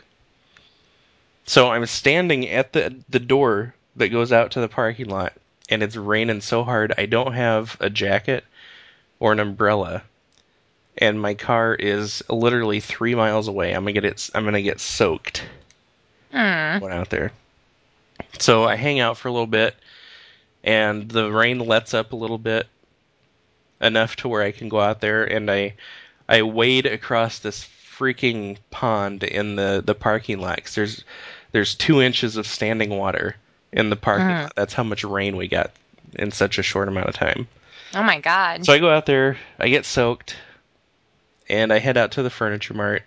So 1.46 1.70
I'm 1.70 1.86
standing 1.86 2.50
at 2.50 2.74
the 2.74 2.96
the 3.10 3.20
door 3.20 3.76
that 3.96 4.10
goes 4.10 4.32
out 4.32 4.52
to 4.52 4.62
the 4.62 4.68
parking 4.68 5.10
lot, 5.10 5.34
and 5.70 5.84
it's 5.84 5.96
raining 5.96 6.42
so 6.42 6.64
hard 6.64 6.94
I 6.98 7.06
don't 7.06 7.34
have 7.34 7.78
a 7.80 7.90
jacket 7.92 8.44
or 9.20 9.32
an 9.32 9.40
umbrella, 9.40 10.02
and 10.98 11.20
my 11.22 11.34
car 11.34 11.74
is 11.76 12.24
literally 12.30 12.80
three 12.80 13.16
miles 13.16 13.48
away. 13.48 13.74
I'm 13.74 13.84
gonna 13.84 13.94
get 13.94 14.06
it. 14.06 14.30
I'm 14.36 14.46
gonna 14.46 14.62
get 14.62 14.80
soaked 14.80 15.44
Hmm. 16.32 16.80
went 16.80 16.94
out 16.94 17.10
there. 17.12 17.32
So 18.40 18.64
I 18.64 18.76
hang 18.76 19.00
out 19.00 19.18
for 19.18 19.28
a 19.28 19.32
little 19.32 19.46
bit, 19.48 19.76
and 20.64 21.08
the 21.10 21.32
rain 21.32 21.60
lets 21.60 21.94
up 21.94 22.12
a 22.12 22.16
little 22.16 22.38
bit, 22.40 22.68
enough 23.82 24.16
to 24.18 24.28
where 24.28 24.42
I 24.42 24.52
can 24.52 24.70
go 24.70 24.80
out 24.80 25.02
there, 25.02 25.24
and 25.26 25.50
I 25.52 25.74
I 26.28 26.42
wade 26.44 26.86
across 26.86 27.40
this 27.40 27.68
freaking 27.98 28.58
pond 28.72 29.24
in 29.24 29.56
the 29.56 29.84
the 29.86 29.94
parking 29.96 30.40
lot. 30.40 30.64
'cause 30.64 30.74
there's 30.76 31.04
there's 31.52 31.76
two 31.76 32.02
inches 32.02 32.38
of 32.38 32.48
standing 32.48 32.90
water 32.98 33.36
in 33.72 33.90
the 33.92 33.96
parking 33.96 34.28
Mhm. 34.28 34.44
lot. 34.44 34.56
That's 34.56 34.74
how 34.74 34.84
much 34.84 35.04
rain 35.04 35.36
we 35.38 35.48
got 35.48 35.72
in 36.16 36.32
such 36.32 36.58
a 36.58 36.64
short 36.64 36.88
amount 36.88 37.10
of 37.10 37.16
time. 37.16 37.48
Oh 37.94 38.02
my 38.04 38.20
god. 38.20 38.66
So 38.66 38.74
I 38.74 38.80
go 38.80 38.90
out 38.90 39.06
there, 39.06 39.38
I 39.60 39.70
get 39.70 39.86
soaked, 39.86 40.36
and 41.50 41.72
I 41.74 41.80
head 41.80 41.98
out 41.98 42.12
to 42.14 42.24
the 42.24 42.30
furniture 42.30 42.74
mart, 42.74 43.04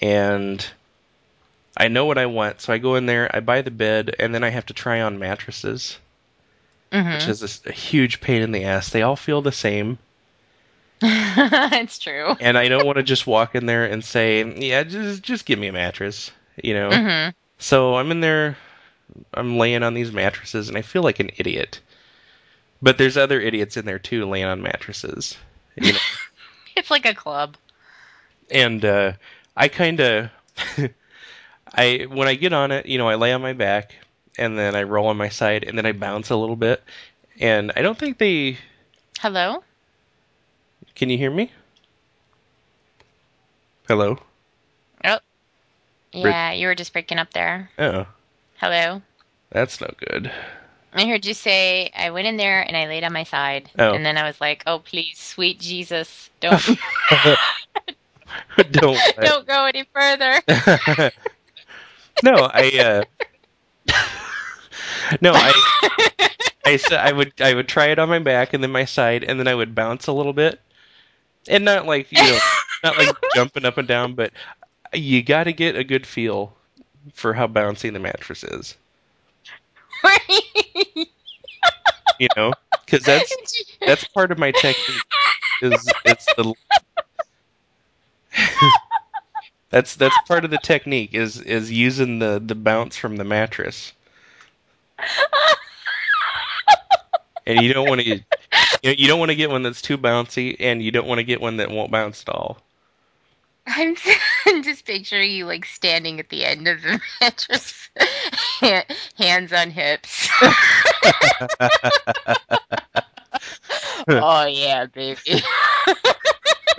and 0.00 0.64
I 1.76 1.88
know 1.88 2.04
what 2.06 2.18
I 2.18 2.26
want. 2.26 2.60
So 2.60 2.72
I 2.72 2.78
go 2.78 2.96
in 2.96 3.06
there, 3.06 3.30
I 3.34 3.40
buy 3.40 3.62
the 3.62 3.70
bed, 3.70 4.14
and 4.18 4.34
then 4.34 4.44
I 4.44 4.48
have 4.50 4.66
to 4.66 4.74
try 4.74 5.00
on 5.00 5.18
mattresses, 5.18 5.98
Mhm. 6.92 7.14
which 7.14 7.28
is 7.28 7.60
a 7.66 7.72
huge 7.72 8.20
pain 8.20 8.42
in 8.42 8.52
the 8.52 8.64
ass. 8.64 8.90
They 8.90 9.02
all 9.02 9.16
feel 9.16 9.42
the 9.42 9.52
same, 9.52 9.98
it's 11.02 11.98
true. 11.98 12.36
and 12.40 12.58
I 12.58 12.68
don't 12.68 12.84
want 12.86 12.96
to 12.96 13.02
just 13.02 13.26
walk 13.26 13.54
in 13.54 13.66
there 13.66 13.84
and 13.86 14.04
say, 14.04 14.44
"Yeah, 14.44 14.82
just 14.82 15.22
just 15.22 15.46
give 15.46 15.58
me 15.58 15.68
a 15.68 15.72
mattress," 15.72 16.30
you 16.62 16.74
know. 16.74 16.90
Mm-hmm. 16.90 17.30
So 17.58 17.94
I'm 17.96 18.10
in 18.10 18.20
there, 18.20 18.56
I'm 19.32 19.56
laying 19.58 19.82
on 19.82 19.94
these 19.94 20.12
mattresses, 20.12 20.68
and 20.68 20.76
I 20.76 20.82
feel 20.82 21.02
like 21.02 21.20
an 21.20 21.30
idiot. 21.36 21.80
But 22.82 22.96
there's 22.98 23.16
other 23.16 23.40
idiots 23.40 23.76
in 23.76 23.84
there 23.84 23.98
too, 23.98 24.24
laying 24.26 24.46
on 24.46 24.62
mattresses. 24.62 25.36
You 25.76 25.92
know. 25.92 25.98
It's 26.76 26.90
like 26.90 27.06
a 27.06 27.14
club. 27.14 27.56
and 28.50 28.84
uh, 28.84 29.12
I 29.56 29.68
kind 29.68 30.00
of, 30.00 30.30
I 31.74 32.06
when 32.08 32.28
I 32.28 32.34
get 32.34 32.52
on 32.52 32.70
it, 32.72 32.86
you 32.86 32.98
know, 32.98 33.08
I 33.08 33.16
lay 33.16 33.32
on 33.32 33.42
my 33.42 33.52
back 33.52 33.94
and 34.38 34.56
then 34.58 34.74
I 34.74 34.84
roll 34.84 35.06
on 35.08 35.16
my 35.16 35.28
side 35.28 35.64
and 35.64 35.76
then 35.76 35.86
I 35.86 35.92
bounce 35.92 36.30
a 36.30 36.36
little 36.36 36.56
bit, 36.56 36.82
and 37.40 37.72
I 37.76 37.82
don't 37.82 37.98
think 37.98 38.18
they. 38.18 38.58
Hello? 39.18 39.62
Can 40.94 41.10
you 41.10 41.18
hear 41.18 41.30
me? 41.30 41.50
Hello. 43.88 44.18
Oh. 45.04 45.18
Yeah, 46.12 46.52
you 46.52 46.66
were 46.66 46.74
just 46.74 46.92
breaking 46.92 47.18
up 47.18 47.32
there. 47.32 47.70
Oh, 47.78 48.06
Hello? 48.58 49.02
that's 49.50 49.80
no 49.80 49.92
good. 49.98 50.30
I 50.92 51.06
heard 51.06 51.24
you 51.24 51.34
say 51.34 51.90
I 51.94 52.10
went 52.10 52.26
in 52.26 52.36
there 52.36 52.62
and 52.62 52.76
I 52.76 52.86
laid 52.86 53.04
on 53.04 53.12
my 53.12 53.24
side. 53.24 53.70
Oh. 53.78 53.92
And 53.92 54.04
then 54.04 54.16
I 54.16 54.24
was 54.24 54.40
like, 54.40 54.62
oh, 54.66 54.80
please, 54.80 55.18
sweet 55.18 55.60
Jesus, 55.60 56.30
don't, 56.40 56.60
don't. 58.72 58.98
don't 59.20 59.46
go 59.46 59.66
any 59.66 59.84
further. 59.92 60.42
no, 62.22 62.50
I. 62.52 63.04
Uh, 63.88 63.94
no, 65.20 65.32
I. 65.34 65.52
I 66.64 66.76
said 66.76 67.00
I 67.00 67.12
would 67.12 67.32
I 67.40 67.54
would 67.54 67.68
try 67.68 67.86
it 67.86 67.98
on 67.98 68.08
my 68.08 68.18
back 68.18 68.52
and 68.52 68.62
then 68.62 68.70
my 68.70 68.84
side 68.84 69.24
and 69.24 69.40
then 69.40 69.48
I 69.48 69.54
would 69.54 69.74
bounce 69.74 70.06
a 70.06 70.12
little 70.12 70.32
bit, 70.32 70.60
and 71.48 71.64
not 71.64 71.86
like 71.86 72.12
you 72.12 72.22
know 72.22 72.38
not 72.84 72.98
like 72.98 73.16
jumping 73.34 73.64
up 73.64 73.78
and 73.78 73.88
down, 73.88 74.14
but 74.14 74.32
you 74.92 75.22
got 75.22 75.44
to 75.44 75.52
get 75.52 75.76
a 75.76 75.84
good 75.84 76.06
feel 76.06 76.54
for 77.14 77.32
how 77.32 77.46
bouncy 77.46 77.92
the 77.92 77.98
mattress 77.98 78.44
is, 78.44 78.76
you 82.18 82.28
know, 82.36 82.52
because 82.84 83.04
that's 83.04 83.36
that's 83.84 84.04
part 84.04 84.30
of 84.32 84.38
my 84.38 84.52
technique. 84.52 85.06
Is 85.60 85.94
it's 86.04 86.28
the 86.36 86.54
that's 89.70 89.94
that's 89.96 90.18
part 90.18 90.44
of 90.44 90.50
the 90.50 90.58
technique 90.58 91.14
is 91.14 91.40
is 91.40 91.70
using 91.70 92.18
the 92.18 92.40
the 92.44 92.54
bounce 92.54 92.96
from 92.96 93.16
the 93.16 93.24
mattress, 93.24 93.92
and 97.46 97.60
you 97.60 97.72
don't 97.72 97.88
want 97.88 98.00
to 98.00 98.06
you, 98.06 98.16
know, 98.84 98.90
you 98.98 99.06
don't 99.08 99.18
want 99.18 99.30
to 99.30 99.36
get 99.36 99.50
one 99.50 99.62
that's 99.62 99.82
too 99.82 99.98
bouncy, 99.98 100.56
and 100.60 100.82
you 100.82 100.90
don't 100.90 101.06
want 101.08 101.18
to 101.18 101.24
get 101.24 101.40
one 101.40 101.56
that 101.58 101.70
won't 101.70 101.90
bounce 101.90 102.22
at 102.26 102.34
all. 102.34 102.58
I'm 103.70 103.96
just 104.62 104.86
picturing 104.86 105.32
you 105.32 105.46
like 105.46 105.64
standing 105.64 106.20
at 106.20 106.28
the 106.28 106.44
end 106.44 106.68
of 106.68 106.82
the 106.82 107.00
mattress, 107.20 107.90
hands 109.16 109.52
on 109.52 109.70
hips. 109.70 110.28
oh 114.20 114.46
yeah, 114.46 114.86
baby. 114.86 115.18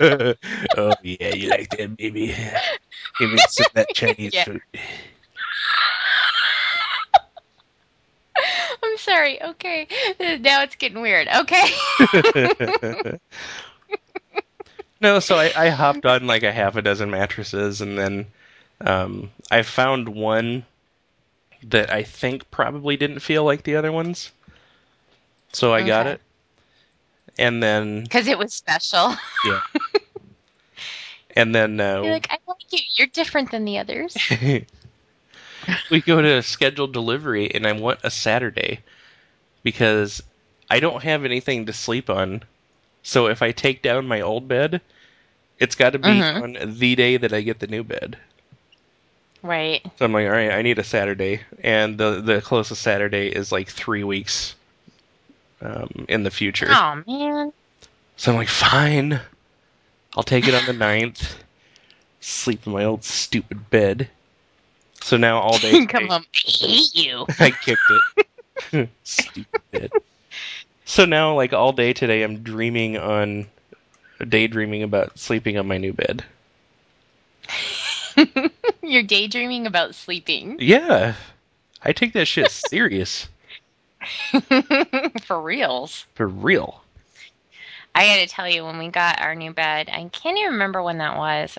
oh 0.00 0.94
yeah, 1.02 1.30
you 1.30 1.50
like 1.50 1.70
that, 1.70 1.96
baby? 1.96 2.34
Give 3.18 3.30
me 3.30 3.38
some 3.38 3.66
that 3.74 3.92
Chinese 3.92 4.32
Yeah. 4.32 4.38
food. 4.38 4.62
I'm 8.82 8.96
sorry. 8.98 9.42
Okay, 9.42 9.86
now 10.40 10.62
it's 10.62 10.76
getting 10.76 11.00
weird. 11.00 11.28
Okay. 11.28 11.66
No, 15.02 15.18
so 15.18 15.36
I, 15.36 15.52
I 15.56 15.68
hopped 15.68 16.06
on 16.06 16.26
like 16.26 16.44
a 16.44 16.52
half 16.52 16.76
a 16.76 16.82
dozen 16.82 17.10
mattresses, 17.10 17.80
and 17.80 17.98
then 17.98 18.26
um, 18.80 19.30
I 19.50 19.62
found 19.62 20.08
one 20.08 20.64
that 21.64 21.92
I 21.92 22.04
think 22.04 22.50
probably 22.50 22.96
didn't 22.96 23.20
feel 23.20 23.44
like 23.44 23.64
the 23.64 23.76
other 23.76 23.92
ones. 23.92 24.30
So 25.52 25.74
I 25.74 25.82
got 25.82 26.06
it, 26.06 26.20
and 27.36 27.62
then 27.62 28.04
Because 28.04 28.28
it 28.28 28.38
was 28.38 28.54
special. 28.54 29.14
Yeah. 29.44 29.60
and 31.36 31.52
then 31.52 31.78
You're 31.78 31.98
uh, 31.98 32.12
like, 32.12 32.28
I 32.30 32.38
like 32.46 32.72
you. 32.72 32.78
You're 32.94 33.08
different 33.08 33.50
than 33.50 33.64
the 33.64 33.78
others. 33.78 34.16
we 35.90 36.00
go 36.00 36.22
to 36.22 36.42
scheduled 36.42 36.92
delivery, 36.92 37.52
and 37.52 37.66
I 37.66 37.72
want 37.72 38.00
a 38.04 38.10
Saturday 38.10 38.80
because 39.64 40.22
I 40.70 40.80
don't 40.80 41.02
have 41.02 41.24
anything 41.24 41.66
to 41.66 41.72
sleep 41.72 42.08
on. 42.08 42.42
So 43.02 43.26
if 43.26 43.42
I 43.42 43.52
take 43.52 43.82
down 43.82 44.06
my 44.06 44.20
old 44.20 44.48
bed, 44.48 44.80
it's 45.58 45.74
got 45.74 45.90
to 45.90 45.98
be 45.98 46.22
Mhm. 46.22 46.42
on 46.42 46.58
the 46.78 46.94
day 46.94 47.16
that 47.16 47.32
I 47.32 47.40
get 47.42 47.60
the 47.60 47.66
new 47.66 47.82
bed. 47.82 48.16
Right. 49.42 49.82
So 49.96 50.04
I'm 50.04 50.12
like, 50.12 50.26
all 50.26 50.32
right, 50.32 50.52
I 50.52 50.62
need 50.62 50.78
a 50.78 50.84
Saturday, 50.84 51.40
and 51.62 51.98
the 51.98 52.20
the 52.20 52.40
closest 52.40 52.82
Saturday 52.82 53.28
is 53.28 53.52
like 53.52 53.68
three 53.68 54.04
weeks 54.04 54.54
um, 55.60 56.06
in 56.08 56.22
the 56.24 56.30
future. 56.30 56.68
Oh 56.70 57.02
man. 57.06 57.52
So 58.16 58.32
I'm 58.32 58.36
like, 58.38 58.48
fine, 58.48 59.20
I'll 60.16 60.22
take 60.22 60.46
it 60.46 60.54
on 60.54 60.66
the 60.66 60.72
9th. 60.72 61.42
Sleep 62.20 62.66
in 62.66 62.72
my 62.72 62.84
old 62.84 63.04
stupid 63.04 63.70
bed. 63.70 64.08
So 65.02 65.16
now 65.16 65.38
all 65.38 65.58
day, 65.58 65.76
Come 65.88 66.10
on. 66.10 66.24
I 66.46 66.50
hate 66.50 66.94
you. 66.94 67.26
I 67.40 67.50
kicked 67.50 67.90
it. 67.90 68.88
stupid 69.04 69.62
bed. 69.72 69.90
So 70.92 71.06
now, 71.06 71.34
like 71.34 71.54
all 71.54 71.72
day 71.72 71.94
today, 71.94 72.22
I'm 72.22 72.42
dreaming 72.42 72.98
on, 72.98 73.46
daydreaming 74.28 74.82
about 74.82 75.18
sleeping 75.18 75.56
on 75.56 75.66
my 75.66 75.78
new 75.78 75.94
bed. 75.94 76.22
You're 78.82 79.02
daydreaming 79.02 79.66
about 79.66 79.94
sleeping. 79.94 80.58
Yeah, 80.58 81.14
I 81.82 81.92
take 81.94 82.12
that 82.12 82.26
shit 82.26 82.50
serious 82.70 83.30
For 85.22 85.40
reals. 85.40 86.04
for 86.14 86.28
real. 86.28 86.82
I 87.94 88.04
got 88.04 88.16
to 88.16 88.26
tell 88.26 88.46
you, 88.46 88.62
when 88.66 88.76
we 88.76 88.88
got 88.88 89.18
our 89.18 89.34
new 89.34 89.54
bed, 89.54 89.88
I 89.90 90.06
can't 90.12 90.36
even 90.36 90.52
remember 90.52 90.82
when 90.82 90.98
that 90.98 91.16
was. 91.16 91.56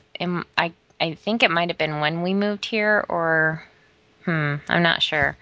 I 0.60 0.74
I 1.02 1.16
think 1.16 1.42
it 1.42 1.50
might 1.50 1.70
have 1.70 1.80
been 1.80 2.00
when 2.02 2.22
we 2.22 2.36
moved 2.36 2.66
here, 2.66 3.04
or 3.10 3.64
hmm, 4.26 4.58
I'm 4.70 4.84
not 4.84 5.02
sure. 5.02 5.38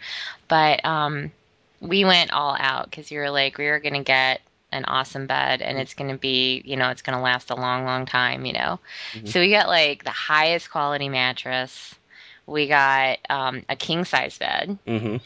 But 0.48 0.86
um, 0.86 1.34
we 1.82 2.06
went 2.06 2.32
all 2.32 2.56
out 2.58 2.90
because 2.90 3.12
you 3.12 3.20
were 3.20 3.30
like, 3.32 3.58
we 3.58 3.66
were 3.68 3.80
gonna 3.80 4.04
get 4.04 4.42
an 4.72 4.86
awesome 4.86 5.28
bed 5.28 5.62
and 5.62 5.78
it's 5.78 5.94
going 5.96 6.10
to 6.10 6.18
be, 6.18 6.62
you 6.64 6.78
know, 6.78 6.90
it's 6.92 7.02
going 7.02 7.18
to 7.18 7.22
last 7.22 7.50
a 7.50 7.56
long, 7.56 7.84
long 7.84 8.06
time, 8.06 8.46
you 8.46 8.54
know. 8.54 8.80
Mhm. 9.14 9.28
So 9.28 9.42
we 9.42 9.50
got 9.50 9.68
like 9.68 10.06
the 10.06 10.12
highest 10.12 10.72
quality 10.72 11.10
mattress. 11.10 11.94
We 12.48 12.68
got 12.68 13.20
um, 13.30 13.64
a 13.68 13.76
king 13.76 14.06
size 14.06 14.38
bed, 14.38 14.78
hmm 14.88 15.18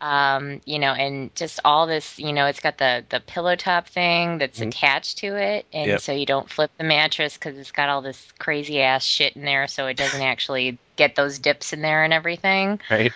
um, 0.00 0.60
you 0.66 0.78
know, 0.78 0.92
and 0.92 1.34
just 1.36 1.60
all 1.64 1.86
this, 1.86 2.18
you 2.18 2.32
know, 2.32 2.46
it's 2.46 2.60
got 2.60 2.78
the 2.78 3.04
the 3.08 3.20
pillow 3.20 3.56
top 3.56 3.86
thing 3.88 4.38
that's 4.38 4.60
Mhm. 4.60 4.68
attached 4.68 5.18
to 5.18 5.36
it, 5.36 5.66
and 5.72 5.88
Yep. 5.90 6.00
so 6.00 6.12
you 6.12 6.26
don't 6.26 6.50
flip 6.50 6.70
the 6.78 6.84
mattress 6.84 7.34
because 7.34 7.56
it's 7.56 7.70
got 7.70 7.88
all 7.88 8.02
this 8.02 8.32
crazy 8.38 8.82
ass 8.82 9.04
shit 9.04 9.36
in 9.36 9.44
there, 9.44 9.68
so 9.68 9.86
it 9.86 9.96
doesn't 9.96 10.20
actually 10.20 10.78
get 10.96 11.14
those 11.14 11.38
dips 11.38 11.72
in 11.72 11.80
there 11.82 12.04
and 12.04 12.12
everything 12.12 12.80
Right. 12.90 13.12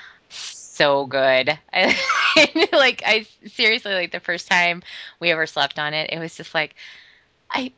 So 0.78 1.06
good. 1.06 1.58
I, 1.72 2.68
like 2.72 3.02
I 3.04 3.26
seriously 3.46 3.92
like 3.92 4.12
the 4.12 4.20
first 4.20 4.48
time 4.48 4.82
we 5.20 5.32
ever 5.32 5.46
slept 5.46 5.78
on 5.78 5.92
it, 5.92 6.10
it 6.12 6.20
was 6.20 6.36
just 6.36 6.54
like 6.54 6.76
I 7.50 7.72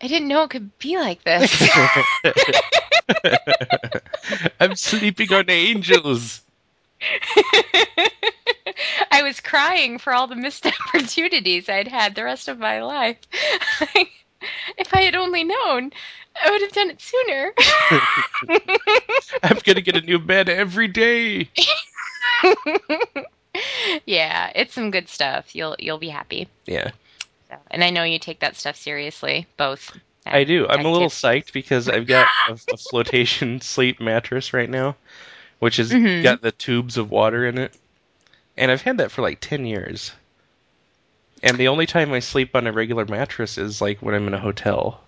I 0.00 0.06
didn't 0.06 0.28
know 0.28 0.42
it 0.42 0.50
could 0.50 0.78
be 0.78 0.98
like 0.98 1.24
this. 1.24 1.60
I'm 4.60 4.76
sleeping 4.76 5.32
on 5.32 5.48
angels. 5.48 6.42
I 9.10 9.22
was 9.22 9.40
crying 9.40 9.98
for 9.98 10.12
all 10.12 10.26
the 10.26 10.36
missed 10.36 10.66
opportunities 10.66 11.68
I'd 11.68 11.88
had 11.88 12.14
the 12.14 12.24
rest 12.24 12.48
of 12.48 12.58
my 12.58 12.82
life. 12.82 13.18
if 14.76 14.94
I 14.94 15.02
had 15.02 15.16
only 15.16 15.44
known, 15.44 15.92
I 16.44 16.50
would 16.50 16.62
have 16.62 16.72
done 16.72 16.90
it 16.90 17.00
sooner. 17.00 17.52
I'm 19.42 19.58
gonna 19.64 19.80
get 19.80 19.96
a 19.96 20.02
new 20.02 20.18
bed 20.18 20.48
every 20.48 20.88
day. 20.88 21.48
yeah, 24.06 24.50
it's 24.54 24.74
some 24.74 24.90
good 24.90 25.08
stuff. 25.08 25.54
You'll 25.54 25.76
you'll 25.78 25.98
be 25.98 26.08
happy. 26.08 26.48
Yeah, 26.66 26.92
So, 27.48 27.56
and 27.70 27.84
I 27.84 27.90
know 27.90 28.04
you 28.04 28.18
take 28.18 28.40
that 28.40 28.56
stuff 28.56 28.76
seriously, 28.76 29.46
both. 29.56 29.92
I 30.32 30.42
do. 30.42 30.66
I'm 30.68 30.84
a 30.84 30.90
little 30.90 31.08
psyched 31.10 31.52
because 31.52 31.88
I've 31.88 32.08
got 32.08 32.32
a, 32.44 32.58
a 32.72 32.76
flotation 32.76 33.60
sleep 33.60 34.00
mattress 34.00 34.52
right 34.52 34.68
now, 34.68 34.96
which 35.60 35.76
has 35.78 35.94
Mhm. 35.94 36.22
got 36.22 36.42
the 36.42 36.52
tubes 36.52 36.96
of 36.98 37.10
water 37.10 37.46
in 37.46 37.58
it, 37.58 37.72
and 38.56 38.70
I've 38.70 38.82
had 38.82 38.98
that 38.98 39.12
for 39.12 39.22
like 39.22 39.40
ten 39.40 39.66
years. 39.66 40.12
And 41.40 41.56
the 41.56 41.68
only 41.68 41.86
time 41.86 42.12
I 42.12 42.18
sleep 42.18 42.56
on 42.56 42.66
a 42.66 42.72
regular 42.72 43.04
mattress 43.04 43.56
is 43.56 43.80
like 43.80 44.02
when 44.02 44.12
I'm 44.16 44.26
in 44.26 44.34
a 44.34 44.40
hotel. 44.40 45.02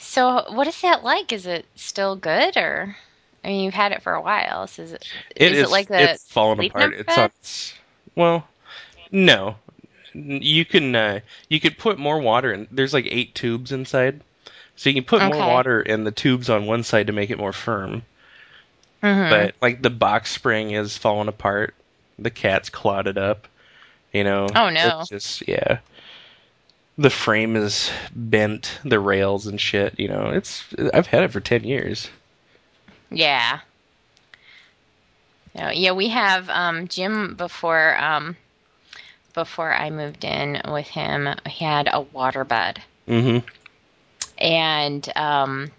So, 0.00 0.44
what 0.52 0.66
is 0.66 0.82
that 0.82 1.02
like? 1.02 1.32
Is 1.32 1.46
it 1.46 1.64
still 1.76 2.14
good, 2.14 2.58
or 2.58 2.98
I 3.44 3.48
mean, 3.48 3.64
you've 3.64 3.74
had 3.74 3.92
it 3.92 4.02
for 4.02 4.14
a 4.14 4.20
while. 4.20 4.66
So, 4.66 4.82
is 4.82 4.92
it 4.92 5.06
It 5.34 5.52
is 5.52 5.58
is 5.58 5.64
it 5.64 5.70
like 5.70 5.88
the 5.88 6.12
it's 6.12 6.24
falling 6.24 6.58
sleep 6.58 6.74
apart. 6.74 6.94
It's 6.94 7.18
on. 7.18 7.24
It's, 7.40 7.74
well, 8.14 8.46
no, 9.10 9.56
you 10.14 10.64
can 10.64 10.94
uh, 10.94 11.20
you 11.48 11.60
could 11.60 11.78
put 11.78 11.98
more 11.98 12.20
water 12.20 12.52
in. 12.52 12.68
There's 12.70 12.94
like 12.94 13.06
eight 13.08 13.34
tubes 13.34 13.72
inside, 13.72 14.20
so 14.76 14.90
you 14.90 14.94
can 14.94 15.04
put 15.04 15.22
more 15.22 15.36
water 15.36 15.80
in 15.80 16.04
the 16.04 16.12
tubes 16.12 16.48
on 16.50 16.66
one 16.66 16.82
side 16.82 17.08
to 17.08 17.12
make 17.12 17.30
it 17.30 17.38
more 17.38 17.52
firm. 17.52 18.02
Mhm. 19.02 19.30
But 19.30 19.54
like 19.60 19.82
the 19.82 19.90
box 19.90 20.30
spring 20.30 20.70
is 20.72 20.96
falling 20.96 21.28
apart. 21.28 21.74
The 22.18 22.30
cat's 22.30 22.70
clotted 22.70 23.18
up. 23.18 23.48
You 24.12 24.24
know. 24.24 24.46
Oh, 24.54 24.68
no. 24.68 25.00
It's 25.00 25.08
just 25.08 25.48
yeah. 25.48 25.78
The 26.98 27.10
frame 27.10 27.56
is 27.56 27.90
bent. 28.14 28.78
The 28.84 29.00
rails 29.00 29.46
and 29.46 29.60
shit. 29.60 29.98
You 29.98 30.08
know. 30.08 30.30
It's 30.30 30.64
I've 30.94 31.06
had 31.06 31.24
it 31.24 31.32
for 31.32 31.40
ten 31.40 31.64
years. 31.64 32.08
Yeah. 33.12 33.60
So, 35.56 35.68
yeah, 35.70 35.92
we 35.92 36.08
have 36.08 36.48
um, 36.48 36.88
Jim 36.88 37.34
before 37.34 37.96
um, 38.02 38.36
before 39.34 39.72
I 39.72 39.90
moved 39.90 40.24
in 40.24 40.60
with 40.68 40.88
him. 40.88 41.28
He 41.46 41.64
had 41.64 41.88
a 41.92 42.00
water 42.00 42.44
bed, 42.44 42.82
Mm-hmm. 43.08 43.46
and 44.38 45.12
um, 45.16 45.70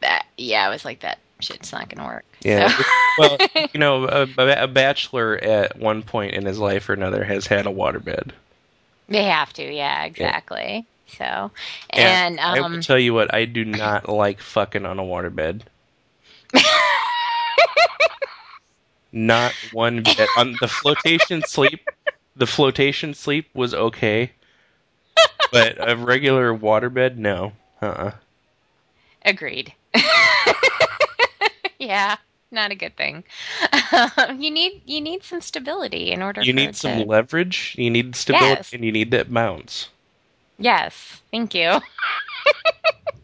that, 0.00 0.26
yeah, 0.36 0.66
I 0.66 0.68
was 0.70 0.84
like, 0.84 1.00
that 1.00 1.18
shit's 1.40 1.72
not 1.72 1.88
gonna 1.88 2.06
work. 2.08 2.24
Yeah. 2.42 2.68
So- 2.68 2.84
well, 3.18 3.38
you 3.72 3.80
know, 3.80 4.04
a, 4.06 4.28
a 4.64 4.68
bachelor 4.68 5.36
at 5.42 5.78
one 5.78 6.02
point 6.02 6.34
in 6.34 6.46
his 6.46 6.58
life 6.58 6.88
or 6.88 6.92
another 6.94 7.24
has 7.24 7.46
had 7.46 7.66
a 7.66 7.70
waterbed. 7.70 8.30
they 9.08 9.24
have 9.24 9.52
to. 9.54 9.62
Yeah, 9.72 10.04
exactly. 10.04 10.86
So, 11.08 11.50
And 11.90 12.38
and 12.38 12.40
I 12.40 12.60
um, 12.60 12.72
will 12.72 12.80
tell 12.82 12.98
you 12.98 13.12
what, 13.14 13.34
I 13.34 13.44
do 13.44 13.64
not 13.64 14.08
like 14.08 14.40
fucking 14.40 14.86
on 14.86 14.98
a 14.98 15.02
waterbed. 15.02 15.62
Not 19.12 19.52
one 19.72 20.02
bit. 20.02 20.28
On 20.36 20.56
the 20.60 20.68
flotation 20.68 21.42
sleep, 21.42 21.86
the 22.36 22.46
flotation 22.46 23.14
sleep 23.14 23.48
was 23.54 23.74
okay, 23.74 24.32
but 25.52 25.76
a 25.78 25.96
regular 25.96 26.52
waterbed, 26.56 27.16
no. 27.16 27.52
Uh-uh. 27.82 28.12
Agreed. 29.24 29.74
yeah, 31.78 32.16
not 32.50 32.70
a 32.70 32.74
good 32.74 32.96
thing. 32.96 33.24
Um, 34.16 34.40
you 34.40 34.50
need 34.50 34.82
you 34.86 35.00
need 35.00 35.22
some 35.24 35.40
stability 35.42 36.10
in 36.10 36.22
order. 36.22 36.42
You 36.42 36.52
need 36.54 36.74
some 36.74 36.98
to- 37.00 37.04
leverage, 37.04 37.74
you 37.78 37.90
need 37.90 38.16
stability, 38.16 38.54
Yes. 38.56 38.72
and 38.72 38.84
you 38.84 38.92
need 38.92 39.10
that 39.10 39.32
bounce. 39.32 39.88
Yes, 40.58 41.20
thank 41.30 41.54
you. 41.54 41.80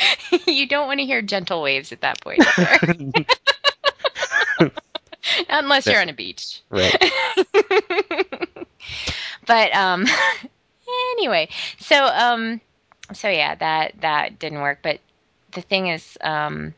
you 0.46 0.66
don't 0.66 0.86
want 0.86 1.00
to 1.00 1.06
hear 1.06 1.22
gentle 1.22 1.62
waves 1.62 1.92
at 1.92 2.00
that 2.02 2.20
point, 2.20 2.42
unless 5.48 5.86
you're 5.86 6.00
on 6.00 6.08
a 6.08 6.12
beach. 6.12 6.62
right. 6.70 6.94
but 9.46 9.74
um, 9.74 10.06
anyway, 11.16 11.48
so 11.78 12.04
um, 12.06 12.60
so 13.12 13.28
yeah, 13.28 13.54
that 13.56 14.00
that 14.00 14.38
didn't 14.38 14.60
work. 14.60 14.78
But 14.82 15.00
the 15.52 15.62
thing 15.62 15.88
is, 15.88 16.16
um, 16.20 16.74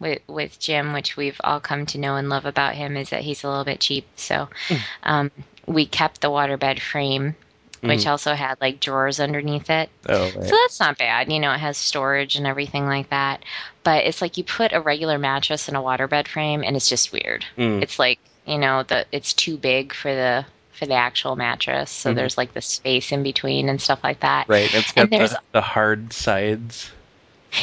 with 0.00 0.20
with 0.26 0.58
Jim, 0.58 0.92
which 0.92 1.16
we've 1.16 1.40
all 1.44 1.60
come 1.60 1.86
to 1.86 1.98
know 1.98 2.16
and 2.16 2.28
love 2.28 2.46
about 2.46 2.74
him, 2.74 2.96
is 2.96 3.10
that 3.10 3.22
he's 3.22 3.44
a 3.44 3.48
little 3.48 3.64
bit 3.64 3.80
cheap. 3.80 4.06
So 4.16 4.48
Mm. 4.68 4.80
um, 5.04 5.30
we 5.66 5.86
kept 5.86 6.20
the 6.20 6.28
waterbed 6.30 6.80
frame, 6.80 7.36
which 7.80 8.00
Mhm. 8.04 8.10
also 8.10 8.34
had 8.34 8.60
like 8.60 8.80
drawers 8.80 9.20
underneath 9.20 9.70
it. 9.70 9.88
Oh, 10.08 10.22
right. 10.24 10.32
So 10.44 10.56
that's 10.62 10.80
not 10.80 10.98
bad. 10.98 11.30
You 11.32 11.40
know, 11.40 11.52
it 11.52 11.58
has 11.60 11.76
storage 11.78 12.36
and 12.36 12.46
everything 12.46 12.86
like 12.86 13.10
that. 13.10 13.44
But 13.84 14.04
it's 14.04 14.20
like 14.20 14.36
you 14.36 14.44
put 14.44 14.72
a 14.72 14.80
regular 14.80 15.18
mattress 15.18 15.68
in 15.68 15.76
a 15.76 15.82
waterbed 15.82 16.28
frame, 16.28 16.62
and 16.64 16.76
it's 16.76 16.88
just 16.88 17.12
weird. 17.12 17.44
Mm. 17.56 17.82
It's 17.82 17.98
like 17.98 18.18
you 18.46 18.58
know 18.58 18.82
the 18.82 19.04
it's 19.12 19.32
too 19.34 19.56
big 19.56 19.92
for 19.94 20.14
the 20.14 20.44
for 20.72 20.86
the 20.86 20.94
actual 20.94 21.34
mattress. 21.36 21.90
So 21.90 22.12
Mhm. 22.12 22.14
there's 22.16 22.38
like 22.38 22.54
the 22.54 22.60
space 22.62 23.10
in 23.12 23.22
between 23.22 23.68
and 23.68 23.80
stuff 23.80 23.98
like 24.04 24.20
that. 24.20 24.48
Right, 24.48 24.72
it's 24.72 24.92
And 24.96 25.10
got 25.10 25.16
there's- 25.16 25.30
the, 25.32 25.40
the 25.52 25.60
hard 25.60 26.12
sides. 26.12 26.90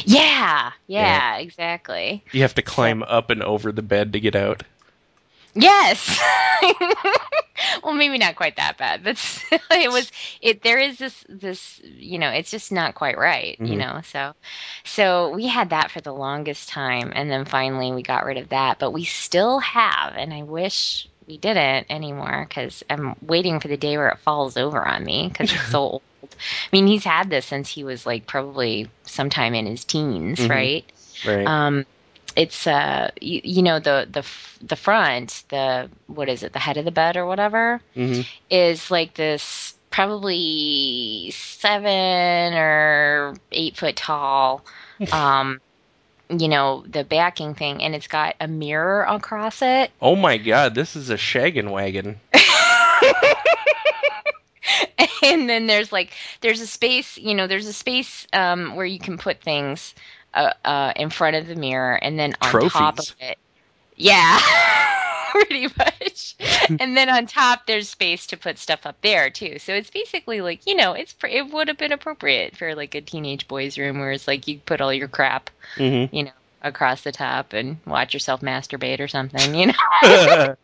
Yeah, 0.04 0.72
yeah, 0.88 1.38
exactly. 1.38 2.24
You 2.32 2.42
have 2.42 2.56
to 2.56 2.62
climb 2.62 3.04
up 3.04 3.30
and 3.30 3.42
over 3.44 3.72
the 3.72 3.82
bed 3.84 4.14
to 4.14 4.20
get 4.20 4.36
out. 4.36 4.64
Yes. 5.56 6.20
well, 7.84 7.94
maybe 7.94 8.18
not 8.18 8.36
quite 8.36 8.58
that 8.58 8.78
bad, 8.78 9.04
but 9.04 9.18
still, 9.18 9.60
it 9.72 9.92
was. 9.92 10.12
It 10.42 10.62
there 10.64 10.80
is 10.80 10.98
this 10.98 11.26
this 11.30 11.82
you 11.84 12.20
know 12.20 12.30
it's 12.30 12.52
just 12.52 12.72
not 12.72 12.96
quite 12.96 13.18
right, 13.18 13.60
you 13.64 13.76
Mhm. 13.76 13.80
know. 13.80 14.02
So, 14.04 14.34
so 14.84 15.30
we 15.30 15.48
had 15.48 15.70
that 15.70 15.92
for 15.92 16.02
the 16.02 16.14
longest 16.14 16.70
time, 16.70 17.12
and 17.16 17.32
then 17.32 17.46
finally 17.46 17.92
we 17.92 18.04
got 18.04 18.26
rid 18.26 18.38
of 18.38 18.50
that. 18.50 18.80
But 18.80 18.92
we 18.92 19.04
still 19.06 19.60
have, 19.60 20.14
and 20.16 20.34
I 20.34 20.44
wish 20.44 21.08
we 21.28 21.38
didn't 21.38 21.88
anymore 21.90 22.46
because 22.48 22.84
I'm 22.90 23.16
waiting 23.22 23.60
for 23.60 23.68
the 23.70 23.78
day 23.78 23.98
where 23.98 24.10
it 24.10 24.20
falls 24.20 24.58
over 24.58 24.86
on 24.86 25.06
me 25.06 25.30
because 25.30 25.52
it's 25.54 25.70
so 25.70 25.80
old. 25.80 26.04
I 26.24 26.28
mean, 26.74 26.88
he's 26.88 27.04
had 27.06 27.30
this 27.30 27.46
since 27.46 27.70
he 27.70 27.84
was 27.84 28.06
like 28.06 28.28
probably 28.28 28.90
sometime 29.06 29.54
in 29.56 29.66
his 29.66 29.86
teens, 29.86 30.40
Mhm. 30.40 30.50
right? 30.50 30.92
Right. 31.24 31.46
um 31.48 31.86
it's 32.36 32.68
uh 32.68 33.10
you, 33.22 33.42
you 33.44 33.62
know 33.62 33.80
the 33.80 34.08
the 34.12 34.26
the 34.66 34.76
front 34.76 35.44
the 35.50 35.90
what 36.08 36.30
is 36.30 36.44
it 36.44 36.54
the 36.54 36.60
head 36.60 36.78
of 36.78 36.86
the 36.86 36.92
bed 36.92 37.18
or 37.18 37.26
whatever 37.26 37.82
hmm 37.94 38.22
is 38.50 38.92
like 38.92 39.14
this 39.16 39.74
probably 39.90 41.32
seven 41.32 42.54
or 42.54 43.34
eight 43.52 43.78
foot 43.78 43.96
tall 43.96 44.66
um 45.12 45.60
you 46.30 46.48
know 46.48 46.84
the 46.88 47.04
backing 47.04 47.54
thing 47.54 47.84
and 47.84 47.96
it's 47.96 48.08
got 48.08 48.36
a 48.40 48.48
mirror 48.48 49.04
across 49.04 49.62
it 49.62 49.92
Oh 50.02 50.16
my 50.16 50.38
god, 50.38 50.76
this 50.76 50.96
is 50.96 51.10
a 51.10 51.16
shaggin' 51.16 51.72
wagon. 51.72 52.20
and 55.24 55.50
then 55.50 55.68
there's 55.68 55.92
like 55.92 56.12
there's 56.42 56.62
a 56.62 56.68
space 56.68 57.18
you 57.18 57.36
know 57.36 57.48
there's 57.48 57.68
a 57.68 57.74
space 57.74 58.26
um 58.34 58.76
where 58.76 58.86
you 58.86 59.00
can 59.00 59.18
put 59.18 59.42
things 59.42 59.94
uh, 60.36 60.54
uh 60.64 60.94
in 60.96 61.10
front 61.10 61.36
of 61.36 61.48
the 61.48 61.56
mirror 61.56 61.96
and 61.96 62.20
then 62.20 62.36
on 62.42 62.70
top 62.70 63.00
of 63.00 63.16
it. 63.20 63.38
Yeah 63.96 64.40
pretty 65.32 65.68
much. 65.78 66.36
And 66.80 66.98
then 66.98 67.10
on 67.10 67.28
top 67.28 67.68
there's 67.68 67.90
space 67.90 68.28
to 68.28 68.38
put 68.38 68.58
stuff 68.58 68.86
up 68.86 69.00
there 69.02 69.30
too. 69.30 69.60
So 69.60 69.74
it's 69.74 69.90
basically 69.90 70.42
like 70.42 70.66
you 70.66 70.76
know 70.76 70.94
it's 70.94 71.14
pr- 71.14 71.28
it 71.28 71.52
would 71.52 71.68
have 71.68 71.78
been 71.78 71.92
appropriate 71.92 72.56
for 72.56 72.76
like 72.76 72.96
a 72.96 73.02
teenage 73.02 73.48
boys 73.48 73.78
room 73.78 74.00
where 74.00 74.12
it's 74.12 74.28
like 74.28 74.48
you 74.48 74.60
put 74.66 74.82
all 74.82 74.94
your 74.94 75.08
crap 75.08 75.50
hmm 75.78 76.06
you 76.12 76.24
know 76.24 76.32
across 76.62 77.04
the 77.04 77.12
top 77.12 77.54
and 77.54 77.78
watch 77.86 78.14
yourself 78.14 78.42
masturbate 78.42 79.00
or 79.00 79.08
something 79.08 79.54
you 79.54 79.68
know? 79.68 80.56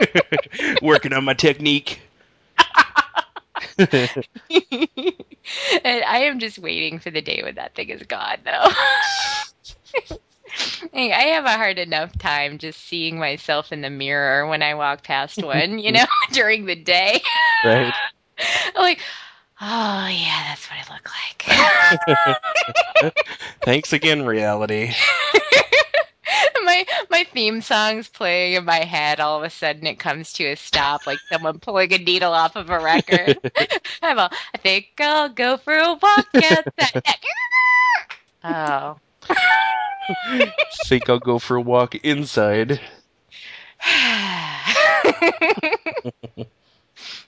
Working 0.82 1.12
on 1.12 1.24
my 1.24 1.34
technique. 1.34 2.00
and 3.78 4.26
I 5.84 6.18
am 6.18 6.38
just 6.38 6.58
waiting 6.58 6.98
for 6.98 7.10
the 7.10 7.22
day 7.22 7.42
when 7.42 7.54
that 7.56 7.74
thing 7.74 7.90
is 7.90 8.02
gone, 8.02 8.38
though. 8.44 8.68
Hey, 10.92 11.12
I 11.12 11.22
have 11.34 11.44
a 11.44 11.56
hard 11.56 11.78
enough 11.78 12.16
time 12.18 12.58
just 12.58 12.86
seeing 12.86 13.18
myself 13.18 13.72
in 13.72 13.80
the 13.80 13.90
mirror 13.90 14.46
when 14.46 14.62
I 14.62 14.74
walk 14.74 15.02
past 15.02 15.42
one, 15.44 15.78
you 15.78 15.92
know, 15.92 16.04
during 16.32 16.66
the 16.66 16.76
day. 16.76 17.20
right. 17.64 17.92
I'm 18.76 18.82
like, 18.82 19.00
oh 19.60 20.06
yeah, 20.06 20.44
that's 20.48 20.68
what 20.70 20.78
I 20.78 20.84
look 20.94 21.10
like. 23.02 23.14
Thanks 23.62 23.92
again, 23.92 24.24
reality. 24.24 24.92
my 26.64 26.84
my 27.10 27.24
theme 27.24 27.60
song's 27.60 28.08
playing 28.08 28.54
in 28.54 28.64
my 28.64 28.84
head. 28.84 29.20
All 29.20 29.38
of 29.38 29.44
a 29.44 29.50
sudden, 29.50 29.86
it 29.86 29.98
comes 29.98 30.32
to 30.34 30.44
a 30.44 30.56
stop, 30.56 31.06
like 31.06 31.18
someone 31.30 31.58
pulling 31.58 31.92
a 31.92 31.98
needle 31.98 32.32
off 32.32 32.56
of 32.56 32.70
a 32.70 32.78
record. 32.78 33.38
I'm 34.02 34.18
all, 34.18 34.30
I 34.54 34.58
think 34.58 34.92
I'll 34.98 35.28
go 35.28 35.56
for 35.56 35.74
a 35.74 35.94
walk 35.94 36.26
outside. 36.34 37.02
oh. 38.44 38.96
Think 40.86 41.08
I'll 41.08 41.18
go 41.18 41.38
for 41.38 41.56
a 41.56 41.60
walk 41.60 41.94
inside. 41.96 42.80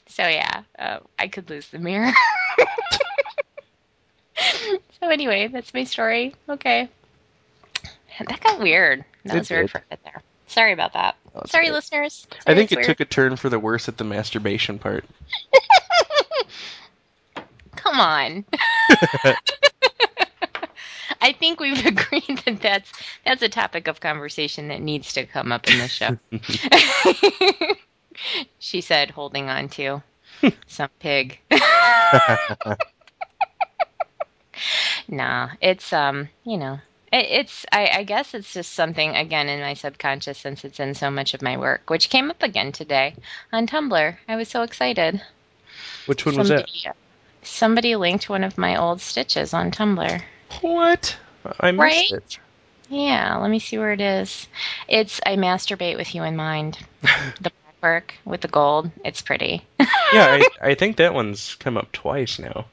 so 0.08 0.26
yeah, 0.28 0.62
uh, 0.78 0.98
I 1.18 1.28
could 1.28 1.48
lose 1.50 1.68
the 1.68 1.78
mirror. 1.78 2.12
so 5.00 5.08
anyway, 5.08 5.48
that's 5.48 5.72
my 5.72 5.84
story. 5.84 6.34
Okay. 6.48 6.88
That 8.28 8.40
got 8.40 8.60
weird. 8.60 9.04
That 9.24 9.36
It 9.36 9.38
was 9.40 9.50
weird 9.50 9.70
for 9.70 9.78
a 9.78 9.84
bit 9.90 10.00
there. 10.04 10.22
Sorry 10.46 10.72
about 10.72 10.94
that. 10.94 11.16
Oh, 11.34 11.42
Sorry, 11.46 11.70
listeners. 11.70 12.26
I 12.46 12.54
think 12.54 12.72
it 12.72 12.82
took 12.84 13.00
a 13.00 13.04
turn 13.04 13.36
for 13.36 13.50
the 13.50 13.58
worse 13.58 13.88
at 13.88 13.98
the 13.98 14.04
masturbation 14.04 14.78
part. 14.78 15.04
Come 17.76 18.00
on. 18.00 18.44
I 21.20 21.32
think 21.32 21.60
we've 21.60 21.84
agreed 21.84 22.40
that 22.46 22.60
that's 22.62 22.92
that's 23.24 23.42
a 23.42 23.48
topic 23.48 23.88
of 23.88 24.00
conversation 24.00 24.68
that 24.68 24.80
needs 24.80 25.12
to 25.14 25.26
come 25.26 25.50
up 25.52 25.68
in 25.68 25.78
this 25.78 25.90
show. 25.90 26.18
she 28.58 28.80
said, 28.80 29.10
holding 29.10 29.48
on 29.48 29.68
to 29.70 30.02
some 30.66 30.90
pig. 31.00 31.40
nah, 35.08 35.50
it's 35.60 35.92
um, 35.92 36.28
you 36.44 36.56
know, 36.58 36.78
it, 37.20 37.26
it's 37.30 37.66
I, 37.72 37.88
I 37.98 38.02
guess 38.04 38.34
it's 38.34 38.52
just 38.52 38.72
something 38.72 39.14
again 39.16 39.48
in 39.48 39.60
my 39.60 39.74
subconscious 39.74 40.38
since 40.38 40.64
it's 40.64 40.80
in 40.80 40.94
so 40.94 41.10
much 41.10 41.34
of 41.34 41.42
my 41.42 41.56
work, 41.56 41.88
which 41.90 42.10
came 42.10 42.30
up 42.30 42.42
again 42.42 42.72
today 42.72 43.14
on 43.52 43.66
Tumblr. 43.66 44.16
I 44.28 44.36
was 44.36 44.48
so 44.48 44.62
excited. 44.62 45.20
Which 46.06 46.24
one 46.26 46.36
was 46.36 46.48
that? 46.48 46.68
Somebody- 46.68 46.98
Somebody 47.42 47.94
linked 47.96 48.28
one 48.28 48.42
of 48.42 48.58
my 48.58 48.74
old 48.76 49.00
stitches 49.00 49.54
on 49.54 49.70
Tumblr. 49.70 50.20
What? 50.62 51.16
I 51.60 51.70
missed 51.70 51.78
Right? 51.80 52.10
it. 52.12 52.38
Yeah, 52.88 53.36
let 53.36 53.50
me 53.50 53.60
see 53.60 53.78
where 53.78 53.92
it 53.92 54.00
is. 54.00 54.48
It's 54.88 55.20
I 55.24 55.36
masturbate 55.36 55.96
with 55.96 56.12
you 56.14 56.24
in 56.24 56.34
mind. 56.36 56.78
the 57.02 57.50
black 57.50 57.74
work 57.82 58.14
with 58.24 58.40
the 58.40 58.48
gold. 58.48 58.90
It's 59.04 59.22
pretty. 59.22 59.64
Yeah, 59.78 59.86
I, 60.12 60.48
I 60.70 60.74
think 60.74 60.96
that 60.96 61.14
one's 61.14 61.54
come 61.56 61.76
up 61.76 61.92
twice 61.92 62.38
now. 62.40 62.66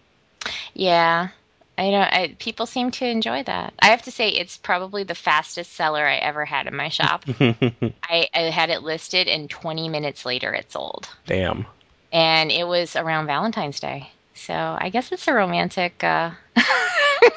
Yeah. 0.73 1.29
I 1.77 1.89
don't 1.89 2.13
I 2.13 2.35
people 2.37 2.65
seem 2.65 2.91
to 2.91 3.05
enjoy 3.05 3.43
that. 3.43 3.73
I 3.79 3.87
have 3.87 4.03
to 4.03 4.11
say 4.11 4.29
it's 4.29 4.57
probably 4.57 5.03
the 5.03 5.15
fastest 5.15 5.73
seller 5.73 6.05
I 6.05 6.15
ever 6.15 6.45
had 6.45 6.67
in 6.67 6.75
my 6.75 6.89
shop. 6.89 7.25
I, 7.39 8.27
I 8.33 8.41
had 8.51 8.69
it 8.69 8.83
listed 8.83 9.27
and 9.27 9.49
20 9.49 9.89
minutes 9.89 10.25
later 10.25 10.53
it 10.53 10.71
sold. 10.71 11.09
Damn. 11.25 11.65
And 12.11 12.51
it 12.51 12.67
was 12.67 12.95
around 12.95 13.25
Valentine's 13.25 13.79
Day. 13.79 14.11
So 14.35 14.53
I 14.53 14.89
guess 14.89 15.11
it's 15.11 15.27
a 15.27 15.33
romantic 15.33 16.03
uh 16.03 16.31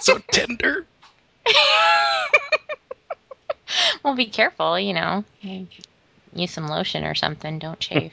So 0.00 0.18
tender. 0.30 0.84
well, 4.02 4.14
be 4.14 4.26
careful, 4.26 4.78
you 4.78 4.92
know. 4.92 5.24
Use 6.34 6.50
some 6.50 6.68
lotion 6.68 7.04
or 7.04 7.14
something. 7.14 7.58
Don't 7.58 7.78
chafe. 7.80 8.12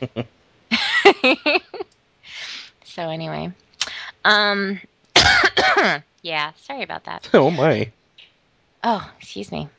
so 2.86 3.09
anyway, 3.09 3.51
um, 4.23 4.79
yeah. 6.23 6.51
Sorry 6.57 6.81
about 6.83 7.03
that. 7.05 7.29
Oh 7.33 7.49
my. 7.51 7.91
Oh, 8.83 9.09
excuse 9.19 9.51
me. 9.51 9.69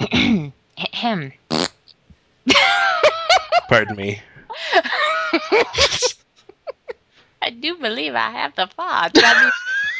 Him. 0.76 1.32
Pardon 3.68 3.96
me. 3.96 4.20
I 7.42 7.50
do 7.50 7.76
believe 7.76 8.14
I 8.14 8.30
have 8.30 8.54
the 8.56 8.66
fart. 8.66 9.12
That 9.14 9.50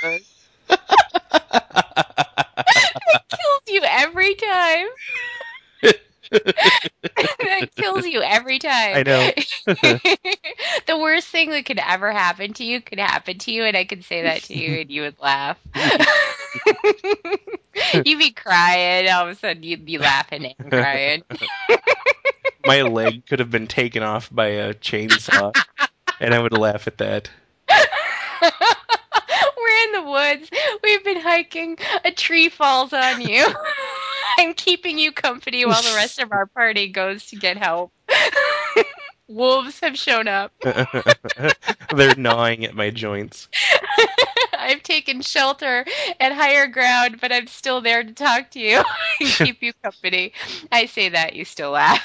means- 0.04 0.26
kills 3.30 3.62
you 3.68 3.82
every 3.84 4.34
time. 4.34 4.86
that 5.82 7.68
kills 7.76 8.06
you 8.06 8.22
every 8.22 8.58
time. 8.58 8.96
I 8.96 9.02
know. 9.02 9.30
The 11.00 11.04
worst 11.04 11.28
thing 11.28 11.50
that 11.50 11.64
could 11.64 11.78
ever 11.78 12.12
happen 12.12 12.52
to 12.54 12.64
you 12.64 12.80
could 12.80 12.98
happen 12.98 13.38
to 13.38 13.52
you, 13.52 13.64
and 13.64 13.76
I 13.76 13.84
could 13.84 14.04
say 14.04 14.22
that 14.22 14.42
to 14.44 14.54
you, 14.54 14.80
and 14.80 14.90
you 14.90 15.02
would 15.02 15.18
laugh. 15.18 15.58
you'd 18.04 18.18
be 18.18 18.32
crying, 18.32 19.10
all 19.10 19.24
of 19.24 19.30
a 19.30 19.34
sudden 19.34 19.62
you'd 19.62 19.84
be 19.84 19.98
laughing 19.98 20.52
and 20.58 20.70
crying. 20.70 21.22
My 22.66 22.82
leg 22.82 23.26
could 23.26 23.38
have 23.38 23.50
been 23.50 23.66
taken 23.66 24.02
off 24.02 24.28
by 24.30 24.48
a 24.48 24.74
chainsaw, 24.74 25.54
and 26.20 26.34
I 26.34 26.38
would 26.38 26.52
laugh 26.52 26.86
at 26.86 26.98
that. 26.98 27.30
We're 28.42 29.84
in 29.84 29.92
the 29.92 30.10
woods. 30.10 30.50
We've 30.82 31.04
been 31.04 31.20
hiking. 31.20 31.78
A 32.04 32.12
tree 32.12 32.50
falls 32.50 32.92
on 32.92 33.22
you. 33.22 33.46
I'm 34.38 34.54
keeping 34.54 34.98
you 34.98 35.12
company 35.12 35.64
while 35.64 35.82
the 35.82 35.94
rest 35.96 36.18
of 36.18 36.32
our 36.32 36.46
party 36.46 36.88
goes 36.88 37.26
to 37.26 37.36
get 37.36 37.56
help. 37.56 37.92
Wolves 39.30 39.78
have 39.78 39.96
shown 39.96 40.26
up. 40.26 40.52
They're 41.94 42.16
gnawing 42.16 42.64
at 42.64 42.74
my 42.74 42.90
joints. 42.90 43.48
I've 44.58 44.82
taken 44.82 45.20
shelter 45.20 45.84
at 46.18 46.32
higher 46.32 46.66
ground, 46.66 47.20
but 47.20 47.30
I'm 47.32 47.46
still 47.46 47.80
there 47.80 48.02
to 48.02 48.12
talk 48.12 48.50
to 48.50 48.58
you 48.58 48.82
and 49.20 49.28
keep 49.28 49.62
you 49.62 49.72
company. 49.84 50.32
I 50.72 50.86
say 50.86 51.10
that, 51.10 51.36
you 51.36 51.44
still 51.44 51.70
laugh. 51.70 52.04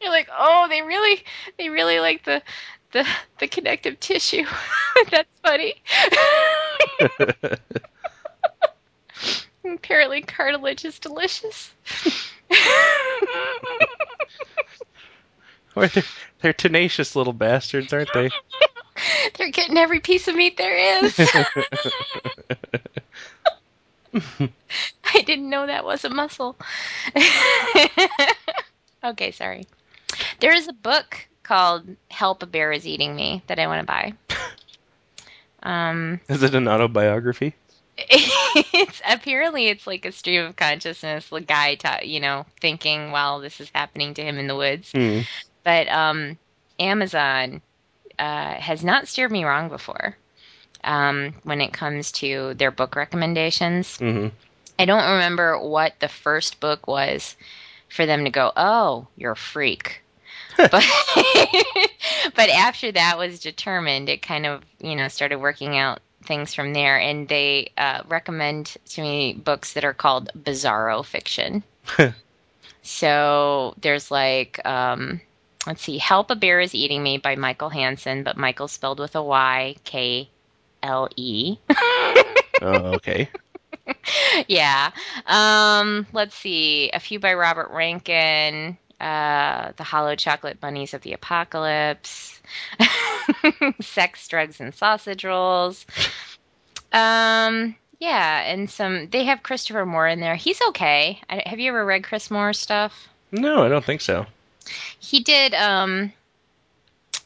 You're 0.00 0.10
like, 0.10 0.28
oh, 0.36 0.66
they 0.68 0.82
really, 0.82 1.22
they 1.58 1.68
really 1.68 2.00
like 2.00 2.24
the, 2.24 2.42
the, 2.90 3.06
the 3.38 3.46
connective 3.46 4.00
tissue. 4.00 4.44
That's 5.10 5.30
funny. 5.44 5.74
Apparently, 9.64 10.22
cartilage 10.22 10.84
is 10.84 10.98
delicious. 10.98 11.72
Or 15.76 15.88
they're, 15.88 16.02
they're 16.42 16.52
tenacious 16.52 17.16
little 17.16 17.32
bastards, 17.32 17.94
aren't 17.94 18.12
they? 18.12 18.28
They're 19.38 19.50
getting 19.50 19.78
every 19.78 20.00
piece 20.00 20.28
of 20.28 20.36
meat 20.36 20.58
there 20.58 21.02
is. 21.02 21.18
I 24.14 25.22
didn't 25.22 25.48
know 25.48 25.66
that 25.66 25.86
was 25.86 26.04
a 26.04 26.10
muscle. 26.10 26.56
okay, 29.02 29.30
sorry. 29.30 29.66
There 30.40 30.54
is 30.54 30.68
a 30.68 30.74
book 30.74 31.26
called 31.42 31.88
Help 32.10 32.42
a 32.42 32.46
Bear 32.46 32.70
is 32.70 32.86
Eating 32.86 33.16
Me 33.16 33.42
that 33.46 33.58
I 33.58 33.66
want 33.66 33.80
to 33.80 33.86
buy. 33.86 34.12
Um, 35.62 36.20
Is 36.28 36.42
it 36.42 36.54
an 36.54 36.68
autobiography? 36.68 37.54
it's 37.96 39.00
apparently 39.08 39.68
it's 39.68 39.86
like 39.86 40.04
a 40.04 40.12
stream 40.12 40.44
of 40.44 40.56
consciousness, 40.56 41.28
the 41.28 41.40
guy, 41.40 41.76
ta- 41.76 42.00
you 42.02 42.20
know, 42.20 42.46
thinking 42.60 43.10
while 43.10 43.40
this 43.40 43.60
is 43.60 43.70
happening 43.74 44.14
to 44.14 44.22
him 44.22 44.38
in 44.38 44.46
the 44.46 44.56
woods. 44.56 44.90
Hmm. 44.92 45.20
But 45.64 45.88
um, 45.88 46.38
Amazon 46.78 47.62
uh, 48.18 48.54
has 48.54 48.84
not 48.84 49.08
steered 49.08 49.30
me 49.30 49.44
wrong 49.44 49.68
before 49.68 50.16
um, 50.84 51.34
when 51.44 51.60
it 51.60 51.72
comes 51.72 52.12
to 52.12 52.54
their 52.54 52.70
book 52.70 52.96
recommendations. 52.96 53.98
hmm 53.98 54.28
I 54.78 54.84
don't 54.84 55.12
remember 55.12 55.58
what 55.60 56.00
the 56.00 56.08
first 56.08 56.58
book 56.58 56.88
was 56.88 57.36
for 57.88 58.06
them 58.06 58.24
to 58.24 58.30
go, 58.30 58.50
oh, 58.56 59.06
you're 59.16 59.32
a 59.32 59.36
freak. 59.36 60.02
but 60.56 60.72
but 62.34 62.48
after 62.48 62.90
that 62.90 63.16
was 63.16 63.40
determined, 63.40 64.08
it 64.08 64.22
kind 64.22 64.46
of 64.46 64.62
you 64.80 64.96
know 64.96 65.08
started 65.08 65.38
working 65.38 65.76
out 65.76 66.00
things 66.24 66.54
from 66.54 66.72
there, 66.72 66.98
and 66.98 67.28
they 67.28 67.70
uh, 67.78 68.02
recommend 68.08 68.76
to 68.90 69.02
me 69.02 69.34
books 69.34 69.74
that 69.74 69.84
are 69.84 69.94
called 69.94 70.30
bizarro 70.36 71.04
fiction. 71.04 71.62
so 72.82 73.74
there's 73.80 74.10
like 74.10 74.64
um, 74.66 75.20
let's 75.66 75.82
see, 75.82 75.98
Help 75.98 76.30
a 76.30 76.36
Bear 76.36 76.60
is 76.60 76.74
Eating 76.74 77.02
Me 77.02 77.18
by 77.18 77.36
Michael 77.36 77.68
Hansen, 77.68 78.22
but 78.22 78.36
Michael 78.36 78.68
spelled 78.68 78.98
with 78.98 79.14
a 79.16 79.22
Y 79.22 79.76
K 79.84 80.28
L 80.82 81.08
E. 81.16 81.58
Oh, 82.64 82.94
okay. 82.94 83.28
yeah. 84.46 84.92
Um, 85.26 86.06
let's 86.12 86.36
see. 86.36 86.90
A 86.92 87.00
few 87.00 87.18
by 87.18 87.34
Robert 87.34 87.70
Rankin. 87.72 88.78
Uh, 89.00 89.72
the 89.76 89.82
Hollow 89.82 90.14
Chocolate 90.14 90.60
Bunnies 90.60 90.94
of 90.94 91.02
the 91.02 91.12
Apocalypse. 91.12 92.40
sex, 93.80 94.28
drugs, 94.28 94.60
and 94.60 94.72
sausage 94.72 95.24
rolls. 95.24 95.84
Um, 96.92 97.74
yeah, 97.98 98.42
and 98.42 98.70
some. 98.70 99.08
They 99.10 99.24
have 99.24 99.42
Christopher 99.42 99.84
Moore 99.84 100.06
in 100.06 100.20
there. 100.20 100.36
He's 100.36 100.60
okay. 100.68 101.20
I, 101.28 101.42
have 101.46 101.58
you 101.58 101.70
ever 101.70 101.84
read 101.84 102.04
Chris 102.04 102.30
Moore 102.30 102.52
stuff? 102.52 103.08
No, 103.32 103.64
I 103.64 103.68
don't 103.68 103.84
think 103.84 104.02
so. 104.02 104.26
He 104.98 105.20
did. 105.20 105.54
Um, 105.54 106.12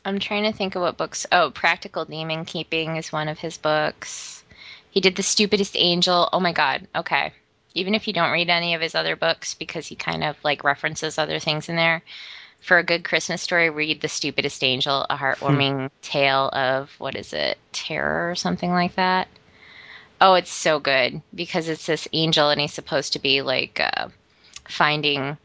I'm 0.04 0.18
trying 0.18 0.44
to 0.44 0.52
think 0.52 0.74
of 0.74 0.82
what 0.82 0.96
books. 0.96 1.26
Oh, 1.32 1.50
Practical 1.50 2.04
Demon 2.04 2.44
Keeping 2.44 2.96
is 2.96 3.12
one 3.12 3.28
of 3.28 3.38
his 3.38 3.58
books. 3.58 4.44
He 4.90 5.00
did 5.00 5.16
The 5.16 5.22
Stupidest 5.22 5.76
Angel. 5.76 6.28
Oh 6.32 6.40
my 6.40 6.52
God. 6.52 6.86
Okay. 6.94 7.32
Even 7.74 7.94
if 7.94 8.06
you 8.06 8.14
don't 8.14 8.32
read 8.32 8.48
any 8.48 8.74
of 8.74 8.80
his 8.80 8.94
other 8.94 9.16
books, 9.16 9.54
because 9.54 9.86
he 9.86 9.96
kind 9.96 10.24
of 10.24 10.36
like 10.42 10.64
references 10.64 11.18
other 11.18 11.38
things 11.38 11.68
in 11.68 11.76
there, 11.76 12.02
for 12.60 12.78
a 12.78 12.84
good 12.84 13.04
Christmas 13.04 13.42
story, 13.42 13.68
read 13.68 14.00
The 14.00 14.08
Stupidest 14.08 14.64
Angel, 14.64 15.04
a 15.10 15.16
heartwarming 15.16 15.80
hmm. 15.80 15.86
tale 16.02 16.48
of 16.52 16.90
what 16.98 17.14
is 17.14 17.32
it, 17.32 17.58
terror 17.72 18.30
or 18.30 18.34
something 18.34 18.70
like 18.70 18.94
that. 18.94 19.28
Oh, 20.20 20.34
it's 20.34 20.50
so 20.50 20.78
good 20.78 21.20
because 21.34 21.68
it's 21.68 21.86
this 21.86 22.08
angel 22.12 22.48
and 22.48 22.60
he's 22.60 22.72
supposed 22.72 23.12
to 23.12 23.18
be 23.18 23.42
like 23.42 23.80
uh, 23.80 24.08
finding 24.68 25.36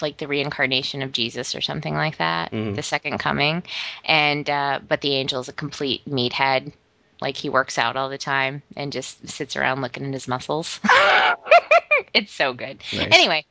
like 0.00 0.16
the 0.18 0.28
reincarnation 0.28 1.02
of 1.02 1.12
Jesus 1.12 1.54
or 1.54 1.60
something 1.60 1.94
like 1.94 2.18
that, 2.18 2.52
mm-hmm. 2.52 2.74
the 2.74 2.82
second 2.82 3.18
coming. 3.18 3.62
And 4.04 4.48
uh, 4.48 4.80
but 4.86 5.00
the 5.00 5.14
angel 5.14 5.40
is 5.40 5.48
a 5.48 5.52
complete 5.52 6.04
meathead. 6.06 6.72
Like 7.20 7.36
he 7.36 7.48
works 7.48 7.78
out 7.78 7.96
all 7.96 8.08
the 8.08 8.18
time 8.18 8.62
and 8.76 8.92
just 8.92 9.28
sits 9.28 9.56
around 9.56 9.80
looking 9.80 10.06
at 10.06 10.12
his 10.12 10.26
muscles. 10.26 10.80
it's 12.14 12.32
so 12.32 12.52
good. 12.52 12.78
Nice. 12.92 13.08
Anyway, 13.12 13.44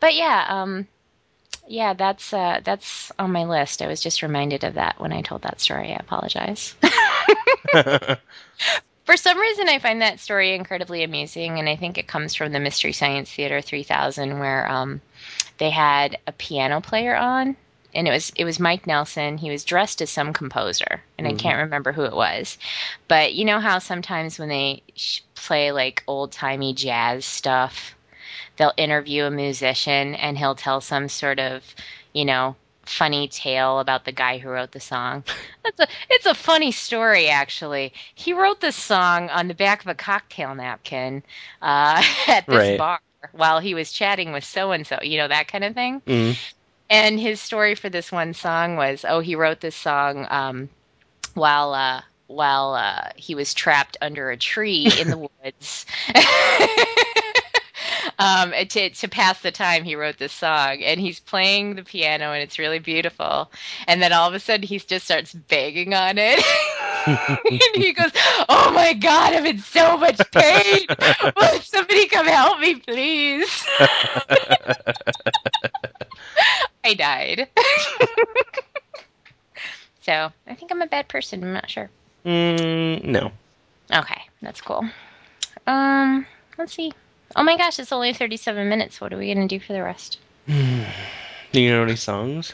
but 0.00 0.14
yeah, 0.14 0.44
um, 0.48 0.88
yeah, 1.68 1.94
that's 1.94 2.32
uh, 2.32 2.60
that's 2.64 3.12
on 3.18 3.32
my 3.32 3.44
list. 3.44 3.82
I 3.82 3.86
was 3.86 4.00
just 4.00 4.22
reminded 4.22 4.64
of 4.64 4.74
that 4.74 5.00
when 5.00 5.12
I 5.12 5.22
told 5.22 5.42
that 5.42 5.60
story. 5.60 5.92
I 5.92 5.96
apologize. 5.96 6.74
For 9.04 9.16
some 9.16 9.38
reason, 9.38 9.68
I 9.68 9.78
find 9.80 10.00
that 10.02 10.20
story 10.20 10.54
incredibly 10.54 11.02
amusing, 11.02 11.58
and 11.58 11.68
I 11.68 11.76
think 11.76 11.98
it 11.98 12.06
comes 12.06 12.34
from 12.34 12.52
the 12.52 12.60
Mystery 12.60 12.92
Science 12.92 13.32
Theater 13.32 13.60
3000, 13.60 14.38
where 14.38 14.70
um, 14.70 15.00
they 15.62 15.70
had 15.70 16.18
a 16.26 16.32
piano 16.32 16.80
player 16.80 17.14
on, 17.14 17.56
and 17.94 18.08
it 18.08 18.10
was 18.10 18.32
it 18.34 18.44
was 18.44 18.58
Mike 18.58 18.84
Nelson. 18.84 19.38
He 19.38 19.48
was 19.48 19.62
dressed 19.62 20.02
as 20.02 20.10
some 20.10 20.32
composer, 20.32 21.00
and 21.16 21.24
mm-hmm. 21.24 21.36
I 21.36 21.38
can't 21.38 21.62
remember 21.62 21.92
who 21.92 22.02
it 22.02 22.16
was. 22.16 22.58
But 23.06 23.34
you 23.34 23.44
know 23.44 23.60
how 23.60 23.78
sometimes 23.78 24.40
when 24.40 24.48
they 24.48 24.82
play 25.36 25.70
like 25.70 26.02
old 26.08 26.32
timey 26.32 26.74
jazz 26.74 27.24
stuff, 27.24 27.94
they'll 28.56 28.72
interview 28.76 29.26
a 29.26 29.30
musician 29.30 30.16
and 30.16 30.36
he'll 30.36 30.56
tell 30.56 30.80
some 30.80 31.08
sort 31.08 31.38
of, 31.38 31.62
you 32.12 32.24
know, 32.24 32.56
funny 32.84 33.28
tale 33.28 33.78
about 33.78 34.04
the 34.04 34.10
guy 34.10 34.38
who 34.38 34.48
wrote 34.48 34.72
the 34.72 34.80
song. 34.80 35.22
That's 35.62 35.78
a 35.78 35.86
it's 36.10 36.26
a 36.26 36.34
funny 36.34 36.72
story 36.72 37.28
actually. 37.28 37.92
He 38.16 38.32
wrote 38.32 38.60
this 38.60 38.74
song 38.74 39.28
on 39.28 39.46
the 39.46 39.54
back 39.54 39.82
of 39.82 39.86
a 39.86 39.94
cocktail 39.94 40.56
napkin 40.56 41.22
uh, 41.62 42.02
at 42.26 42.46
this 42.48 42.56
right. 42.56 42.78
bar 42.78 42.98
while 43.32 43.60
he 43.60 43.74
was 43.74 43.92
chatting 43.92 44.32
with 44.32 44.44
so 44.44 44.72
and 44.72 44.86
so, 44.86 44.98
you 45.02 45.18
know, 45.18 45.28
that 45.28 45.48
kind 45.48 45.64
of 45.64 45.74
thing. 45.74 46.00
Mm. 46.06 46.36
And 46.90 47.18
his 47.18 47.40
story 47.40 47.74
for 47.74 47.88
this 47.88 48.12
one 48.12 48.34
song 48.34 48.76
was, 48.76 49.04
oh, 49.08 49.20
he 49.20 49.36
wrote 49.36 49.60
this 49.60 49.76
song 49.76 50.26
um, 50.28 50.68
while 51.34 51.72
uh, 51.72 52.02
while 52.26 52.74
uh, 52.74 53.10
he 53.16 53.34
was 53.34 53.54
trapped 53.54 53.96
under 54.00 54.30
a 54.30 54.36
tree 54.36 54.90
in 55.00 55.08
the 55.08 55.18
woods. 55.44 55.86
um, 58.18 58.52
to, 58.52 58.90
to 58.90 59.08
pass 59.08 59.40
the 59.40 59.50
time, 59.50 59.84
he 59.84 59.96
wrote 59.96 60.18
this 60.18 60.32
song, 60.32 60.82
and 60.82 61.00
he's 61.00 61.20
playing 61.20 61.76
the 61.76 61.82
piano, 61.82 62.32
and 62.32 62.42
it's 62.42 62.58
really 62.58 62.78
beautiful. 62.78 63.50
And 63.86 64.02
then 64.02 64.12
all 64.12 64.28
of 64.28 64.34
a 64.34 64.40
sudden, 64.40 64.66
he 64.66 64.78
just 64.78 65.04
starts 65.04 65.32
banging 65.32 65.94
on 65.94 66.16
it. 66.18 66.44
and 67.06 67.82
he 67.82 67.92
goes, 67.92 68.10
"Oh 68.48 68.70
my 68.74 68.92
God, 68.94 69.34
I'm 69.34 69.46
in 69.46 69.58
so 69.58 69.96
much 69.96 70.18
pain! 70.30 70.86
Will 71.36 71.60
somebody 71.60 72.06
come 72.06 72.26
help 72.26 72.60
me, 72.60 72.76
please?" 72.76 73.66
I 76.84 76.94
died. 76.94 77.48
so 80.00 80.32
I 80.46 80.54
think 80.54 80.70
I'm 80.70 80.82
a 80.82 80.86
bad 80.86 81.08
person. 81.08 81.44
I'm 81.44 81.52
not 81.52 81.70
sure. 81.70 81.90
Mm, 82.24 83.04
no. 83.04 83.32
Okay, 83.92 84.20
that's 84.40 84.60
cool. 84.60 84.84
Um, 85.66 86.26
let's 86.58 86.74
see. 86.74 86.92
Oh 87.34 87.42
my 87.42 87.56
gosh, 87.56 87.78
it's 87.78 87.92
only 87.92 88.12
37 88.12 88.68
minutes. 88.68 89.00
What 89.00 89.12
are 89.12 89.18
we 89.18 89.32
going 89.32 89.46
to 89.46 89.58
do 89.58 89.64
for 89.64 89.72
the 89.72 89.82
rest? 89.82 90.18
do 90.46 90.54
you 91.60 91.70
know 91.70 91.82
any 91.82 91.96
songs? 91.96 92.52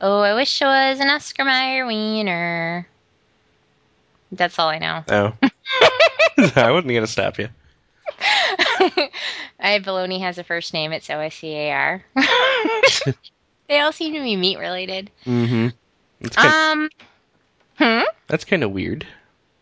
Oh, 0.00 0.20
I 0.20 0.34
wish 0.34 0.62
I 0.62 0.90
was 0.90 1.00
an 1.00 1.08
Oscar 1.08 1.44
Mayer 1.44 1.86
wiener. 1.86 2.86
That's 4.30 4.58
all 4.58 4.68
I 4.68 4.78
know. 4.78 5.04
Oh. 5.08 5.32
I 6.56 6.70
wasn't 6.70 6.88
going 6.88 7.00
to 7.00 7.06
stop 7.06 7.38
you. 7.38 7.48
I 9.60 9.80
Baloney 9.80 10.20
has 10.20 10.38
a 10.38 10.44
first 10.44 10.72
name. 10.72 10.92
It's 10.92 11.10
O 11.10 11.18
I 11.18 11.28
C 11.30 11.54
A 11.54 11.72
R. 11.72 12.04
They 13.68 13.80
all 13.80 13.92
seem 13.92 14.14
to 14.14 14.22
be 14.22 14.36
meat 14.36 14.58
related. 14.58 15.10
Mm-hmm. 15.26 15.68
um. 16.38 16.88
Hmm. 17.76 18.04
That's 18.28 18.44
kind 18.44 18.64
of 18.64 18.72
weird. 18.72 19.06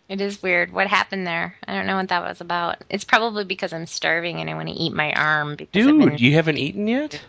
It 0.08 0.20
is 0.20 0.42
weird. 0.42 0.72
What 0.72 0.86
happened 0.86 1.26
there? 1.26 1.56
I 1.66 1.74
don't 1.74 1.86
know 1.86 1.96
what 1.96 2.08
that 2.08 2.22
was 2.22 2.40
about. 2.40 2.78
It's 2.88 3.04
probably 3.04 3.44
because 3.44 3.72
I'm 3.72 3.86
starving 3.86 4.40
and 4.40 4.48
I 4.48 4.54
want 4.54 4.68
to 4.68 4.74
eat 4.74 4.92
my 4.92 5.12
arm. 5.12 5.56
Dude, 5.56 5.70
been... 5.72 6.18
you 6.18 6.34
haven't 6.34 6.58
eaten 6.58 6.86
yet? 6.86 7.20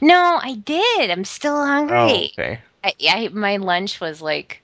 No, 0.00 0.38
I 0.42 0.54
did. 0.54 1.10
I'm 1.10 1.24
still 1.24 1.56
hungry. 1.56 1.96
Oh, 2.38 2.42
okay. 2.42 2.60
I, 2.82 2.94
I, 3.08 3.28
my 3.28 3.58
lunch 3.58 4.00
was 4.00 4.22
like, 4.22 4.62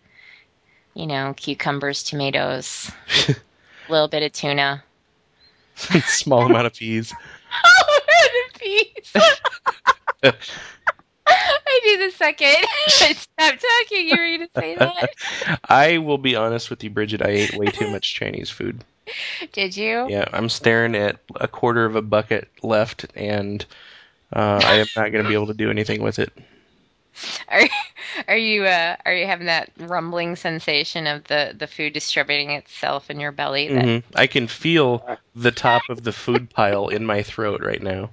you 0.95 1.07
know, 1.07 1.35
cucumbers, 1.37 2.03
tomatoes, 2.03 2.91
a 3.29 3.37
little 3.91 4.09
bit 4.09 4.23
of 4.23 4.33
tuna, 4.33 4.83
small 5.77 6.47
amount 6.47 6.67
of 6.67 6.75
peas. 6.75 7.09
Small 7.53 7.85
amount 7.85 8.55
of 8.55 8.61
peas. 8.61 9.13
I 11.67 11.81
do 11.85 12.07
the 12.07 12.11
second. 12.13 12.57
Stop 13.17 13.59
talking. 13.59 14.09
You 14.09 14.17
were 14.17 14.37
going 14.37 14.41
to 14.41 14.61
say 14.61 14.77
that. 14.77 15.61
I 15.69 15.99
will 15.99 16.19
be 16.19 16.37
honest 16.37 16.71
with 16.71 16.83
you, 16.85 16.91
Bridget. 16.91 17.23
I 17.23 17.31
ate 17.31 17.57
way 17.57 17.67
too 17.67 17.91
much 17.91 18.15
Chinese 18.15 18.51
food. 18.51 18.85
Did 19.53 19.77
you? 19.77 20.09
Yeah, 20.09 20.27
I'm 20.33 20.49
staring 20.49 20.95
at 20.95 21.17
a 21.37 21.49
quarter 21.49 21.85
of 21.85 21.97
a 21.97 22.03
bucket 22.03 22.49
left, 22.63 23.07
and 23.15 23.65
uh, 24.33 24.61
I 24.63 24.75
am 24.77 24.87
not 24.97 25.13
going 25.13 25.25
to 25.25 25.29
be 25.29 25.35
able 25.35 25.47
to 25.49 25.55
do 25.55 25.71
anything 25.71 26.03
with 26.03 26.19
it. 26.19 26.33
Are 27.49 27.63
are 28.29 28.37
you 28.37 28.65
uh, 28.65 28.97
are 29.07 29.15
you 29.15 29.27
having 29.27 29.47
that 29.47 29.71
rumbling 29.79 30.37
sensation 30.37 31.07
of 31.07 31.25
the, 31.25 31.55
the 31.57 31.67
food 31.67 31.95
distributing 31.95 32.51
itself 32.51 33.11
in 33.11 33.21
your 33.21 33.33
belly? 33.33 33.69
That... 33.69 33.85
Mm-hmm. 33.85 34.09
I 34.15 34.27
can 34.27 34.47
feel 34.47 35.19
the 35.35 35.53
top 35.53 35.83
of 35.89 36.03
the 36.03 36.13
food 36.13 36.51
pile 36.51 36.89
in 36.89 37.07
my 37.07 37.23
throat 37.23 37.63
right 37.65 37.83
now. 37.83 38.11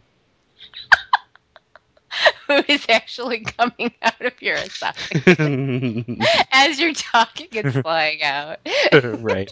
Food 2.48 2.66
is 2.70 2.86
actually 2.90 3.42
coming 3.42 3.94
out 4.02 4.22
of 4.22 4.42
your 4.42 4.56
esophagus. 4.58 5.38
As 6.52 6.80
you're 6.80 6.94
talking, 6.94 7.48
it's 7.52 7.76
flying 7.78 8.22
out. 8.24 8.60
right. 9.04 9.52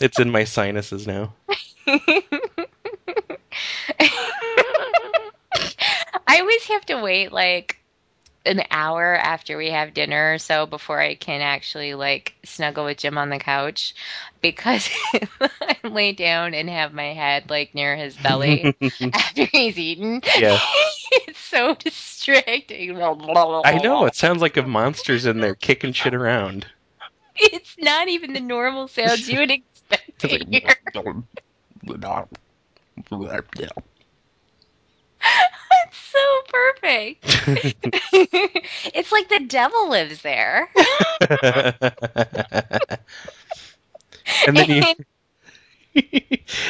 It's 0.00 0.18
in 0.18 0.30
my 0.30 0.44
sinuses 0.44 1.06
now. 1.06 1.34
I 6.26 6.40
always 6.40 6.64
have 6.68 6.86
to 6.86 7.00
wait 7.02 7.32
like 7.32 7.76
an 8.46 8.62
hour 8.70 9.14
after 9.16 9.56
we 9.58 9.70
have 9.70 9.92
dinner 9.92 10.34
or 10.34 10.38
so 10.38 10.66
before 10.66 10.98
I 10.98 11.14
can 11.14 11.42
actually 11.42 11.94
like 11.94 12.34
snuggle 12.44 12.86
with 12.86 12.98
Jim 12.98 13.18
on 13.18 13.28
the 13.28 13.38
couch 13.38 13.94
because 14.40 14.88
I 15.40 15.76
lay 15.84 16.12
down 16.12 16.54
and 16.54 16.68
have 16.70 16.94
my 16.94 17.12
head 17.12 17.50
like 17.50 17.74
near 17.74 17.96
his 17.96 18.16
belly 18.16 18.74
after 19.12 19.44
he's 19.44 19.78
eaten. 19.78 20.22
Yeah. 20.38 20.58
it's 21.28 21.38
so 21.38 21.74
distracting. 21.74 22.96
I 23.02 23.78
know, 23.82 24.04
it 24.06 24.14
sounds 24.14 24.40
like 24.42 24.56
a 24.56 24.62
monster's 24.62 25.26
in 25.26 25.40
there 25.40 25.54
kicking 25.54 25.92
shit 25.92 26.14
around. 26.14 26.66
It's 27.36 27.76
not 27.78 28.08
even 28.08 28.32
the 28.32 28.40
normal 28.40 28.86
sounds 28.88 29.28
you 29.28 29.40
would 29.40 29.50
expect 29.50 30.18
to 30.20 30.28
hear. 30.28 30.76
It's 35.86 35.96
so 35.96 36.40
perfect. 36.48 37.24
it's 38.94 39.12
like 39.12 39.28
the 39.28 39.40
devil 39.46 39.88
lives 39.88 40.22
there. 40.22 40.68
and 44.46 44.56
then 44.56 44.96
you, 45.94 46.02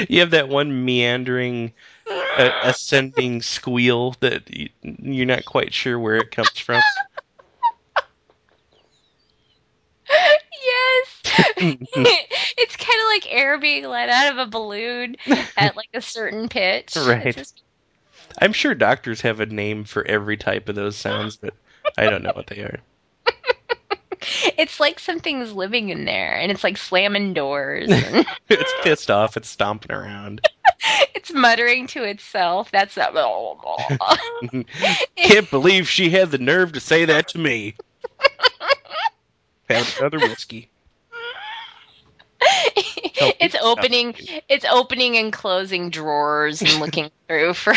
you 0.09 0.20
have 0.20 0.30
that 0.30 0.49
one 0.49 0.84
meandering, 0.84 1.72
uh, 2.11 2.50
ascending 2.64 3.42
squeal 3.42 4.16
that 4.20 4.42
you, 4.50 4.68
you're 4.82 5.26
not 5.26 5.44
quite 5.44 5.72
sure 5.72 5.98
where 5.98 6.16
it 6.16 6.30
comes 6.30 6.58
from. 6.58 6.80
yes. 10.08 11.22
it's 11.56 12.76
kind 12.76 13.00
of 13.00 13.06
like 13.08 13.26
air 13.28 13.58
being 13.58 13.84
let 13.84 14.08
out 14.08 14.32
of 14.32 14.38
a 14.38 14.50
balloon 14.50 15.16
at 15.56 15.76
like 15.76 15.90
a 15.94 16.00
certain 16.00 16.48
pitch. 16.48 16.96
Right. 16.96 17.34
Just... 17.34 17.62
I'm 18.38 18.52
sure 18.52 18.74
doctors 18.74 19.20
have 19.20 19.40
a 19.40 19.46
name 19.46 19.84
for 19.84 20.06
every 20.06 20.36
type 20.36 20.68
of 20.68 20.74
those 20.74 20.96
sounds, 20.96 21.36
but 21.36 21.54
I 21.98 22.08
don't 22.08 22.22
know 22.22 22.32
what 22.34 22.46
they 22.46 22.61
are. 22.61 22.78
it's 24.58 24.80
like 24.80 24.98
something's 24.98 25.52
living 25.52 25.88
in 25.88 26.04
there, 26.04 26.34
and 26.34 26.50
it's 26.50 26.64
like 26.64 26.76
slamming 26.76 27.34
doors. 27.34 27.88
it's 28.48 28.72
pissed 28.82 29.11
off. 29.11 29.36
It's 29.36 29.48
stomping 29.48 29.92
around. 29.92 30.46
it's 31.14 31.32
muttering 31.32 31.86
to 31.88 32.04
itself. 32.04 32.70
That's 32.70 32.94
that. 32.94 33.76
Can't 35.16 35.50
believe 35.50 35.88
she 35.88 36.10
had 36.10 36.30
the 36.30 36.38
nerve 36.38 36.72
to 36.72 36.80
say 36.80 37.04
that 37.04 37.28
to 37.28 37.38
me. 37.38 37.76
Have 39.68 39.96
another 39.98 40.18
whiskey. 40.18 40.68
it's 42.42 43.54
opening. 43.60 44.14
It's 44.48 44.64
opening 44.64 45.16
and 45.16 45.32
closing 45.32 45.90
drawers 45.90 46.62
and 46.62 46.80
looking 46.80 47.10
through 47.28 47.54
for 47.54 47.74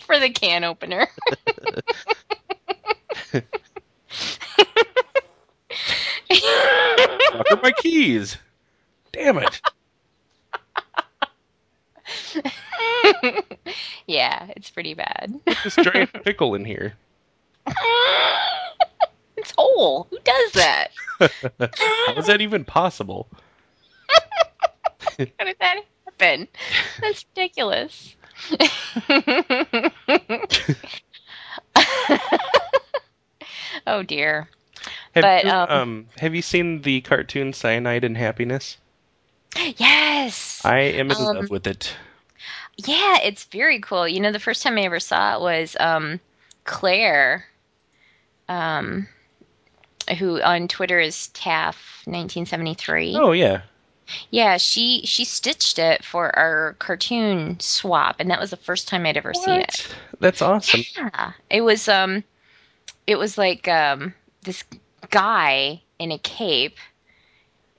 for 0.00 0.18
the 0.20 0.30
can 0.30 0.62
opener. 0.62 1.08
Fuck 7.32 7.50
are 7.50 7.60
my 7.62 7.72
keys. 7.78 8.36
Damn 9.12 9.38
it. 9.38 9.60
yeah, 14.06 14.46
it's 14.56 14.70
pretty 14.70 14.94
bad. 14.94 15.34
This 15.64 15.76
giant 15.76 16.12
pickle 16.24 16.54
in 16.54 16.64
here. 16.64 16.94
it's 19.36 19.52
whole. 19.56 20.06
Who 20.10 20.18
does 20.24 20.52
that? 20.52 20.88
How 21.20 22.14
is 22.16 22.26
that 22.26 22.40
even 22.40 22.64
possible? 22.64 23.28
How 24.08 25.44
did 25.44 25.56
that 25.60 25.84
happen? 26.04 26.48
That's 27.00 27.24
ridiculous. 27.36 28.16
oh 33.86 34.02
dear. 34.02 34.48
Have 35.14 35.22
But, 35.22 35.44
you, 35.44 35.50
um, 35.50 35.68
um, 35.70 36.06
have 36.18 36.34
you 36.34 36.42
seen 36.42 36.82
the 36.82 37.02
cartoon 37.02 37.52
Cyanide 37.52 38.04
and 38.04 38.16
Happiness? 38.16 38.78
Yes. 39.56 40.62
I 40.64 40.78
am 40.78 41.10
in 41.10 41.16
Um, 41.16 41.36
love 41.36 41.50
with 41.50 41.66
it. 41.66 41.94
Yeah, 42.76 43.18
it's 43.22 43.44
very 43.44 43.80
cool. 43.80 44.08
You 44.08 44.20
know, 44.20 44.32
the 44.32 44.38
first 44.40 44.62
time 44.62 44.78
I 44.78 44.82
ever 44.82 45.00
saw 45.00 45.36
it 45.36 45.40
was 45.40 45.76
um, 45.78 46.20
Claire, 46.64 47.44
um, 48.48 49.06
who 50.18 50.40
on 50.40 50.68
Twitter 50.68 50.98
is 50.98 51.30
Taff1973. 51.34 53.14
Oh 53.16 53.32
yeah. 53.32 53.62
Yeah, 54.30 54.56
she 54.56 55.02
she 55.06 55.24
stitched 55.24 55.78
it 55.78 56.04
for 56.04 56.36
our 56.36 56.74
cartoon 56.78 57.58
swap, 57.60 58.16
and 58.18 58.30
that 58.30 58.40
was 58.40 58.50
the 58.50 58.56
first 58.56 58.88
time 58.88 59.06
I'd 59.06 59.16
ever 59.16 59.32
seen 59.32 59.60
it. 59.60 59.94
That's 60.20 60.42
awesome. 60.42 60.82
Yeah, 60.96 61.32
it 61.50 61.60
was 61.60 61.88
um, 61.88 62.24
it 63.06 63.16
was 63.16 63.38
like 63.38 63.68
um 63.68 64.14
this 64.42 64.64
guy 65.10 65.82
in 65.98 66.10
a 66.12 66.18
cape, 66.18 66.76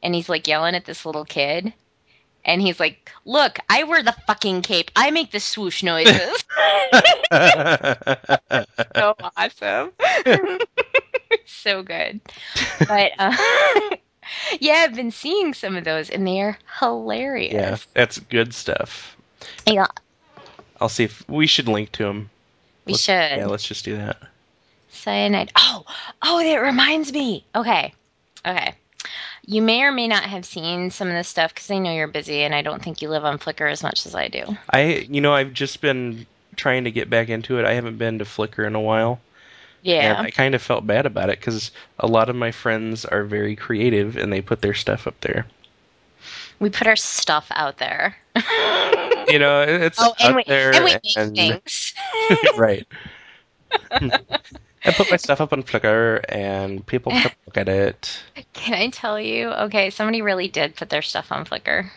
and 0.03 0.13
he's 0.13 0.29
like 0.29 0.47
yelling 0.47 0.75
at 0.75 0.85
this 0.85 1.05
little 1.05 1.25
kid, 1.25 1.73
and 2.45 2.61
he's 2.61 2.79
like, 2.79 3.11
"Look, 3.25 3.57
I 3.69 3.83
wear 3.83 4.03
the 4.03 4.15
fucking 4.27 4.61
cape. 4.61 4.91
I 4.95 5.09
make 5.09 5.31
the 5.31 5.39
swoosh 5.39 5.81
noises." 5.81 6.43
so 8.95 9.15
awesome. 9.35 9.91
so 11.45 11.81
good. 11.81 12.19
But 12.79 13.11
uh, 13.17 13.35
yeah, 14.59 14.85
I've 14.85 14.95
been 14.95 15.11
seeing 15.11 15.53
some 15.53 15.75
of 15.75 15.83
those, 15.85 16.09
and 16.09 16.27
they 16.27 16.41
are 16.41 16.57
hilarious. 16.79 17.53
yeah, 17.53 17.77
that's 17.93 18.19
good 18.19 18.53
stuff. 18.53 19.15
Yeah, 19.65 19.87
I'll 20.79 20.89
see 20.89 21.05
if 21.05 21.27
we 21.29 21.47
should 21.47 21.67
link 21.67 21.91
to 21.93 22.03
them. 22.03 22.29
we 22.85 22.93
Let's- 22.93 23.03
should. 23.03 23.37
Yeah, 23.37 23.47
let's 23.47 23.65
just 23.65 23.85
do 23.85 23.97
that. 23.97 24.17
Cyanide. 24.89 25.51
Oh, 25.55 25.83
oh, 26.21 26.43
that 26.43 26.57
reminds 26.57 27.11
me. 27.11 27.45
Okay, 27.55 27.93
okay. 28.45 28.75
You 29.45 29.61
may 29.61 29.81
or 29.83 29.91
may 29.91 30.07
not 30.07 30.23
have 30.23 30.45
seen 30.45 30.89
some 30.89 31.07
of 31.09 31.13
this 31.13 31.27
stuff 31.27 31.53
because 31.53 31.69
I 31.69 31.77
know 31.77 31.91
you're 31.93 32.07
busy, 32.07 32.43
and 32.43 32.55
I 32.55 32.61
don't 32.61 32.81
think 32.81 33.01
you 33.01 33.09
live 33.09 33.25
on 33.25 33.37
Flickr 33.37 33.69
as 33.69 33.83
much 33.83 34.05
as 34.05 34.15
I 34.15 34.27
do. 34.29 34.45
I, 34.69 35.05
you 35.09 35.19
know, 35.19 35.33
I've 35.33 35.53
just 35.53 35.81
been 35.81 36.25
trying 36.55 36.85
to 36.85 36.91
get 36.91 37.09
back 37.09 37.29
into 37.29 37.59
it. 37.59 37.65
I 37.65 37.73
haven't 37.73 37.97
been 37.97 38.19
to 38.19 38.25
Flickr 38.25 38.65
in 38.65 38.75
a 38.75 38.79
while. 38.81 39.19
Yeah. 39.81 40.17
And 40.17 40.27
I 40.27 40.31
kind 40.31 40.55
of 40.55 40.61
felt 40.61 40.87
bad 40.87 41.05
about 41.05 41.29
it 41.29 41.39
because 41.39 41.71
a 41.99 42.07
lot 42.07 42.29
of 42.29 42.37
my 42.37 42.51
friends 42.51 43.03
are 43.03 43.25
very 43.25 43.55
creative 43.55 44.15
and 44.15 44.31
they 44.31 44.39
put 44.41 44.61
their 44.61 44.73
stuff 44.73 45.07
up 45.07 45.19
there. 45.19 45.45
we 46.59 46.69
put 46.69 46.87
our 46.87 46.95
stuff 46.95 47.47
out 47.51 47.77
there. 47.79 48.15
You 49.29 49.39
know, 49.39 49.61
it's 49.61 49.97
oh, 50.01 50.13
and 50.19 50.31
up 50.31 50.35
we, 50.35 50.43
there. 50.47 50.75
and 50.75 50.83
we 50.83 50.91
make 50.91 51.17
and- 51.17 51.33
things. 51.35 51.93
right. 52.57 52.85
I 54.85 54.91
put 54.91 55.09
my 55.09 55.17
stuff 55.17 55.39
up 55.41 55.53
on 55.53 55.63
Flickr 55.63 56.23
and 56.29 56.85
people 56.85 57.11
look 57.45 57.57
at 57.57 57.69
it. 57.69 58.21
Can 58.53 58.73
I 58.73 58.89
tell 58.89 59.19
you? 59.19 59.49
Okay, 59.49 59.89
somebody 59.89 60.21
really 60.21 60.47
did 60.47 60.75
put 60.75 60.89
their 60.89 61.01
stuff 61.01 61.31
on 61.31 61.45
Flickr. 61.45 61.89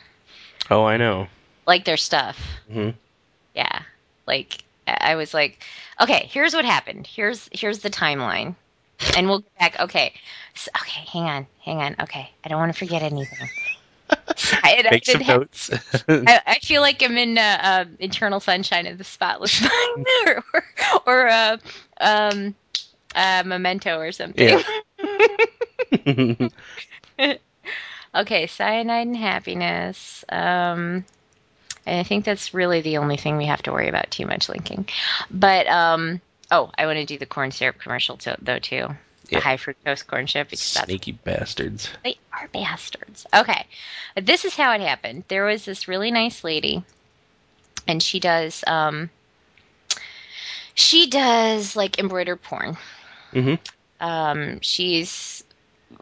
Oh, 0.70 0.84
I 0.84 0.96
know. 0.96 1.26
Like 1.66 1.84
their 1.84 1.96
stuff. 1.96 2.38
hmm 2.70 2.90
Yeah. 3.54 3.82
Like 4.26 4.62
I 4.86 5.16
was 5.16 5.34
like, 5.34 5.64
okay, 6.00 6.28
here's 6.30 6.54
what 6.54 6.64
happened. 6.64 7.06
Here's 7.06 7.48
here's 7.52 7.80
the 7.80 7.90
timeline. 7.90 8.54
And 9.16 9.28
we'll 9.28 9.40
get 9.40 9.58
back. 9.58 9.80
Okay. 9.80 10.14
So, 10.54 10.70
okay, 10.80 11.04
hang 11.12 11.24
on. 11.24 11.46
Hang 11.64 11.78
on. 11.78 11.96
Okay. 12.00 12.30
I 12.44 12.48
don't 12.48 12.58
want 12.58 12.72
to 12.72 12.78
forget 12.78 13.02
anything. 13.02 13.48
I, 14.62 14.82
I 14.86 14.90
Make 14.90 15.04
some 15.04 15.20
have- 15.20 15.40
notes. 15.40 15.70
I, 16.08 16.40
I 16.46 16.58
feel 16.60 16.80
like 16.80 17.02
I'm 17.02 17.16
in 17.18 17.36
uh, 17.36 17.58
uh, 17.62 17.84
Eternal 17.98 18.40
Sunshine 18.40 18.86
of 18.86 18.96
the 18.98 19.04
Spotless 19.04 19.60
Mind 19.96 20.06
or, 20.26 20.44
or, 20.54 20.64
or 21.06 21.28
uh, 21.28 21.56
um, 22.00 22.54
uh, 23.16 23.42
Memento 23.44 23.98
or 23.98 24.12
something. 24.12 24.60
Yeah. 26.06 26.48
okay, 28.14 28.46
Cyanide 28.46 29.06
and 29.06 29.16
Happiness. 29.16 30.24
Um, 30.28 31.04
and 31.86 32.00
I 32.00 32.02
think 32.02 32.24
that's 32.24 32.52
really 32.54 32.82
the 32.82 32.98
only 32.98 33.16
thing 33.16 33.36
we 33.36 33.46
have 33.46 33.62
to 33.62 33.72
worry 33.72 33.88
about 33.88 34.10
too 34.10 34.26
much 34.26 34.48
linking. 34.48 34.88
But, 35.30 35.66
um, 35.66 36.20
oh, 36.50 36.70
I 36.76 36.86
want 36.86 36.98
to 36.98 37.04
do 37.06 37.18
the 37.18 37.26
corn 37.26 37.50
syrup 37.50 37.78
commercial 37.78 38.16
too, 38.16 38.34
though, 38.42 38.58
too. 38.58 38.88
Yeah. 39.28 39.38
The 39.38 39.40
high 39.40 39.56
fructose 39.56 40.06
corn 40.06 40.28
syrup 40.28 40.50
because 40.50 40.60
Sneaky 40.60 41.12
bastards. 41.12 41.88
they 42.04 42.16
are 42.32 42.46
bastards. 42.48 43.26
Okay. 43.34 43.66
This 44.14 44.44
is 44.44 44.54
how 44.54 44.72
it 44.72 44.80
happened. 44.80 45.24
There 45.26 45.44
was 45.44 45.64
this 45.64 45.88
really 45.88 46.12
nice 46.12 46.44
lady, 46.44 46.84
and 47.88 48.00
she 48.00 48.20
does 48.20 48.62
um 48.68 49.10
she 50.74 51.08
does 51.08 51.74
like 51.74 51.98
embroidered 51.98 52.40
porn. 52.42 52.76
Hmm 53.40 53.54
Um 54.00 54.60
she's 54.60 55.44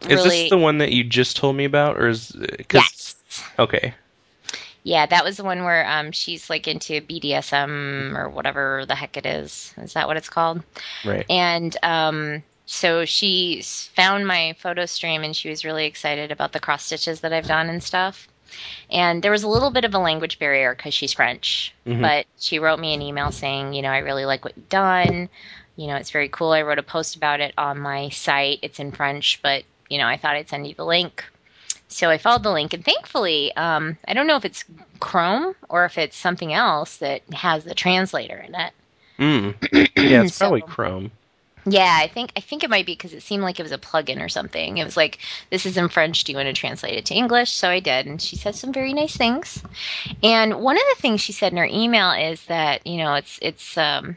really... 0.03 0.15
Is 0.15 0.23
this 0.23 0.49
the 0.49 0.57
one 0.57 0.77
that 0.79 0.91
you 0.91 1.03
just 1.03 1.37
told 1.37 1.55
me 1.55 1.65
about, 1.65 1.97
or 1.97 2.07
is? 2.07 2.31
Cause, 2.69 2.81
Yes. 2.81 3.15
Okay. 3.59 3.93
Yeah, 4.83 5.07
that 5.07 5.23
was 5.23 5.37
the 5.37 5.43
one 5.43 5.63
where 5.63 5.87
um 5.87 6.11
she's 6.11 6.49
like 6.49 6.67
into 6.67 7.01
BDSM 7.01 8.15
or 8.15 8.29
whatever 8.29 8.85
the 8.87 8.95
heck 8.95 9.17
it 9.17 9.25
is. 9.25 9.73
Is 9.77 9.93
that 9.93 10.07
what 10.07 10.17
it's 10.17 10.29
called? 10.29 10.61
Right. 11.03 11.25
And 11.29 11.75
um, 11.81 12.43
so 12.67 13.03
she 13.05 13.61
found 13.63 14.27
my 14.27 14.55
photo 14.59 14.85
stream 14.85 15.23
and 15.23 15.35
she 15.35 15.49
was 15.49 15.65
really 15.65 15.85
excited 15.85 16.31
about 16.31 16.51
the 16.53 16.59
cross 16.59 16.83
stitches 16.85 17.21
that 17.21 17.33
I've 17.33 17.47
done 17.47 17.67
and 17.69 17.81
stuff. 17.81 18.27
And 18.91 19.23
there 19.23 19.31
was 19.31 19.43
a 19.43 19.47
little 19.49 19.71
bit 19.71 19.85
of 19.85 19.93
a 19.95 19.99
language 19.99 20.37
barrier 20.37 20.75
because 20.75 20.93
she's 20.93 21.13
French, 21.13 21.73
Mhm. 21.87 22.01
but 22.01 22.25
she 22.39 22.59
wrote 22.59 22.79
me 22.79 22.93
an 22.93 23.01
email 23.01 23.31
saying, 23.31 23.73
you 23.73 23.81
know, 23.81 23.89
I 23.89 23.97
really 23.99 24.25
like 24.25 24.45
what 24.45 24.55
you've 24.55 24.69
done. 24.69 25.29
You 25.75 25.87
know, 25.87 25.95
it's 25.95 26.11
very 26.11 26.29
cool. 26.29 26.51
I 26.51 26.61
wrote 26.61 26.79
a 26.79 26.83
post 26.83 27.15
about 27.15 27.41
it 27.41 27.53
on 27.57 27.79
my 27.79 28.09
site. 28.09 28.59
It's 28.61 28.79
in 28.79 28.91
French, 28.91 29.39
but, 29.41 29.63
you 29.89 29.97
know, 29.97 30.07
I 30.07 30.17
thought 30.17 30.35
I'd 30.35 30.49
send 30.49 30.67
you 30.67 30.73
the 30.73 30.85
link. 30.85 31.23
So 31.87 32.09
I 32.09 32.17
followed 32.17 32.43
the 32.43 32.51
link, 32.51 32.73
and 32.73 32.83
thankfully, 32.83 33.55
um, 33.55 33.97
I 34.07 34.13
don't 34.13 34.25
know 34.27 34.37
if 34.37 34.45
it's 34.45 34.63
Chrome 34.99 35.53
or 35.69 35.85
if 35.85 35.97
it's 35.97 36.17
something 36.17 36.51
else 36.53 36.97
that 36.97 37.21
has 37.33 37.63
the 37.63 37.75
translator 37.75 38.37
in 38.37 38.55
it. 38.55 38.73
Mm. 39.19 39.91
Yeah, 39.97 40.23
it's 40.23 40.35
So- 40.35 40.45
probably 40.45 40.61
Chrome. 40.61 41.11
Yeah, 41.67 41.97
I 41.99 42.07
think 42.07 42.31
I 42.37 42.41
think 42.41 42.63
it 42.63 42.69
might 42.69 42.85
be 42.85 42.93
because 42.93 43.11
it 43.13 43.23
seemed 43.23 43.41
like 43.41 43.59
it 43.59 43.63
was 43.63 43.71
a 43.71 43.79
plugin 43.79 44.23
or 44.23 44.29
something. 44.29 44.77
It 44.77 44.83
was 44.83 44.95
like, 44.95 45.17
"This 45.49 45.65
is 45.65 45.77
in 45.77 45.89
French. 45.89 46.23
Do 46.23 46.31
you 46.31 46.37
want 46.37 46.45
to 46.45 46.53
translate 46.53 46.93
it 46.93 47.05
to 47.07 47.15
English?" 47.15 47.51
So 47.51 47.69
I 47.69 47.79
did, 47.79 48.05
and 48.05 48.21
she 48.21 48.35
said 48.35 48.53
some 48.53 48.71
very 48.71 48.93
nice 48.93 49.17
things. 49.17 49.63
And 50.21 50.59
one 50.59 50.77
of 50.77 50.83
the 50.95 51.01
things 51.01 51.21
she 51.21 51.31
said 51.31 51.53
in 51.53 51.57
her 51.57 51.65
email 51.65 52.11
is 52.11 52.45
that 52.45 52.85
you 52.85 52.97
know 52.97 53.15
it's 53.15 53.39
it's 53.41 53.79
um, 53.79 54.15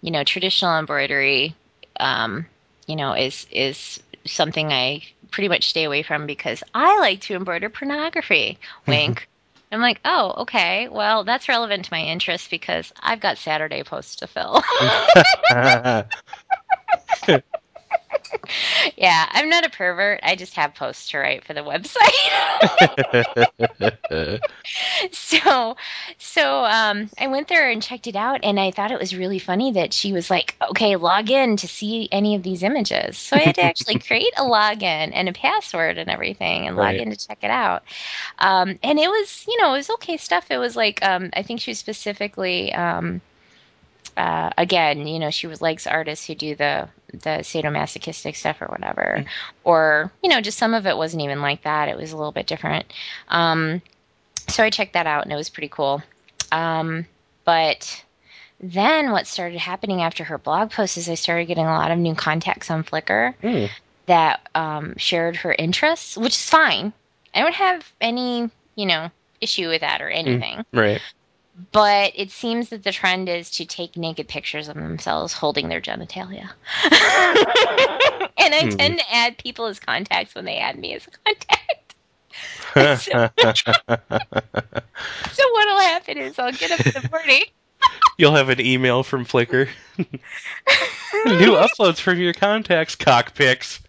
you 0.00 0.10
know 0.10 0.24
traditional 0.24 0.78
embroidery, 0.78 1.54
um, 1.98 2.46
you 2.86 2.96
know 2.96 3.14
is 3.14 3.46
is 3.50 4.00
something 4.24 4.72
I 4.72 5.02
pretty 5.30 5.48
much 5.48 5.68
stay 5.68 5.84
away 5.84 6.02
from 6.02 6.26
because 6.26 6.62
I 6.74 6.98
like 6.98 7.20
to 7.22 7.34
embroider 7.34 7.70
pornography. 7.70 8.58
Wink. 8.86 9.28
I'm 9.72 9.80
like, 9.80 10.00
oh, 10.04 10.34
okay. 10.38 10.88
Well, 10.88 11.22
that's 11.22 11.48
relevant 11.48 11.84
to 11.84 11.92
my 11.92 12.00
interests 12.00 12.48
because 12.48 12.92
I've 13.00 13.20
got 13.20 13.38
Saturday 13.38 13.84
posts 13.84 14.16
to 14.16 14.26
fill. 14.26 14.64
yeah, 18.96 19.26
I'm 19.30 19.48
not 19.48 19.64
a 19.64 19.70
pervert. 19.70 20.20
I 20.22 20.36
just 20.36 20.54
have 20.54 20.74
posts 20.74 21.10
to 21.10 21.18
write 21.18 21.44
for 21.44 21.54
the 21.54 21.60
website. 21.60 21.98
so, 25.12 25.76
so 26.18 26.64
um, 26.64 27.10
I 27.18 27.26
went 27.28 27.48
there 27.48 27.70
and 27.70 27.82
checked 27.82 28.06
it 28.06 28.16
out, 28.16 28.40
and 28.42 28.58
I 28.60 28.70
thought 28.70 28.90
it 28.90 28.98
was 28.98 29.16
really 29.16 29.38
funny 29.38 29.72
that 29.72 29.92
she 29.92 30.12
was 30.12 30.30
like, 30.30 30.56
"Okay, 30.70 30.96
log 30.96 31.30
in 31.30 31.56
to 31.58 31.68
see 31.68 32.08
any 32.12 32.34
of 32.34 32.42
these 32.42 32.62
images." 32.62 33.18
So 33.18 33.36
I 33.36 33.40
had 33.42 33.54
to 33.56 33.62
actually 33.62 33.96
create 33.98 34.32
a 34.38 34.42
login 34.42 35.10
and 35.14 35.28
a 35.28 35.32
password 35.32 35.98
and 35.98 36.10
everything, 36.10 36.66
and 36.66 36.76
Right. 36.76 36.76
log 36.76 36.98
in 36.98 37.10
to 37.10 37.16
check 37.16 37.38
it 37.42 37.50
out. 37.50 37.82
Um, 38.38 38.78
and 38.82 38.98
it 38.98 39.08
was, 39.08 39.44
you 39.48 39.60
know, 39.60 39.70
it 39.74 39.78
was 39.78 39.90
okay 39.90 40.16
stuff. 40.16 40.50
It 40.50 40.58
was 40.58 40.76
like, 40.76 41.02
um, 41.04 41.30
I 41.34 41.42
think 41.42 41.60
she 41.60 41.70
was 41.70 41.78
specifically. 41.78 42.72
Um, 42.74 43.22
uh, 44.16 44.50
again, 44.58 45.06
you 45.06 45.18
know, 45.18 45.30
she 45.30 45.46
was 45.46 45.60
likes 45.62 45.86
artists 45.86 46.26
who 46.26 46.34
do 46.34 46.54
the 46.54 46.88
the 47.12 47.40
sadomasochistic 47.40 48.36
stuff 48.36 48.62
or 48.62 48.66
whatever, 48.66 49.24
or 49.64 50.12
you 50.22 50.28
know, 50.30 50.40
just 50.40 50.58
some 50.58 50.74
of 50.74 50.86
it 50.86 50.96
wasn't 50.96 51.22
even 51.22 51.40
like 51.42 51.62
that. 51.62 51.88
It 51.88 51.96
was 51.96 52.12
a 52.12 52.16
little 52.16 52.32
bit 52.32 52.46
different. 52.46 52.86
Um, 53.28 53.82
so 54.48 54.62
I 54.62 54.70
checked 54.70 54.92
that 54.94 55.06
out, 55.06 55.24
and 55.24 55.32
it 55.32 55.36
was 55.36 55.48
pretty 55.50 55.68
cool. 55.68 56.02
Um, 56.52 57.06
but 57.44 58.04
then 58.60 59.10
what 59.12 59.26
started 59.26 59.58
happening 59.58 60.02
after 60.02 60.24
her 60.24 60.38
blog 60.38 60.70
post 60.70 60.96
is 60.96 61.08
I 61.08 61.14
started 61.14 61.46
getting 61.46 61.66
a 61.66 61.72
lot 61.74 61.90
of 61.90 61.98
new 61.98 62.14
contacts 62.14 62.70
on 62.70 62.84
Flickr 62.84 63.34
Hmm. 63.40 63.66
that 64.06 64.40
um, 64.54 64.94
shared 64.96 65.36
her 65.36 65.54
interests, 65.58 66.16
which 66.16 66.34
is 66.34 66.48
fine. 66.50 66.92
I 67.34 67.40
don't 67.40 67.54
have 67.54 67.90
any, 68.00 68.50
you 68.74 68.86
know, 68.86 69.10
issue 69.40 69.68
with 69.68 69.80
that 69.80 70.02
or 70.02 70.10
anything 70.10 70.64
Right. 70.72 71.00
But 71.72 72.12
it 72.14 72.30
seems 72.30 72.68
that 72.70 72.84
the 72.84 72.92
trend 72.92 73.28
is 73.28 73.50
to 73.52 73.66
take 73.66 73.96
naked 73.96 74.28
pictures 74.28 74.68
of 74.68 74.76
themselves 74.76 75.32
holding 75.32 75.68
their 75.68 75.80
genitalia. 75.80 76.50
and 76.84 78.54
I 78.54 78.60
Hmm. 78.60 78.68
tend 78.70 78.98
to 78.98 79.14
add 79.14 79.38
people 79.38 79.66
as 79.66 79.80
contacts 79.80 80.34
when 80.34 80.44
they 80.44 80.58
add 80.58 80.78
me 80.78 80.94
as 80.94 81.06
a 81.06 81.10
contact. 81.10 81.94
So 85.32 85.42
what'll 85.52 85.80
happen 85.80 86.18
is 86.18 86.38
I'll 86.38 86.52
get 86.52 86.70
up 86.72 86.80
in 86.86 86.92
the 87.02 87.08
morning. 87.10 87.42
You'll 88.18 88.34
have 88.34 88.50
an 88.50 88.60
email 88.60 89.02
from 89.02 89.24
Flickr. 89.24 89.68
New 91.24 91.52
uploads 91.52 92.00
from 92.00 92.18
your 92.18 92.34
contacts, 92.34 92.96
cockpicks. 92.96 93.80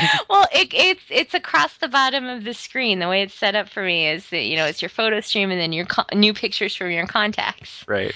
well, 0.28 0.46
it, 0.52 0.72
it's 0.72 1.02
it's 1.10 1.34
across 1.34 1.76
the 1.78 1.88
bottom 1.88 2.26
of 2.26 2.44
the 2.44 2.54
screen. 2.54 2.98
The 2.98 3.08
way 3.08 3.22
it's 3.22 3.34
set 3.34 3.54
up 3.54 3.68
for 3.68 3.82
me 3.82 4.08
is 4.08 4.28
that 4.30 4.42
you 4.42 4.56
know 4.56 4.66
it's 4.66 4.82
your 4.82 4.88
photo 4.88 5.20
stream 5.20 5.50
and 5.50 5.60
then 5.60 5.72
your 5.72 5.86
co- 5.86 6.04
new 6.14 6.34
pictures 6.34 6.74
from 6.74 6.90
your 6.90 7.06
contacts. 7.06 7.84
Right. 7.86 8.14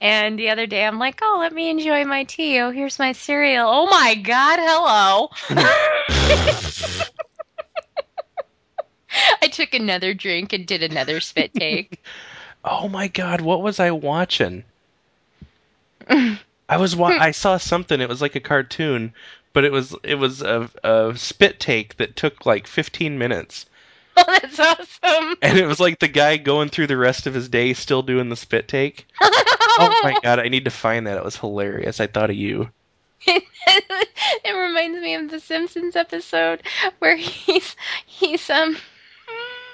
And 0.00 0.38
the 0.38 0.50
other 0.50 0.66
day, 0.66 0.84
I'm 0.84 1.00
like, 1.00 1.18
oh, 1.22 1.38
let 1.40 1.52
me 1.52 1.70
enjoy 1.70 2.04
my 2.04 2.22
tea. 2.22 2.60
Oh, 2.60 2.70
here's 2.70 3.00
my 3.00 3.12
cereal. 3.12 3.68
Oh 3.68 3.86
my 3.86 4.14
God, 4.14 4.60
hello. 4.62 5.28
I 9.42 9.48
took 9.48 9.74
another 9.74 10.14
drink 10.14 10.52
and 10.52 10.66
did 10.66 10.82
another 10.82 11.20
spit 11.20 11.52
take. 11.54 12.02
Oh 12.64 12.88
my 12.88 13.06
god, 13.06 13.40
what 13.40 13.62
was 13.62 13.78
I 13.78 13.92
watching? 13.92 14.64
I 16.10 16.76
was 16.76 16.96
wa- 16.96 17.16
I 17.18 17.30
saw 17.30 17.56
something. 17.56 18.00
It 18.00 18.08
was 18.08 18.20
like 18.20 18.34
a 18.34 18.40
cartoon, 18.40 19.14
but 19.52 19.64
it 19.64 19.72
was 19.72 19.94
it 20.02 20.16
was 20.16 20.42
a, 20.42 20.68
a 20.84 21.12
spit 21.16 21.60
take 21.60 21.96
that 21.96 22.16
took 22.16 22.46
like 22.46 22.66
15 22.66 23.18
minutes, 23.18 23.66
oh, 24.16 24.24
that's 24.26 24.58
awesome. 24.58 25.36
and 25.42 25.58
it 25.58 25.66
was 25.66 25.80
like 25.80 25.98
the 25.98 26.08
guy 26.08 26.36
going 26.36 26.68
through 26.68 26.86
the 26.86 26.96
rest 26.96 27.26
of 27.26 27.34
his 27.34 27.48
day 27.48 27.72
still 27.72 28.02
doing 28.02 28.28
the 28.28 28.36
spit 28.36 28.68
take. 28.68 29.06
Oh 29.20 30.00
my 30.02 30.16
god, 30.22 30.38
I 30.38 30.48
need 30.48 30.64
to 30.64 30.70
find 30.70 31.06
that. 31.06 31.16
It 31.16 31.24
was 31.24 31.36
hilarious. 31.36 32.00
I 32.00 32.06
thought 32.06 32.30
of 32.30 32.36
you. 32.36 32.70
it 33.26 33.44
reminds 34.44 35.00
me 35.00 35.14
of 35.14 35.30
the 35.30 35.40
Simpsons 35.40 35.96
episode 35.96 36.62
where 37.00 37.16
he's 37.16 37.74
he's 38.06 38.48
um 38.50 38.76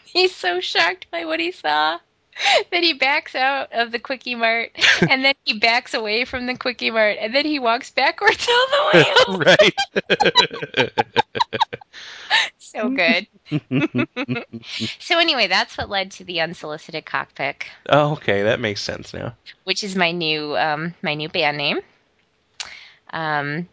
he's 0.05 0.35
so 0.35 0.61
shocked 0.61 1.07
by 1.11 1.25
what 1.25 1.41
he 1.41 1.53
saw 1.53 1.99
that 2.70 2.82
he 2.82 2.93
backs 2.93 3.35
out 3.35 3.72
of 3.72 3.93
the 3.93 3.99
quickie 3.99 4.35
mart 4.35 4.70
and 5.09 5.24
then 5.24 5.35
he 5.45 5.59
backs 5.59 5.95
away 5.95 6.24
from 6.24 6.47
the 6.47 6.57
quickie 6.57 6.91
mart 6.91 7.16
and 7.20 7.35
then 7.35 7.45
he 7.45 7.59
walks 7.59 7.91
backwards 7.91 8.49
all 8.51 8.66
the 8.66 9.39
way 9.39 9.45
right. 10.89 10.93
so 12.59 12.89
good. 12.91 13.26
So 14.99 15.18
anyway, 15.18 15.47
that's 15.47 15.78
what 15.78 15.89
led 15.89 16.11
to 16.12 16.24
the 16.24 16.41
unsolicited 16.41 17.05
cockpick, 17.05 17.64
oh, 17.89 18.12
okay, 18.12 18.43
that 18.43 18.61
makes 18.61 18.82
sense 18.82 19.14
now. 19.14 19.35
which 19.64 19.85
is 19.85 19.95
my 19.97 20.11
new 20.11 20.57
um, 20.57 20.95
my 21.03 21.14
new 21.14 21.28
band 21.28 21.57
name. 21.57 21.80
Um, 23.11 23.68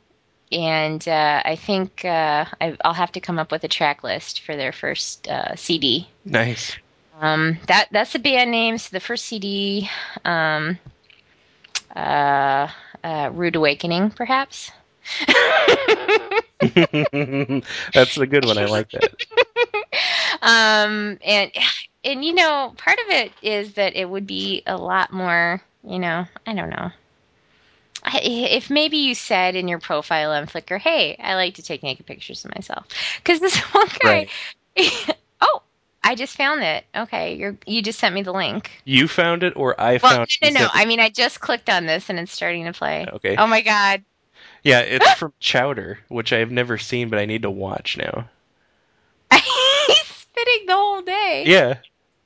and 0.51 1.07
uh, 1.07 1.41
I 1.45 1.55
think 1.55 2.03
uh, 2.03 2.45
I, 2.59 2.77
I'll 2.83 2.93
have 2.93 3.11
to 3.13 3.21
come 3.21 3.39
up 3.39 3.51
with 3.51 3.63
a 3.63 3.67
track 3.67 4.03
list 4.03 4.41
for 4.41 4.55
their 4.55 4.71
first 4.71 5.27
uh, 5.27 5.55
CD. 5.55 6.07
Nice. 6.25 6.75
Um, 7.21 7.59
that 7.67 7.89
that's 7.91 8.13
the 8.13 8.19
band 8.19 8.51
name. 8.51 8.77
So 8.77 8.89
the 8.91 8.99
first 9.01 9.25
CD, 9.25 9.89
um, 10.25 10.79
uh, 11.95 12.67
uh, 13.03 13.29
Rude 13.33 13.55
Awakening, 13.55 14.11
perhaps. 14.11 14.71
That's 17.93 18.17
a 18.17 18.27
good 18.27 18.45
one. 18.45 18.57
I 18.57 18.65
like 18.65 18.91
that. 18.91 19.11
um, 20.41 21.17
and 21.25 21.51
and 22.03 22.25
you 22.25 22.33
know, 22.33 22.73
part 22.77 22.97
of 22.99 23.09
it 23.09 23.31
is 23.41 23.73
that 23.75 23.95
it 23.95 24.09
would 24.09 24.27
be 24.27 24.63
a 24.67 24.77
lot 24.77 25.11
more. 25.13 25.61
You 25.83 25.99
know, 25.99 26.25
I 26.47 26.53
don't 26.53 26.69
know. 26.69 26.91
I- 28.03 28.19
If 28.23 28.69
maybe 28.69 28.97
you 28.97 29.15
said 29.15 29.55
in 29.55 29.67
your 29.67 29.79
profile 29.79 30.31
on 30.31 30.47
Flickr, 30.47 30.79
"Hey, 30.79 31.15
I 31.21 31.35
like 31.35 31.55
to 31.55 31.63
take 31.63 31.83
naked 31.83 32.05
pictures 32.05 32.43
of 32.45 32.53
myself," 32.55 32.87
because 33.17 33.39
this 33.39 33.57
one 33.73 33.87
guy. 33.99 34.25
oh, 34.77 35.20
I 36.03 36.15
just 36.15 36.35
found 36.35 36.63
it. 36.63 36.83
Okay, 36.95 37.35
you're 37.35 37.57
you 37.65 37.81
just 37.81 37.99
sent 37.99 38.15
me 38.15 38.23
the 38.23 38.33
link. 38.33 38.71
You 38.85 39.07
found 39.07 39.43
it, 39.43 39.53
or 39.55 39.79
I 39.79 39.99
Well, 40.01 40.11
found 40.11 40.29
no, 40.41 40.47
it? 40.47 40.53
no, 40.53 40.59
no. 40.61 40.69
I 40.73 40.85
mean, 40.85 40.99
I 40.99 41.09
just 41.09 41.39
clicked 41.39 41.69
on 41.69 41.85
this 41.85 42.09
and 42.09 42.19
it's 42.19 42.31
starting 42.31 42.65
to 42.65 42.73
play. 42.73 43.05
Okay. 43.07 43.35
Oh 43.37 43.47
my 43.47 43.61
god. 43.61 44.03
Yeah, 44.63 44.79
it's 44.79 45.11
from 45.17 45.33
Chowder, 45.39 45.99
which 46.07 46.33
I 46.33 46.39
have 46.39 46.51
never 46.51 46.77
seen, 46.77 47.09
but 47.09 47.19
I 47.19 47.25
need 47.25 47.43
to 47.43 47.51
watch 47.51 47.97
now. 47.97 48.27
He's 49.33 50.01
spitting 50.07 50.65
the 50.65 50.73
whole 50.73 51.01
day. 51.01 51.43
Yeah. 51.45 51.77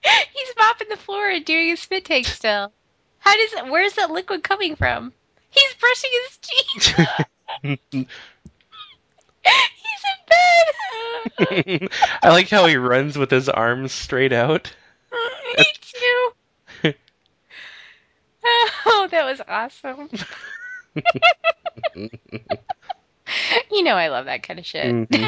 He's 0.34 0.54
mopping 0.58 0.90
the 0.90 0.98
floor 0.98 1.28
and 1.28 1.44
doing 1.44 1.70
his 1.70 1.82
spit 1.82 2.06
take 2.06 2.26
still. 2.26 2.72
How 3.20 3.36
does 3.36 3.54
it, 3.54 3.72
where's 3.72 3.94
that 3.94 4.12
liquid 4.12 4.44
coming 4.44 4.76
from? 4.76 5.12
He's 5.50 5.74
brushing 5.76 6.12
his 6.28 6.38
teeth. 6.38 7.80
Bed. 10.28 11.90
I 12.24 12.30
like 12.30 12.50
how 12.50 12.66
he 12.66 12.78
runs 12.78 13.18
with 13.18 13.32
his 13.32 13.50
arms 13.50 13.92
straight 13.92 14.34
out. 14.34 14.74
Me 15.58 15.64
too. 15.82 16.32
Oh, 18.86 19.08
that 19.10 19.26
was 19.26 19.42
awesome. 19.48 20.08
you 23.72 23.84
know 23.84 23.96
I 23.96 24.10
love 24.10 24.26
that 24.26 24.44
kind 24.44 24.60
of 24.60 24.66
shit. 24.68 24.86
Mm-hmm. 24.86 25.24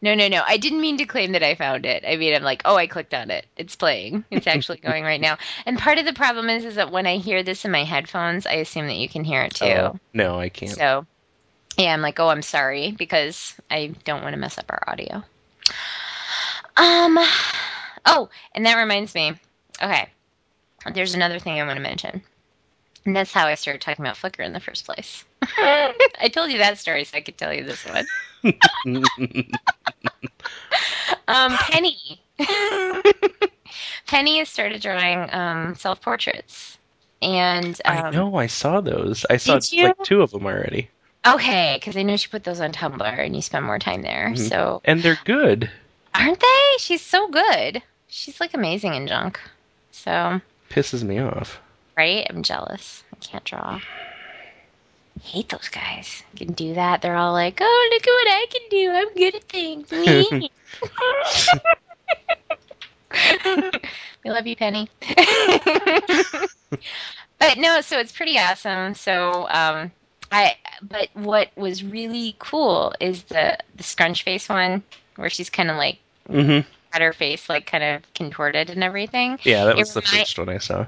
no, 0.00 0.14
no, 0.14 0.28
no. 0.28 0.42
I 0.46 0.56
didn't 0.56 0.80
mean 0.80 0.96
to 0.96 1.04
claim 1.04 1.32
that 1.32 1.42
I 1.42 1.54
found 1.56 1.84
it. 1.84 2.04
I 2.08 2.16
mean, 2.16 2.34
I'm 2.34 2.42
like, 2.42 2.62
oh, 2.64 2.76
I 2.76 2.86
clicked 2.86 3.12
on 3.12 3.30
it. 3.30 3.44
It's 3.58 3.76
playing. 3.76 4.24
It's 4.30 4.46
actually 4.46 4.78
going 4.78 5.04
right 5.04 5.20
now. 5.20 5.36
And 5.66 5.78
part 5.78 5.98
of 5.98 6.06
the 6.06 6.14
problem 6.14 6.48
is, 6.48 6.64
is 6.64 6.76
that 6.76 6.90
when 6.90 7.06
I 7.06 7.18
hear 7.18 7.42
this 7.42 7.66
in 7.66 7.70
my 7.70 7.84
headphones, 7.84 8.46
I 8.46 8.54
assume 8.54 8.86
that 8.86 8.96
you 8.96 9.10
can 9.10 9.24
hear 9.24 9.42
it 9.42 9.56
too. 9.56 9.66
Oh, 9.66 9.98
no, 10.14 10.40
I 10.40 10.48
can't. 10.48 10.72
So, 10.72 11.06
yeah, 11.76 11.92
I'm 11.92 12.02
like, 12.02 12.18
oh, 12.20 12.28
I'm 12.28 12.42
sorry 12.42 12.92
because 12.92 13.54
I 13.70 13.92
don't 14.04 14.22
want 14.22 14.34
to 14.34 14.40
mess 14.40 14.58
up 14.58 14.66
our 14.70 14.82
audio. 14.86 15.22
Um, 16.76 17.18
oh, 18.04 18.28
and 18.54 18.66
that 18.66 18.76
reminds 18.76 19.14
me. 19.14 19.34
Okay, 19.82 20.08
there's 20.94 21.14
another 21.14 21.38
thing 21.38 21.60
I 21.60 21.66
want 21.66 21.76
to 21.76 21.82
mention, 21.82 22.22
and 23.04 23.14
that's 23.16 23.32
how 23.32 23.46
I 23.46 23.54
started 23.54 23.80
talking 23.80 24.04
about 24.04 24.16
Flickr 24.16 24.44
in 24.44 24.52
the 24.52 24.60
first 24.60 24.84
place. 24.84 25.24
I 25.42 26.30
told 26.32 26.50
you 26.50 26.58
that 26.58 26.78
story, 26.78 27.04
so 27.04 27.16
I 27.16 27.20
could 27.20 27.38
tell 27.38 27.52
you 27.52 27.64
this 27.64 27.84
one. 27.84 28.06
Um, 31.28 31.52
Penny. 31.58 32.22
Penny 34.06 34.38
has 34.38 34.48
started 34.48 34.80
drawing 34.80 35.28
um, 35.34 35.74
self 35.74 36.00
portraits, 36.00 36.78
and 37.20 37.80
um, 37.84 37.96
I 37.96 38.10
know, 38.10 38.36
I 38.36 38.46
saw 38.46 38.80
those. 38.80 39.26
I 39.28 39.36
saw 39.36 39.58
like 39.72 39.96
two 40.04 40.22
of 40.22 40.30
them 40.30 40.46
already. 40.46 40.88
Okay, 41.26 41.76
because 41.78 41.96
I 41.96 42.02
know 42.02 42.16
she 42.16 42.28
put 42.28 42.44
those 42.44 42.60
on 42.60 42.72
Tumblr, 42.72 43.02
and 43.02 43.34
you 43.34 43.42
spend 43.42 43.64
more 43.64 43.78
time 43.78 44.02
there. 44.02 44.30
Mhm. 44.30 44.48
So 44.48 44.80
And 44.84 45.02
they're 45.02 45.18
good. 45.24 45.70
aren't 46.14 46.38
they? 46.40 46.72
She's 46.78 47.02
so 47.02 47.28
good. 47.28 47.82
She's 48.08 48.40
like 48.40 48.54
amazing 48.54 48.94
in 48.94 49.06
junk. 49.06 49.40
So 49.90 50.40
Pisses 50.70 51.02
me 51.02 51.18
off. 51.18 51.60
right, 51.96 52.26
I'm 52.30 52.42
jealous. 52.42 53.02
I 53.12 53.16
can't 53.24 53.44
draw. 53.44 53.80
Hate 55.22 55.48
those 55.48 55.68
guys. 55.68 56.22
Can 56.36 56.52
do 56.52 56.74
that. 56.74 57.00
They're 57.02 57.16
all 57.16 57.32
like, 57.32 57.58
"Oh, 57.60 57.88
look 57.92 58.06
at 58.06 58.10
what 58.10 58.28
I 58.28 58.46
can 58.50 58.68
do. 58.70 58.90
I'm 58.92 59.14
good 59.14 59.34
at 59.34 59.44
things." 59.44 59.90
Me. 59.90 60.50
we 64.24 64.30
love 64.30 64.46
you, 64.46 64.54
Penny. 64.56 64.88
but 67.38 67.56
no, 67.58 67.80
so 67.80 67.98
it's 67.98 68.12
pretty 68.12 68.38
awesome. 68.38 68.94
So 68.94 69.48
um, 69.50 69.90
I 70.32 70.56
but 70.82 71.08
what 71.14 71.50
was 71.56 71.82
really 71.84 72.34
cool 72.38 72.92
is 73.00 73.24
the 73.24 73.56
the 73.76 73.82
scrunch 73.82 74.22
face 74.22 74.48
one 74.48 74.82
where 75.16 75.30
she's 75.30 75.50
kind 75.50 75.70
of 75.70 75.76
like 75.76 75.98
Mm-hmm. 76.28 76.68
had 76.92 77.02
her 77.02 77.12
face 77.12 77.48
like 77.48 77.66
kind 77.66 77.84
of 77.84 78.12
contorted 78.14 78.70
and 78.70 78.82
everything. 78.82 79.38
Yeah, 79.44 79.64
that 79.66 79.76
It 79.76 79.78
was 79.78 79.94
the 79.94 80.00
remi- 80.00 80.18
first 80.20 80.38
one 80.38 80.48
I 80.48 80.58
saw. 80.58 80.86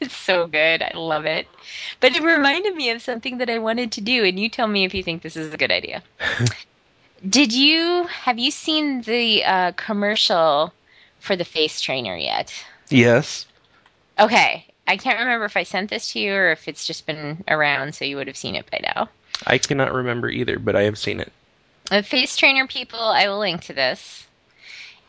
It's 0.00 0.16
so 0.16 0.46
good. 0.46 0.82
I 0.82 0.92
love 0.94 1.24
it. 1.26 1.46
But 2.00 2.14
it 2.16 2.22
reminded 2.22 2.74
me 2.76 2.90
of 2.90 3.02
something 3.02 3.38
that 3.38 3.50
I 3.50 3.58
wanted 3.58 3.92
to 3.92 4.00
do, 4.00 4.24
and 4.24 4.38
you 4.38 4.48
tell 4.48 4.68
me 4.68 4.84
if 4.84 4.94
you 4.94 5.02
think 5.02 5.22
this 5.22 5.36
is 5.36 5.52
a 5.52 5.56
good 5.56 5.72
idea. 5.72 6.02
Did 7.28 7.52
you 7.52 8.04
have 8.04 8.38
you 8.38 8.50
seen 8.50 9.02
the 9.02 9.44
uh, 9.44 9.72
commercial 9.72 10.72
for 11.18 11.36
the 11.36 11.44
face 11.44 11.80
trainer 11.80 12.16
yet? 12.16 12.52
Yes. 12.90 13.46
Okay, 14.18 14.66
I 14.88 14.96
can't 14.96 15.18
remember 15.18 15.44
if 15.44 15.56
I 15.56 15.64
sent 15.64 15.90
this 15.90 16.12
to 16.12 16.18
you 16.18 16.32
or 16.32 16.50
if 16.50 16.66
it's 16.66 16.86
just 16.86 17.04
been 17.04 17.44
around, 17.46 17.94
so 17.94 18.06
you 18.06 18.16
would 18.16 18.26
have 18.26 18.38
seen 18.38 18.54
it 18.54 18.70
by 18.70 18.80
now. 18.82 19.10
I 19.46 19.58
cannot 19.58 19.92
remember 19.92 20.30
either, 20.30 20.58
but 20.58 20.74
I 20.74 20.84
have 20.84 20.98
seen 20.98 21.20
it. 21.20 21.30
Uh, 21.90 22.00
face 22.00 22.36
trainer 22.36 22.66
people, 22.66 22.98
I 22.98 23.28
will 23.28 23.38
link 23.38 23.62
to 23.64 23.74
this. 23.74 24.26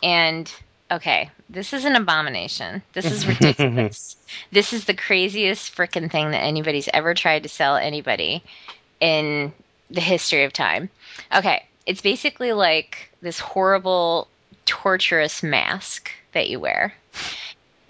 And 0.03 0.53
okay, 0.91 1.29
this 1.49 1.71
is 1.71 1.85
an 1.85 1.95
abomination. 1.95 2.83
This 2.91 3.05
is 3.05 3.25
ridiculous. 3.27 4.17
this 4.51 4.73
is 4.73 4.83
the 4.83 4.93
craziest 4.93 5.73
freaking 5.73 6.11
thing 6.11 6.31
that 6.31 6.43
anybody's 6.43 6.89
ever 6.93 7.13
tried 7.13 7.43
to 7.43 7.49
sell 7.49 7.77
anybody 7.77 8.43
in 8.99 9.53
the 9.89 10.01
history 10.01 10.43
of 10.43 10.51
time. 10.51 10.89
Okay, 11.33 11.63
it's 11.85 12.01
basically 12.01 12.51
like 12.51 13.09
this 13.21 13.39
horrible, 13.39 14.27
torturous 14.65 15.41
mask 15.41 16.11
that 16.33 16.49
you 16.49 16.59
wear. 16.59 16.93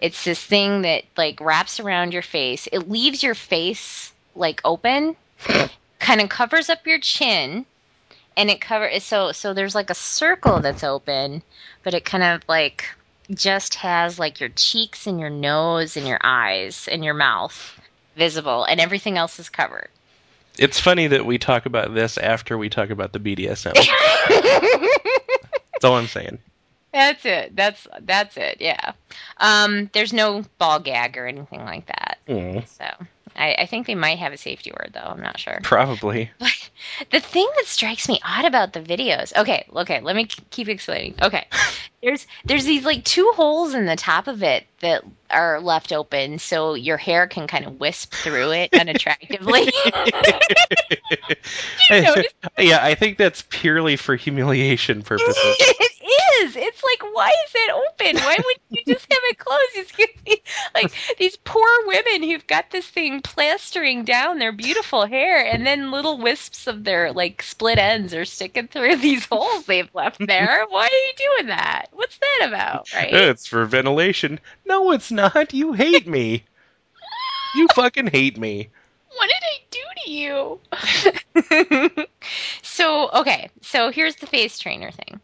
It's 0.02 0.24
this 0.24 0.43
thing 0.43 0.84
that 0.84 1.04
like 1.18 1.39
wraps 1.41 1.80
around 1.80 2.14
your 2.14 2.22
face. 2.22 2.68
It 2.72 2.89
leaves 2.89 3.22
your 3.22 3.36
face 3.36 4.14
like 4.36 4.62
open, 4.64 5.16
kind 6.00 6.22
of 6.22 6.30
covers 6.30 6.70
up 6.70 6.88
your 6.88 7.00
chin, 7.00 7.66
and 8.38 8.50
it 8.50 8.62
covers 8.62 9.04
so 9.04 9.32
so 9.34 9.54
there's 9.54 9.76
like 9.76 9.89
a 9.89 9.95
circle 9.95 10.62
that's 10.62 10.84
open, 10.84 11.43
but 11.84 11.93
it 11.93 12.06
kind 12.06 12.24
of 12.24 12.41
like 12.47 12.86
just 13.32 13.76
has 13.76 14.18
like 14.18 14.39
your 14.39 14.50
cheeks 14.50 15.06
and 15.06 15.20
your 15.20 15.30
nose 15.30 15.97
and 15.97 16.08
your 16.08 16.20
eyes 16.24 16.88
and 16.89 17.04
your 17.04 17.14
mouth 17.14 17.80
visible, 18.16 18.64
and 18.64 18.80
everything 18.80 19.18
else 19.18 19.39
is 19.39 19.50
covered. 19.50 19.89
It's 20.58 20.80
funny 20.80 21.08
that 21.08 21.26
we 21.26 21.38
talk 21.38 21.66
about 21.66 21.93
this 21.93 22.18
after 22.18 22.58
we 22.58 22.70
talk 22.70 22.89
about 22.89 23.14
the 23.14 23.20
BDSM. 23.20 23.74
That's 25.72 25.86
all 25.86 25.95
I'm 25.95 26.08
saying. 26.08 26.39
That's 26.94 27.26
it. 27.26 27.56
That's 27.56 27.88
that's 28.02 28.38
it. 28.38 28.58
Yeah. 28.60 28.94
Um, 29.38 29.90
there's 29.94 30.14
no 30.14 30.44
ball 30.58 30.80
gag 30.80 31.18
or 31.18 31.28
anything 31.28 31.64
like 31.64 31.86
that. 31.88 32.18
Mm, 32.28 32.68
So 32.68 32.86
I, 33.36 33.54
I 33.60 33.66
think 33.68 33.86
they 33.88 33.96
might 33.96 34.18
have 34.20 34.34
a 34.34 34.38
safety 34.38 34.72
word 34.72 34.92
though. 34.94 35.02
I'm 35.02 35.22
not 35.22 35.40
sure. 35.40 35.60
probably. 35.64 36.32
But 36.40 36.70
the 37.12 37.20
thing 37.20 37.48
that 37.58 37.66
strikes 37.66 38.08
me 38.08 38.20
odd 38.26 38.46
about 38.46 38.72
the 38.74 38.80
videos. 38.80 39.36
Okay, 39.36 39.66
okay, 39.76 40.00
let 40.02 40.16
me 40.16 40.26
keep 40.26 40.68
explaining. 40.70 41.16
Okay. 41.22 41.46
There's 42.02 42.26
there's 42.46 42.64
these 42.64 42.86
like 42.86 43.04
two 43.04 43.30
holes 43.36 43.74
in 43.74 43.86
the 43.86 43.98
top 43.98 44.30
of 44.30 44.42
it 44.42 44.66
that 44.80 45.04
are 45.30 45.60
left 45.60 45.92
open 45.92 46.40
so 46.40 46.74
your 46.74 46.96
hair 46.96 47.28
can 47.28 47.46
kind 47.46 47.66
of 47.66 47.78
wisp 47.78 48.14
through 48.14 48.52
it 48.52 48.72
unattractively. 48.72 49.70
yeah, 52.58 52.80
I 52.82 52.96
think 52.96 53.18
that's 53.18 53.44
purely 53.50 53.98
for 53.98 54.16
humiliation 54.16 55.02
purposes. 55.02 55.58
Is. 56.10 56.55
It's 56.55 56.84
like, 56.84 57.14
why 57.14 57.30
is 57.30 57.51
it 57.55 57.72
open? 57.72 58.24
Why 58.24 58.38
wouldn't 58.45 58.62
you 58.70 58.84
just 58.88 59.12
have 59.12 59.22
it 59.24 59.38
closed? 59.38 59.62
It's 59.76 59.91
be 60.26 60.41
like 60.74 60.91
these 61.18 61.36
poor 61.38 61.68
women 61.86 62.24
who've 62.24 62.45
got 62.47 62.72
this 62.72 62.88
thing 62.88 63.22
plastering 63.22 64.03
down 64.03 64.39
their 64.39 64.51
beautiful 64.51 65.05
hair, 65.05 65.45
and 65.45 65.66
then 65.66 65.91
little 65.91 66.18
wisps 66.18 66.68
of 66.68 66.84
their 66.84 67.12
like 67.12 67.41
split 67.41 67.78
ends 67.78 68.14
are 68.14 68.26
sticking 68.26 68.68
through 68.68 68.95
these 68.97 69.26
holes 69.26 69.66
they've 69.66 69.93
left 69.93 70.26
there. 70.26 70.66
Why 70.70 70.84
are 70.84 70.89
you 70.89 71.14
doing 71.38 71.47
that? 71.47 71.88
What's 71.91 72.18
that 72.18 72.47
about? 72.47 72.93
Right? 72.93 73.14
It's 73.14 73.47
for 73.47 73.66
ventilation. 73.66 74.39
No, 74.66 74.91
it's 74.91 75.12
not. 75.12 75.53
You 75.53 75.74
hate 75.74 76.07
me. 76.07 76.43
You 77.55 77.68
fucking 77.74 78.07
hate 78.07 78.38
me. 78.38 78.70
what 79.18 79.28
did 79.28 79.43
I 79.43 79.60
do 79.72 79.80
to 80.03 80.12
you? 81.97 82.05
so, 82.62 83.10
okay, 83.12 83.49
so 83.62 83.89
here's 83.91 84.16
the 84.18 84.28
face 84.28 84.60
trainer 84.60 84.91
thing. 84.91 85.20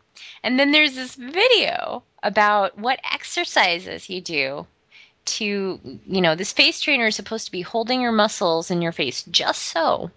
And 0.46 0.60
then 0.60 0.72
there's 0.72 0.94
this 0.94 1.16
video 1.16 2.04
about 2.22 2.78
what 2.78 3.00
exercises 3.12 4.12
you 4.12 4.22
do 4.22 4.68
to, 5.26 6.00
you 6.06 6.22
know, 6.22 6.36
this 6.36 6.54
face 6.54 6.80
trainer 6.80 7.08
is 7.08 7.16
supposed 7.16 7.48
to 7.48 7.52
be 7.52 7.62
holding 7.62 8.00
your 8.00 8.12
muscles 8.12 8.70
in 8.70 8.80
your 8.80 8.92
face 8.92 9.24
just 9.24 9.64
so, 9.64 10.12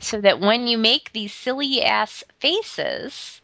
so 0.00 0.20
that 0.20 0.38
when 0.38 0.66
you 0.66 0.76
make 0.76 1.12
these 1.12 1.32
silly 1.32 1.82
ass 1.82 2.22
faces, 2.40 3.40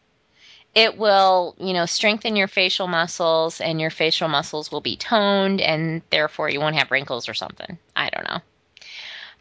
it 0.75 0.95
will, 0.95 1.55
you 1.57 1.73
know, 1.73 1.87
strengthen 1.87 2.35
your 2.35 2.47
facial 2.47 2.85
muscles 2.85 3.59
and 3.59 3.81
your 3.81 3.89
facial 3.89 4.27
muscles 4.27 4.71
will 4.71 4.79
be 4.79 4.97
toned 4.97 5.59
and 5.59 6.03
therefore 6.11 6.51
you 6.51 6.59
won't 6.59 6.75
have 6.75 6.91
wrinkles 6.91 7.27
or 7.27 7.33
something. 7.33 7.79
I 7.95 8.11
don't 8.11 8.27
know. 8.29 8.41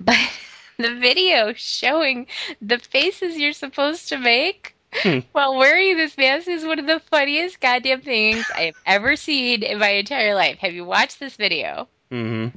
But 0.01 0.17
the 0.79 0.95
video 0.95 1.53
showing 1.53 2.27
the 2.63 2.79
faces 2.79 3.37
you're 3.37 3.53
supposed 3.53 4.09
to 4.09 4.17
make 4.17 4.75
Hmm. 4.93 5.21
while 5.33 5.57
wearing 5.57 5.97
this 5.97 6.17
mask 6.19 6.49
is 6.49 6.65
one 6.65 6.81
of 6.81 6.87
the 6.87 6.99
funniest 6.99 7.61
goddamn 7.61 8.01
things 8.01 8.45
I've 8.55 8.77
ever 8.87 9.15
seen 9.15 9.63
in 9.63 9.79
my 9.79 9.91
entire 9.91 10.35
life. 10.35 10.59
Have 10.59 10.73
you 10.73 10.85
watched 10.85 11.21
this 11.21 11.37
video? 11.37 11.89
Mm-hmm. 12.11 12.57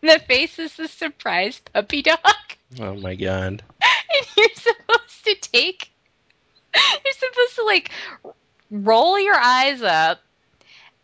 The 0.00 0.18
face 0.20 0.58
is 0.58 0.76
the 0.76 0.88
surprise 0.88 1.60
puppy 1.72 2.02
dog. 2.02 2.18
Oh 2.80 2.94
my 2.96 3.14
god. 3.14 3.62
and 3.80 4.26
you're 4.36 4.48
supposed 4.54 5.24
to 5.24 5.34
take 5.36 5.92
you're 6.74 7.12
supposed 7.14 7.54
to 7.54 7.64
like 7.64 7.90
roll 8.70 9.18
your 9.20 9.36
eyes 9.36 9.82
up 9.82 10.20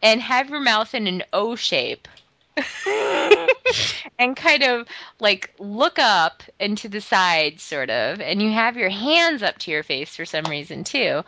and 0.03 0.21
have 0.21 0.51
your 0.51 0.61
mouth 0.61 0.95
in 0.95 1.07
an 1.07 1.23
O 1.33 1.55
shape. 1.55 2.09
and 4.19 4.37
kind 4.37 4.63
of 4.63 4.87
like 5.21 5.53
look 5.59 5.99
up 5.99 6.43
and 6.61 6.77
to 6.79 6.89
the 6.89 7.01
side 7.01 7.61
sort 7.61 7.91
of 7.91 8.21
and 8.21 8.43
you 8.43 8.51
have 8.51 8.77
your 8.77 8.91
hands 8.91 9.43
up 9.43 9.59
to 9.59 9.71
your 9.71 9.83
face 9.83 10.15
for 10.17 10.25
some 10.25 10.45
reason 10.45 10.85
too. 10.85 11.23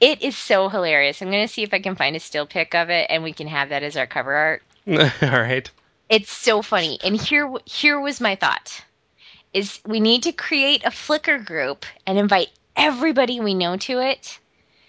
It 0.00 0.22
is 0.22 0.36
so 0.36 0.68
hilarious. 0.68 1.22
I'm 1.22 1.30
going 1.30 1.46
to 1.46 1.52
see 1.52 1.62
if 1.62 1.72
I 1.72 1.78
can 1.78 1.94
find 1.94 2.16
a 2.16 2.20
still 2.20 2.46
pic 2.46 2.74
of 2.74 2.90
it 2.90 3.06
and 3.08 3.22
we 3.22 3.32
can 3.32 3.46
have 3.46 3.70
that 3.70 3.82
as 3.82 3.96
our 3.96 4.06
cover 4.06 4.34
art. 4.34 4.62
All 4.88 5.40
right. 5.40 5.70
It's 6.08 6.30
so 6.30 6.62
funny. 6.62 6.98
And 7.02 7.16
here 7.16 7.50
here 7.64 8.00
was 8.00 8.20
my 8.20 8.36
thought. 8.36 8.82
Is 9.52 9.80
we 9.86 10.00
need 10.00 10.24
to 10.24 10.32
create 10.32 10.84
a 10.84 10.90
Flickr 10.90 11.42
group 11.44 11.86
and 12.06 12.18
invite 12.18 12.48
everybody 12.76 13.40
we 13.40 13.54
know 13.54 13.76
to 13.78 14.00
it 14.00 14.38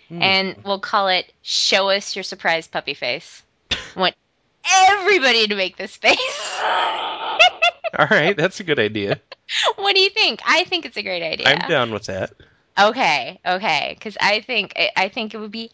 Hmm. 0.09 0.21
and 0.21 0.55
we'll 0.63 0.80
call 0.80 1.09
it 1.09 1.32
show 1.41 1.89
us 1.89 2.15
your 2.15 2.23
surprise 2.23 2.67
puppy 2.67 2.93
face. 2.93 3.43
Want 3.95 4.15
everybody 4.89 5.47
to 5.47 5.55
make 5.55 5.78
this 5.78 5.95
face. 5.95 6.61
All 7.97 8.07
right, 8.11 8.36
that's 8.36 8.59
a 8.59 8.63
good 8.63 8.80
idea. 8.80 9.20
what 9.78 9.95
do 9.95 10.01
you 10.01 10.09
think? 10.09 10.41
I 10.45 10.63
think 10.65 10.86
it's 10.86 10.97
a 10.97 11.03
great 11.03 11.24
idea. 11.24 11.47
I'm 11.47 11.70
down 11.70 11.91
with 11.91 12.05
that. 12.05 12.34
Okay, 12.80 13.39
okay, 13.45 13.97
cuz 14.01 14.18
I 14.22 14.41
think 14.41 14.74
I- 14.76 14.91
I 14.95 15.09
think 15.09 15.34
it 15.34 15.38
would 15.39 15.51
be 15.51 15.72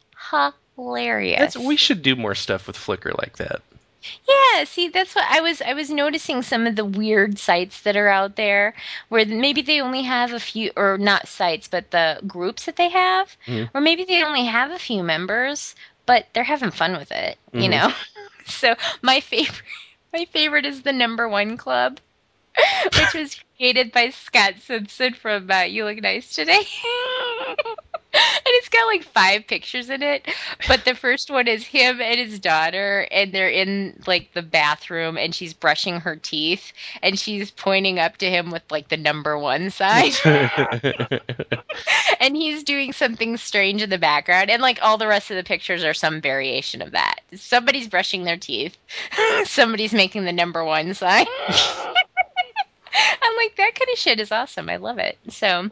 hilarious. 0.77 1.39
That's 1.39 1.57
we 1.57 1.75
should 1.75 2.01
do 2.01 2.15
more 2.15 2.35
stuff 2.35 2.67
with 2.67 2.77
Flickr 2.77 3.17
like 3.17 3.37
that. 3.37 3.61
Yeah, 4.27 4.63
see, 4.65 4.89
that's 4.89 5.15
what 5.15 5.25
I 5.29 5.39
was. 5.41 5.61
I 5.61 5.73
was 5.73 5.89
noticing 5.89 6.41
some 6.43 6.67
of 6.67 6.75
the 6.75 6.83
weird 6.85 7.39
sites 7.39 7.81
that 7.81 7.95
are 7.95 8.09
out 8.09 8.35
there, 8.35 8.73
where 9.09 9.25
maybe 9.25 9.61
they 9.61 9.79
only 9.81 10.01
have 10.03 10.33
a 10.33 10.39
few, 10.41 10.71
or 10.75 10.97
not 10.97 11.27
sites, 11.27 11.67
but 11.69 11.91
the 11.91 12.19
groups 12.27 12.65
that 12.65 12.75
they 12.75 12.89
have, 12.89 13.35
Mhm. 13.47 13.69
or 13.73 13.79
maybe 13.81 14.03
they 14.03 14.21
only 14.23 14.43
have 14.45 14.71
a 14.71 14.79
few 14.79 15.03
members, 15.03 15.73
but 16.05 16.27
they're 16.33 16.43
having 16.43 16.71
fun 16.71 16.97
with 16.97 17.11
it, 17.13 17.37
you 17.53 17.69
Mhm. 17.69 17.71
know. 17.71 17.93
So 18.45 18.75
my 19.01 19.19
favorite, 19.19 19.61
my 20.13 20.25
favorite 20.25 20.65
is 20.65 20.83
the 20.83 20.93
number 20.93 21.27
one 21.27 21.57
club, 21.57 21.99
which 22.97 23.13
was 23.13 23.41
created 23.57 23.91
by 23.91 24.09
Scott 24.09 24.55
Simpson 24.59 25.13
from 25.13 25.49
uh, 25.51 25.61
You 25.61 25.85
Look 25.85 26.01
Nice 26.01 26.33
Today. 26.33 26.61
And 28.45 28.51
it's 28.55 28.69
got 28.69 28.85
like 28.87 29.03
five 29.03 29.47
pictures 29.47 29.89
in 29.89 30.03
it, 30.03 30.27
but 30.67 30.85
the 30.85 30.93
first 30.93 31.31
one 31.31 31.47
is 31.47 31.65
him 31.65 32.01
and 32.01 32.19
his 32.19 32.39
daughter, 32.39 33.07
and 33.09 33.31
they're 33.31 33.49
in 33.49 33.99
like 34.05 34.33
the 34.33 34.41
bathroom, 34.41 35.17
and 35.17 35.33
she's 35.33 35.53
brushing 35.53 36.01
her 36.01 36.17
teeth, 36.17 36.73
and 37.01 37.17
she's 37.17 37.49
pointing 37.49 37.99
up 37.99 38.17
to 38.17 38.29
him 38.29 38.51
with 38.51 38.63
like 38.69 38.89
the 38.89 38.97
number 38.97 39.39
one 39.39 39.69
sign, 39.69 40.11
and 42.19 42.35
he's 42.35 42.63
doing 42.63 42.91
something 42.91 43.37
strange 43.37 43.81
in 43.81 43.89
the 43.89 43.97
background, 43.97 44.51
and 44.51 44.61
like 44.61 44.77
all 44.81 44.97
the 44.97 45.07
rest 45.07 45.31
of 45.31 45.37
the 45.37 45.43
pictures 45.43 45.83
are 45.83 45.93
some 45.93 46.21
variation 46.21 46.81
of 46.81 46.91
that. 46.91 47.21
Somebody's 47.33 47.87
brushing 47.87 48.25
their 48.25 48.37
teeth, 48.37 48.77
somebody's 49.45 49.93
making 49.93 50.25
the 50.25 50.33
number 50.33 50.63
one 50.63 50.93
sign. 50.93 51.25
I'm 51.35 53.35
like 53.37 53.55
that 53.55 53.73
kind 53.73 53.89
of 53.91 53.97
shit 53.97 54.19
is 54.19 54.31
awesome. 54.31 54.69
I 54.69 54.75
love 54.75 54.99
it. 54.99 55.17
So, 55.29 55.71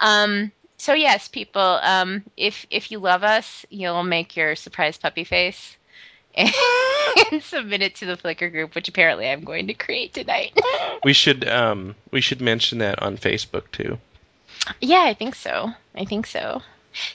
um, 0.00 0.50
so 0.84 0.92
yes, 0.92 1.28
people, 1.28 1.62
um, 1.62 2.22
if 2.36 2.66
if 2.68 2.90
you 2.90 2.98
love 2.98 3.24
us, 3.24 3.64
you'll 3.70 4.02
make 4.02 4.36
your 4.36 4.54
surprise 4.54 4.98
puppy 4.98 5.24
face, 5.24 5.78
and 6.36 7.42
submit 7.42 7.80
it 7.80 7.94
to 7.94 8.04
the 8.04 8.18
Flickr 8.18 8.52
group, 8.52 8.74
which 8.74 8.86
apparently 8.86 9.26
I'm 9.26 9.44
going 9.44 9.68
to 9.68 9.72
create 9.72 10.12
tonight. 10.12 10.52
We 11.02 11.14
should 11.14 11.48
um 11.48 11.94
we 12.10 12.20
should 12.20 12.42
mention 12.42 12.78
that 12.80 13.02
on 13.02 13.16
Facebook 13.16 13.70
too. 13.72 13.96
yeah, 14.82 15.04
I 15.04 15.14
think 15.14 15.36
so. 15.36 15.72
I 15.94 16.04
think 16.04 16.26
so. 16.26 16.60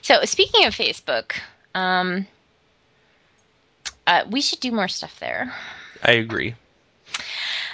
So 0.02 0.26
speaking 0.26 0.66
of 0.66 0.74
Facebook, 0.74 1.34
um, 1.76 2.26
uh, 4.08 4.26
we 4.32 4.42
should 4.42 4.62
do 4.62 4.72
more 4.72 4.88
stuff 4.88 5.20
there. 5.20 5.54
I 6.04 6.14
agree. 6.14 6.56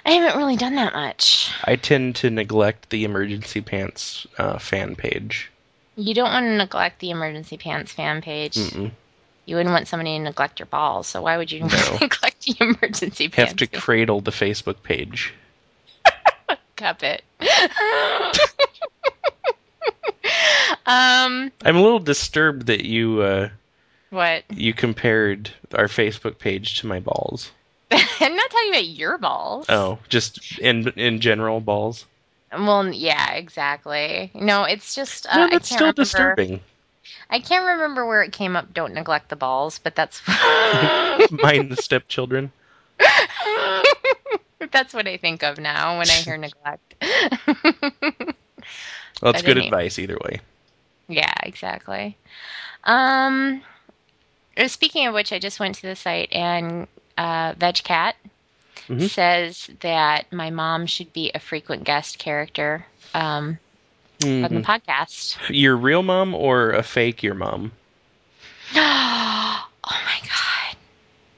I 0.05 0.11
haven't 0.11 0.37
really 0.37 0.57
done 0.57 0.75
that 0.75 0.93
much. 0.93 1.53
I 1.63 1.77
tend 1.77 2.17
to 2.17 2.29
neglect 2.29 2.89
the 2.89 3.05
emergency 3.05 3.61
pants 3.61 4.27
uh, 4.37 4.57
fan 4.57 4.97
page. 4.97 5.51
You 5.95 6.13
don't 6.13 6.31
want 6.31 6.45
to 6.45 6.57
neglect 6.57 6.99
the 6.99 7.11
emergency 7.11 7.57
pants 7.57 7.91
fan 7.91 8.21
page. 8.21 8.55
Mm-mm. 8.55 8.91
You 9.45 9.55
wouldn't 9.55 9.73
want 9.73 9.87
somebody 9.87 10.17
to 10.17 10.23
neglect 10.23 10.59
your 10.59 10.65
balls, 10.65 11.07
so 11.07 11.21
why 11.21 11.37
would 11.37 11.51
you 11.51 11.61
No. 11.61 11.67
neglect 12.01 12.45
the 12.45 12.55
emergency 12.59 13.29
pants? 13.29 13.37
You 13.37 13.45
have 13.45 13.55
to 13.57 13.67
cradle 13.67 14.21
the 14.21 14.31
Facebook 14.31 14.81
page. 14.83 15.33
cup 16.75 17.03
it. 17.03 17.23
um, 20.85 21.51
I'm 21.63 21.75
a 21.75 21.81
little 21.81 21.99
disturbed 21.99 22.67
that 22.67 22.85
you 22.85 23.21
uh, 23.21 23.49
what? 24.09 24.43
you 24.49 24.73
compared 24.73 25.51
our 25.73 25.87
Facebook 25.87 26.39
page 26.39 26.79
to 26.81 26.87
my 26.87 26.99
balls. 26.99 27.51
I'm 27.91 28.35
not 28.35 28.49
talking 28.49 28.69
about 28.71 28.87
your 28.87 29.17
balls. 29.17 29.67
Oh, 29.69 29.99
just 30.09 30.59
in 30.59 30.89
in 30.95 31.21
general 31.21 31.61
balls. 31.61 32.05
Well, 32.57 32.93
yeah, 32.93 33.33
exactly. 33.33 34.31
No, 34.33 34.63
it's 34.63 34.95
just 34.95 35.25
uh, 35.27 35.37
no, 35.45 35.49
that's 35.49 35.67
still 35.67 35.79
remember. 35.79 36.01
disturbing. 36.01 36.59
I 37.29 37.39
can't 37.39 37.65
remember 37.65 38.05
where 38.05 38.23
it 38.23 38.31
came 38.31 38.55
up. 38.55 38.73
Don't 38.73 38.93
neglect 38.93 39.29
the 39.29 39.35
balls, 39.35 39.79
but 39.79 39.95
that's 39.95 40.21
Mind 41.31 41.71
the 41.71 41.77
stepchildren. 41.79 42.51
that's 44.71 44.93
what 44.93 45.07
I 45.07 45.17
think 45.17 45.43
of 45.43 45.59
now 45.59 45.97
when 45.97 46.09
I 46.09 46.13
hear 46.13 46.37
neglect. 46.37 46.95
Well, 49.21 49.31
it's 49.31 49.41
But 49.41 49.45
good 49.45 49.57
any- 49.57 49.67
advice 49.67 49.97
either 49.99 50.17
way. 50.23 50.39
yeah, 51.07 51.33
exactly. 51.43 52.17
Um, 52.83 53.61
uh, 54.57 54.67
speaking 54.67 55.07
of 55.07 55.13
which, 55.13 55.31
I 55.33 55.39
just 55.39 55.59
went 55.59 55.75
to 55.75 55.81
the 55.83 55.95
site 55.95 56.31
and 56.31 56.87
uh, 57.17 57.53
VegCat 57.53 58.13
Mhm. 58.89 59.09
says 59.09 59.69
that 59.81 60.31
my 60.31 60.49
mom 60.49 60.85
should 60.85 61.11
be 61.13 61.31
a 61.33 61.39
frequent 61.39 61.83
guest 61.83 62.17
character 62.17 62.85
um, 63.13 63.57
on 64.23 64.41
the 64.41 64.61
Mhm. 64.61 64.63
podcast. 64.63 65.37
Your 65.49 65.75
real 65.75 66.03
mom 66.03 66.33
or 66.33 66.71
a 66.71 66.83
fake 66.83 67.23
your 67.23 67.35
mom? 67.35 67.71
oh 68.75 69.67
my 69.83 70.19
god! 70.21 70.77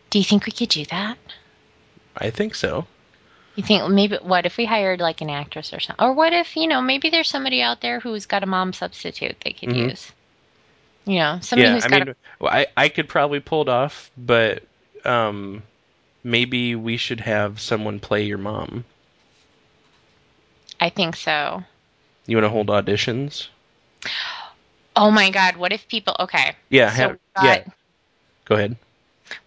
Do 0.10 0.20
you 0.20 0.26
think 0.26 0.46
we 0.46 0.52
could 0.52 0.70
do 0.70 0.86
that? 0.86 1.18
I 2.18 2.30
think 2.30 2.56
so. 2.56 2.88
You 3.56 3.64
think 3.64 3.90
maybe 3.90 4.18
what 4.22 4.46
if 4.46 4.58
we 4.58 4.66
hired 4.66 5.00
like 5.00 5.22
an 5.22 5.30
actress 5.30 5.74
or 5.74 5.80
something? 5.80 6.06
Or 6.06 6.14
what 6.14 6.32
if, 6.32 6.56
you 6.56 6.68
know, 6.68 6.82
maybe 6.82 7.10
there's 7.10 7.30
somebody 7.30 7.62
out 7.62 7.82
there 7.82 8.00
who's 8.00 8.26
got 8.26 8.44
a 8.44 8.46
mom 8.46 8.72
substitute 8.72 9.36
they 9.44 9.52
could 9.52 9.70
Mhm. 9.70 9.90
use. 9.90 10.12
You 11.06 11.20
know, 11.20 11.40
somebody 11.42 11.70
yeah, 11.70 11.76
who's 11.76 11.86
I 11.86 11.88
got 11.88 12.08
mean, 12.08 12.66
I 12.78 12.90
could 12.90 13.08
probably 13.08 13.40
pull 13.40 13.64
it 13.64 13.70
off, 13.70 14.12
but 14.18 14.64
um, 15.06 15.64
maybe 16.28 16.76
we 16.76 16.98
should 16.98 17.22
have 17.22 17.60
someone 17.60 18.00
play 18.00 18.26
your 18.26 18.38
mom. 18.38 18.86
I 20.80 20.90
think 20.90 21.16
so. 21.16 21.64
You 22.28 22.38
want 22.38 22.46
to 22.46 22.50
hold 22.50 22.68
auditions? 22.68 23.48
Oh 24.96 25.12
my 25.12 25.30
god, 25.30 25.58
what 25.58 25.72
if 25.74 25.88
people 25.88 26.16
okay. 26.20 26.56
Yeah, 26.70 26.90
so 26.90 26.96
have, 26.96 27.20
got, 27.36 27.44
yeah. 27.46 27.64
Go 28.46 28.56
ahead. 28.56 28.78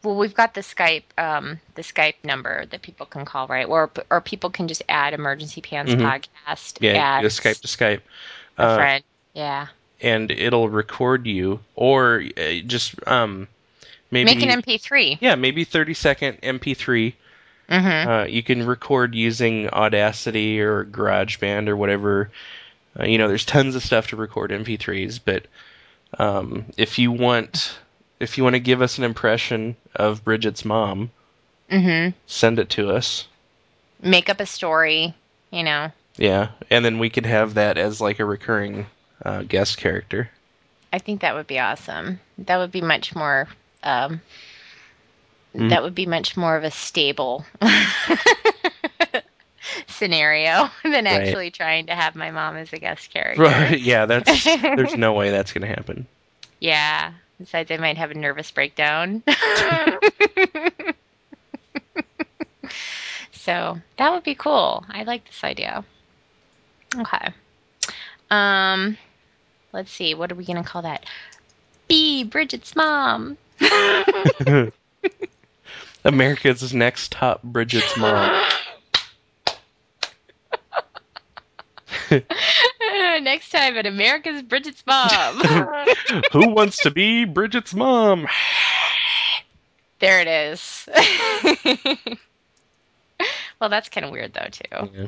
well 0.02 0.16
we've 0.16 0.34
got 0.34 0.54
the 0.54 0.60
Skype 0.60 1.04
um 1.18 1.60
the 1.74 1.82
Skype 1.82 2.16
number 2.24 2.66
that 2.66 2.82
people 2.82 3.06
can 3.06 3.24
call, 3.24 3.46
right? 3.48 3.66
Or 3.66 3.90
or 4.10 4.20
people 4.20 4.50
can 4.50 4.68
just 4.68 4.82
add 4.88 5.14
emergency 5.14 5.60
pants 5.60 5.94
Mhm. 5.94 6.00
podcast 6.00 6.78
Yeah, 6.80 7.22
Skype 7.22 7.60
to 7.60 7.68
Skype, 7.68 8.00
a 8.58 8.62
uh, 8.62 8.76
friend. 8.76 9.04
Yeah. 9.34 9.68
and 10.00 10.30
it'll 10.30 10.68
record 10.68 11.26
you, 11.26 11.60
or 11.76 12.22
uh, 12.36 12.52
just 12.66 12.94
um, 13.06 13.48
maybe 14.10 14.34
Make 14.34 14.42
an 14.42 14.62
MP3. 14.62 15.18
yeah, 15.20 15.34
maybe 15.34 15.64
thirty 15.64 15.94
second 15.94 16.38
MP3. 16.42 17.14
Mhm. 17.68 18.06
Uh, 18.06 18.26
you 18.26 18.42
can 18.42 18.66
record 18.66 19.14
using 19.14 19.68
Audacity 19.70 20.60
or 20.60 20.84
GarageBand 20.84 21.68
or 21.68 21.76
whatever. 21.76 22.30
Uh, 22.98 23.04
you 23.04 23.18
know, 23.18 23.28
there's 23.28 23.44
tons 23.44 23.76
of 23.76 23.82
stuff 23.84 24.08
to 24.08 24.16
record 24.16 24.50
MP3s, 24.50 25.20
but 25.24 25.46
um, 26.18 26.64
if 26.76 26.98
you 26.98 27.12
want, 27.12 27.78
if 28.18 28.36
you 28.36 28.42
want 28.44 28.54
to 28.54 28.60
give 28.60 28.82
us 28.82 28.98
an 28.98 29.04
impression 29.04 29.76
of 29.94 30.24
Bridget's 30.24 30.64
mom, 30.64 31.10
Mhm. 31.70 32.14
send 32.26 32.58
it 32.58 32.70
to 32.70 32.90
us. 32.90 33.28
Make 34.02 34.28
up 34.28 34.40
a 34.40 34.46
story, 34.46 35.14
you 35.52 35.62
know. 35.62 35.92
Yeah, 36.16 36.48
and 36.68 36.84
then 36.84 36.98
we 36.98 37.08
could 37.10 37.26
have 37.26 37.54
that 37.54 37.78
as 37.78 38.00
like 38.00 38.18
a 38.18 38.24
recurring 38.24 38.86
uh, 39.24 39.42
guest 39.42 39.78
character. 39.78 40.28
I 40.92 40.98
think 40.98 41.20
that 41.20 41.36
would 41.36 41.46
be 41.46 41.60
awesome. 41.60 42.18
That 42.38 42.56
would 42.56 42.72
be 42.72 42.80
much 42.80 43.14
more. 43.14 43.46
Um, 43.82 44.20
Mhm. 45.54 45.70
That 45.70 45.82
would 45.82 45.96
be 45.96 46.06
much 46.06 46.36
more 46.36 46.56
of 46.56 46.62
a 46.62 46.70
stable 46.70 47.44
scenario 49.88 50.70
than 50.84 51.04
Right. 51.06 51.06
actually 51.06 51.50
trying 51.50 51.86
to 51.86 51.94
have 51.94 52.14
my 52.14 52.30
mom 52.30 52.56
as 52.56 52.72
a 52.72 52.78
guest 52.78 53.12
character. 53.12 53.42
Right? 53.42 53.78
Yeah, 53.80 54.06
that's 54.06 54.44
there's 54.62 54.96
no 54.96 55.12
way 55.12 55.30
that's 55.30 55.52
gonna 55.52 55.66
happen. 55.66 56.06
Yeah. 56.60 57.12
Besides, 57.38 57.70
I 57.70 57.78
might 57.78 57.96
have 57.96 58.10
a 58.10 58.14
nervous 58.14 58.50
breakdown. 58.50 59.22
so 63.32 63.78
that 63.96 64.12
would 64.12 64.22
be 64.24 64.34
cool. 64.34 64.84
I 64.88 65.02
like 65.04 65.24
this 65.26 65.42
idea. 65.42 65.84
Okay. 66.96 67.28
Um, 68.30 68.96
let's 69.72 69.90
see. 69.90 70.14
What 70.14 70.30
are 70.30 70.34
we 70.36 70.44
gonna 70.44 70.62
call 70.62 70.82
that? 70.82 71.04
B. 71.88 72.22
Bridget's 72.24 72.76
mom. 72.76 73.36
America's 76.04 76.74
next 76.74 77.12
top 77.12 77.42
Bridget's 77.42 77.96
mom. 77.96 78.44
Next 83.22 83.50
time 83.50 83.76
at 83.76 83.86
America's 83.86 84.42
Bridget's 84.42 84.82
mom. 84.86 85.40
Who 86.32 86.48
wants 86.50 86.78
to 86.78 86.90
be 86.90 87.24
Bridget's 87.24 87.74
mom? 87.74 88.26
there 90.00 90.20
it 90.20 90.28
is. 90.28 90.88
well, 93.60 93.68
that's 93.68 93.88
kind 93.88 94.06
of 94.06 94.12
weird 94.12 94.34
though 94.34 94.48
too. 94.50 94.90
Yeah. 94.94 95.06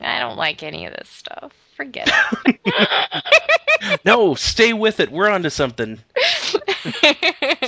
I 0.00 0.18
don't 0.18 0.36
like 0.36 0.62
any 0.62 0.86
of 0.86 0.94
this 0.94 1.08
stuff. 1.08 1.52
Forget 1.76 2.10
it. 2.46 4.00
No, 4.04 4.34
stay 4.34 4.72
with 4.72 5.00
it. 5.00 5.10
We're 5.10 5.28
onto 5.28 5.50
something. 5.50 6.00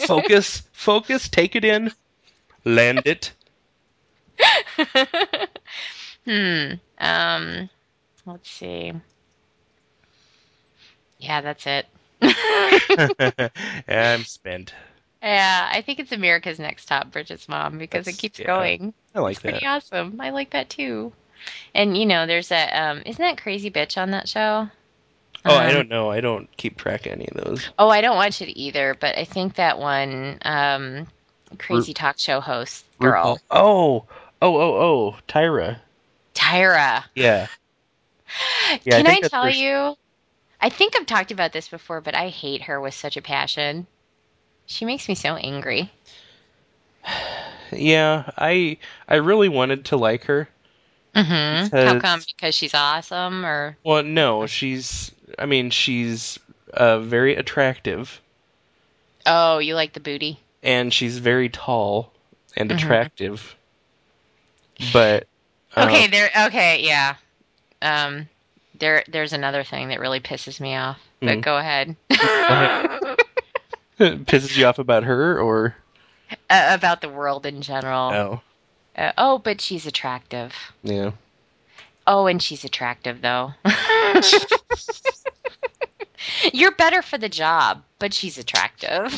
Focus, 0.06 0.62
focus, 0.72 1.28
take 1.28 1.56
it 1.56 1.64
in, 1.64 1.90
land 2.64 3.02
it. 3.04 3.32
hmm. 6.24 6.72
Um. 6.98 7.70
Let's 8.26 8.50
see. 8.50 8.92
Yeah, 11.18 11.40
that's 11.40 11.66
it. 11.66 11.86
I'm 13.88 14.24
spent. 14.24 14.74
Yeah, 15.22 15.68
I 15.72 15.80
think 15.82 15.98
it's 15.98 16.12
America's 16.12 16.58
Next 16.58 16.86
Top 16.86 17.10
Bridget's 17.10 17.48
mom 17.48 17.78
because 17.78 18.04
That's- 18.04 18.16
it 18.16 18.20
keeps 18.20 18.38
yeah. 18.38 18.46
going. 18.46 18.94
I 19.14 19.20
like 19.20 19.32
It's 19.32 19.40
pretty 19.40 19.66
awesome. 19.66 20.20
I 20.20 20.30
like 20.30 20.50
that 20.50 20.68
too. 20.68 21.12
And 21.74 21.96
you 21.96 22.06
know, 22.06 22.26
there's 22.26 22.48
that. 22.48 22.72
Um, 22.72 23.02
isn't 23.06 23.22
that 23.22 23.40
Crazy 23.42 23.70
Bitch 23.70 24.00
on 24.00 24.10
that 24.10 24.28
show? 24.28 24.68
Oh, 25.46 25.56
I 25.56 25.68
Um, 25.68 25.72
don't 25.74 25.88
know. 25.88 26.10
I 26.10 26.20
don't 26.20 26.54
keep 26.56 26.76
track 26.76 27.06
of 27.06 27.12
any 27.12 27.28
of 27.28 27.44
those. 27.44 27.68
Oh, 27.78 27.88
I 27.88 28.00
don't 28.00 28.16
watch 28.16 28.42
it 28.42 28.50
either, 28.58 28.94
but 28.98 29.16
I 29.16 29.24
think 29.24 29.54
that 29.54 29.78
one 29.78 30.38
um, 30.42 31.06
crazy 31.58 31.94
talk 31.94 32.18
show 32.18 32.40
host 32.40 32.84
girl, 32.98 33.36
RuPaul. 33.36 33.40
Oh, 33.50 34.04
oh, 34.42 34.56
oh, 34.56 34.74
oh, 34.76 35.16
Tyra. 35.28 35.78
Tyra. 36.34 37.04
Yeah. 37.14 37.46
Yeah, 38.82 38.96
Can 39.02 39.06
think 39.06 39.24
I, 39.24 39.28
tell 39.28 39.42
where- 39.44 39.50
you? 39.52 39.96
I 40.60 40.68
think 40.70 40.96
I've 40.96 41.06
talked 41.06 41.30
about 41.30 41.52
this 41.52 41.68
before, 41.68 42.00
but 42.00 42.14
I 42.16 42.28
hate 42.28 42.62
her 42.62 42.80
with 42.80 42.94
such 42.94 43.16
a 43.16 43.22
passion. 43.22 43.86
She 44.66 44.84
makes 44.84 45.08
me 45.08 45.14
so 45.14 45.36
angry. 45.36 45.90
Yeah, 47.72 48.30
I 48.38 48.78
I 49.08 49.16
really 49.16 49.48
wanted 49.48 49.86
to 49.86 49.96
like 49.96 50.24
her. 50.26 50.48
Mm-hmm. 51.16 51.76
How 51.76 51.98
come? 51.98 52.20
Because 52.24 52.54
she's 52.54 52.74
awesome, 52.74 53.44
or 53.44 53.76
Well, 53.82 54.04
no, 54.04 54.46
she's 54.46 55.10
I 55.38 55.46
mean, 55.46 55.70
she's 55.70 56.38
uh, 56.72 56.98
very 57.00 57.36
attractive 57.36 58.20
oh, 59.28 59.58
you 59.58 59.74
like 59.74 59.92
the 59.92 60.00
booty? 60.00 60.38
and 60.62 60.92
she's 60.94 61.18
very 61.18 61.48
tall 61.48 62.12
and 62.56 62.70
Mhm. 62.70 62.76
attractive. 62.76 63.54
But 64.92 65.26
uh, 65.76 65.84
Okay, 65.86 66.06
there. 66.08 66.30
Okay, 66.46 66.82
yeah. 66.84 67.16
Um, 67.82 68.28
there. 68.78 69.04
There's 69.08 69.32
another 69.32 69.62
thing 69.64 69.88
that 69.88 70.00
really 70.00 70.20
pisses 70.20 70.60
me 70.60 70.74
off. 70.76 70.98
But 71.20 71.38
Mhm. 71.38 71.42
go 71.42 71.56
ahead. 71.56 71.96
ahead. 72.10 73.16
pisses 74.26 74.56
you 74.56 74.66
off 74.66 74.78
about 74.78 75.04
her 75.04 75.40
or 75.40 75.76
uh, 76.50 76.70
about 76.72 77.00
the 77.00 77.08
world 77.08 77.46
in 77.46 77.62
general. 77.62 78.12
Oh, 78.12 78.40
Uh, 78.96 79.12
oh, 79.18 79.38
but 79.38 79.60
she's 79.60 79.86
attractive. 79.86 80.54
yeah. 80.82 81.12
Oh, 82.06 82.26
and 82.26 82.40
she's 82.42 82.64
attractive 82.64 83.20
though. 83.22 83.52
You're 86.52 86.72
better 86.72 87.02
for 87.02 87.18
the 87.18 87.28
job, 87.28 87.82
but 87.98 88.14
she's 88.14 88.38
attractive. 88.38 89.12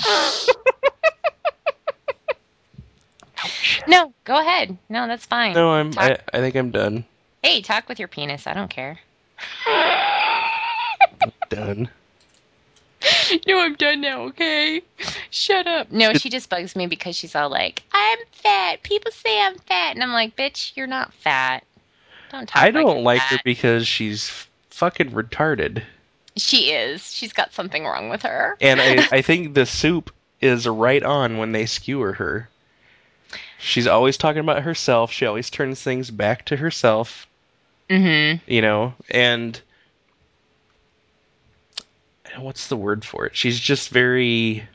no, 3.86 4.12
go 4.24 4.40
ahead. 4.40 4.76
No, 4.88 5.06
that's 5.06 5.26
fine. 5.26 5.54
No, 5.54 5.70
I'm. 5.70 5.92
I, 5.96 6.18
I 6.32 6.38
think 6.38 6.54
I'm 6.56 6.70
done. 6.70 7.04
Hey, 7.42 7.62
talk 7.62 7.88
with 7.88 7.98
your 7.98 8.08
penis. 8.08 8.46
I 8.46 8.54
don't 8.54 8.70
care. 8.70 8.98
Done. 11.48 11.88
no, 13.46 13.60
I'm 13.60 13.74
done 13.74 14.00
now, 14.00 14.22
okay? 14.22 14.82
Shut 15.30 15.66
up. 15.66 15.90
No, 15.90 16.12
she 16.14 16.28
just 16.28 16.50
bugs 16.50 16.74
me 16.74 16.86
because 16.86 17.16
she's 17.16 17.34
all 17.34 17.48
like, 17.48 17.82
I'm 17.92 18.18
fat. 18.32 18.82
People 18.82 19.12
say 19.12 19.40
I'm 19.40 19.56
fat. 19.56 19.94
And 19.94 20.02
I'm 20.02 20.12
like, 20.12 20.36
bitch, 20.36 20.76
you're 20.76 20.86
not 20.86 21.12
fat. 21.14 21.64
Don't 22.30 22.48
talk 22.48 22.62
I 22.62 22.70
don't 22.70 22.96
you're 22.96 23.04
like 23.04 23.20
her 23.22 23.38
because 23.44 23.86
she's 23.86 24.46
fucking 24.70 25.10
retarded, 25.12 25.82
She 26.38 26.72
is. 26.72 27.12
She's 27.12 27.32
got 27.32 27.52
something 27.52 27.84
wrong 27.84 28.08
with 28.08 28.22
her. 28.22 28.56
and 28.60 28.80
I 28.80 29.08
I 29.12 29.22
think 29.22 29.54
the 29.54 29.66
soup 29.66 30.12
is 30.40 30.66
right 30.66 31.02
on 31.02 31.38
when 31.38 31.52
they 31.52 31.66
skewer 31.66 32.12
her. 32.14 32.48
She's 33.58 33.86
always 33.86 34.16
talking 34.16 34.40
about 34.40 34.62
herself. 34.62 35.10
She 35.12 35.26
always 35.26 35.50
turns 35.50 35.82
things 35.82 36.10
back 36.10 36.46
to 36.46 36.56
herself. 36.56 37.26
mm-hmm. 37.90 38.38
you 38.50 38.62
know, 38.62 38.94
and 39.10 39.60
what's 42.38 42.68
the 42.68 42.76
word 42.76 43.04
for 43.04 43.26
it? 43.26 43.34
She's 43.36 43.58
just 43.58 43.90
very 43.90 44.68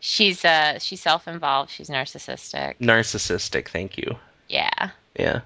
She's 0.00 0.44
uh 0.46 0.78
she's 0.78 1.02
self-involved. 1.02 1.70
She's 1.70 1.90
narcissistic. 1.90 2.78
narcissistic. 2.78 3.68
Thank 3.68 3.98
you. 3.98 4.16
Yeah. 4.48 4.90
Yeah, 5.18 5.40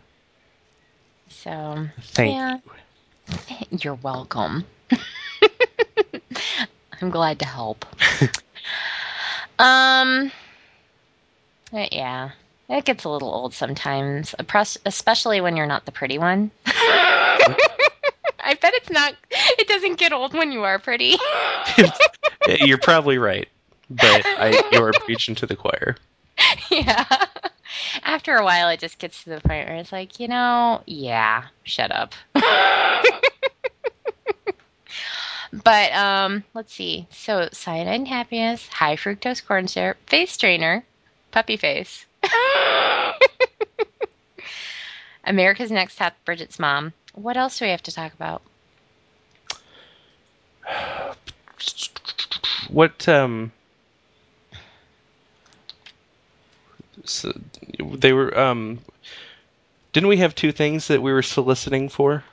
So 1.28 1.88
thank 2.02 2.34
yeah. 2.34 2.58
You're 3.70 3.94
welcome. 3.94 4.64
I'm 7.00 7.10
glad 7.10 7.38
to 7.40 7.46
help. 7.46 7.84
um 9.58 10.30
yeah. 11.72 12.30
It 12.68 12.84
gets 12.84 13.04
a 13.04 13.10
little 13.10 13.32
old 13.32 13.52
sometimes, 13.52 14.34
especially 14.86 15.40
when 15.40 15.56
you're 15.56 15.66
not 15.66 15.84
the 15.84 15.92
pretty 15.92 16.18
one. 16.18 16.50
I 16.66 18.54
bet 18.60 18.74
it's 18.74 18.90
not 18.90 19.14
it 19.30 19.68
doesn't 19.68 19.98
get 19.98 20.12
old 20.12 20.34
when 20.34 20.52
you 20.52 20.62
are 20.64 20.78
pretty. 20.78 21.16
you. 21.76 21.86
You're 22.46 22.78
probably 22.78 23.18
right, 23.18 23.48
but 23.90 24.22
I 24.24 24.62
you're 24.72 24.92
preaching 24.92 25.34
to 25.36 25.46
the 25.46 25.56
choir. 25.56 25.96
yeah. 26.70 27.04
After 28.02 28.34
a 28.36 28.44
while, 28.44 28.68
it 28.68 28.80
just 28.80 28.98
gets 28.98 29.24
to 29.24 29.30
the 29.30 29.40
point 29.40 29.68
where 29.68 29.76
it's 29.76 29.92
like, 29.92 30.20
you 30.20 30.28
know, 30.28 30.82
yeah, 30.86 31.44
shut 31.64 31.90
up. 31.90 32.14
but 35.52 35.92
um, 35.92 36.44
let's 36.54 36.72
see. 36.72 37.06
So, 37.10 37.48
cyanide 37.52 37.94
and 37.94 38.08
happiness, 38.08 38.66
high 38.68 38.96
fructose 38.96 39.44
corn 39.44 39.68
syrup, 39.68 39.96
face 40.06 40.32
strainer, 40.32 40.84
puppy 41.30 41.56
face. 41.56 42.06
America's 45.24 45.70
Next 45.70 45.96
Top, 45.96 46.14
Bridget's 46.24 46.58
mom. 46.58 46.92
What 47.14 47.36
else 47.36 47.58
do 47.58 47.64
we 47.64 47.70
have 47.70 47.82
to 47.84 47.92
talk 47.92 48.12
about? 48.12 48.42
What 52.70 53.06
um. 53.08 53.52
So 57.04 57.32
they 57.78 58.12
were 58.12 58.36
um. 58.38 58.80
Didn't 59.92 60.08
we 60.08 60.16
have 60.16 60.34
two 60.34 60.50
things 60.50 60.88
that 60.88 61.02
we 61.02 61.12
were 61.12 61.22
soliciting 61.22 61.88
for? 61.88 62.24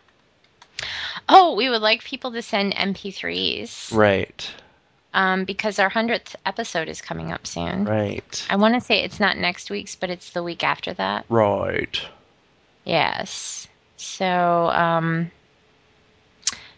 Oh, 1.29 1.53
we 1.55 1.69
would 1.69 1.81
like 1.81 2.03
people 2.03 2.31
to 2.31 2.41
send 2.41 2.73
MP3s 2.73 3.91
Right, 3.93 4.51
um, 5.13 5.45
because 5.45 5.77
our 5.77 5.89
100th 5.91 6.35
episode 6.45 6.89
is 6.89 7.01
coming 7.01 7.31
up 7.31 7.45
soon. 7.45 7.85
right, 7.85 8.47
I 8.49 8.55
want 8.55 8.73
to 8.73 8.81
say 8.81 9.03
it's 9.03 9.19
not 9.19 9.37
next 9.37 9.69
week's, 9.69 9.95
but 9.95 10.09
it's 10.09 10.31
the 10.31 10.41
week 10.41 10.63
after 10.63 10.93
that. 10.93 11.25
right. 11.29 12.01
Yes. 12.83 13.67
So, 13.97 14.71
um, 14.73 15.29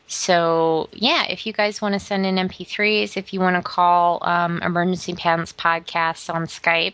so 0.08 0.90
yeah, 0.94 1.26
if 1.30 1.46
you 1.46 1.54
guys 1.54 1.82
want 1.82 1.94
to 1.94 2.00
send 2.00 2.26
in 2.26 2.38
MP3s, 2.38 3.18
if 3.18 3.34
you 3.34 3.40
want 3.40 3.56
to 3.56 3.62
call 3.62 4.20
um, 4.22 4.62
Emergency 4.62 5.14
Pants 5.14 5.54
Podcast 5.54 6.34
on 6.34 6.46
Skype, 6.46 6.94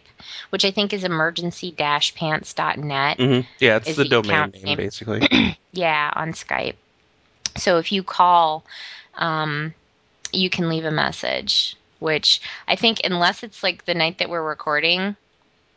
which 0.51 0.63
I 0.63 0.71
think 0.71 0.93
is 0.93 1.03
emergency-pants.net. 1.03 3.17
hmm 3.17 3.39
Yeah, 3.59 3.77
it's 3.77 3.95
the 3.95 4.03
the 4.03 4.09
domain 4.09 4.51
name 4.51 4.63
name. 4.63 4.77
basically. 4.77 5.27
Yeah, 5.71 6.11
on 6.15 6.33
Skype. 6.33 6.75
So 7.55 7.77
if 7.77 7.91
you 7.91 8.01
call, 8.01 8.63
um, 9.15 9.73
you 10.33 10.49
can 10.49 10.67
leave 10.67 10.85
a 10.85 10.91
message, 10.91 11.75
which 11.99 12.41
I 12.67 12.75
think, 12.75 13.01
unless 13.03 13.43
it's 13.43 13.61
like 13.61 13.85
the 13.85 13.93
night 13.93 14.17
that 14.17 14.29
we're 14.29 14.41
recording, 14.41 15.15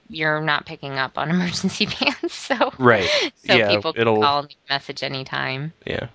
you're 0.08 0.40
not 0.40 0.64
picking 0.64 0.92
up 0.92 1.18
on 1.18 1.28
emergency 1.30 1.86
pants. 1.86 2.34
So 2.34 2.72
right. 2.78 3.04
so 3.44 3.56
yeah, 3.56 3.68
people 3.68 3.92
can 3.92 4.02
it'll 4.02 4.22
call 4.22 4.38
and 4.40 4.54
message 4.70 5.02
anytime. 5.02 5.72
yeah. 5.86 6.06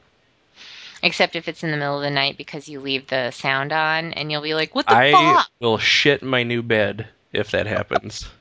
Except 1.04 1.36
if 1.36 1.48
it's 1.48 1.64
in 1.64 1.72
the 1.72 1.78
middle 1.78 1.98
of 1.98 2.02
the 2.02 2.10
night 2.10 2.38
because 2.38 2.68
you 2.68 2.80
leave 2.80 3.08
the 3.08 3.30
sound 3.32 3.72
on 3.72 4.14
and 4.14 4.32
you'll 4.32 4.42
be 4.42 4.56
like, 4.56 4.74
What 4.76 4.88
the 4.88 4.96
I 4.96 5.12
fuck? 5.12 5.48
will 5.60 5.78
shit 5.78 6.24
my 6.24 6.44
new 6.44 6.62
bed 6.64 7.08
if 7.34 7.52
that 7.52 7.68
happens. 7.68 8.28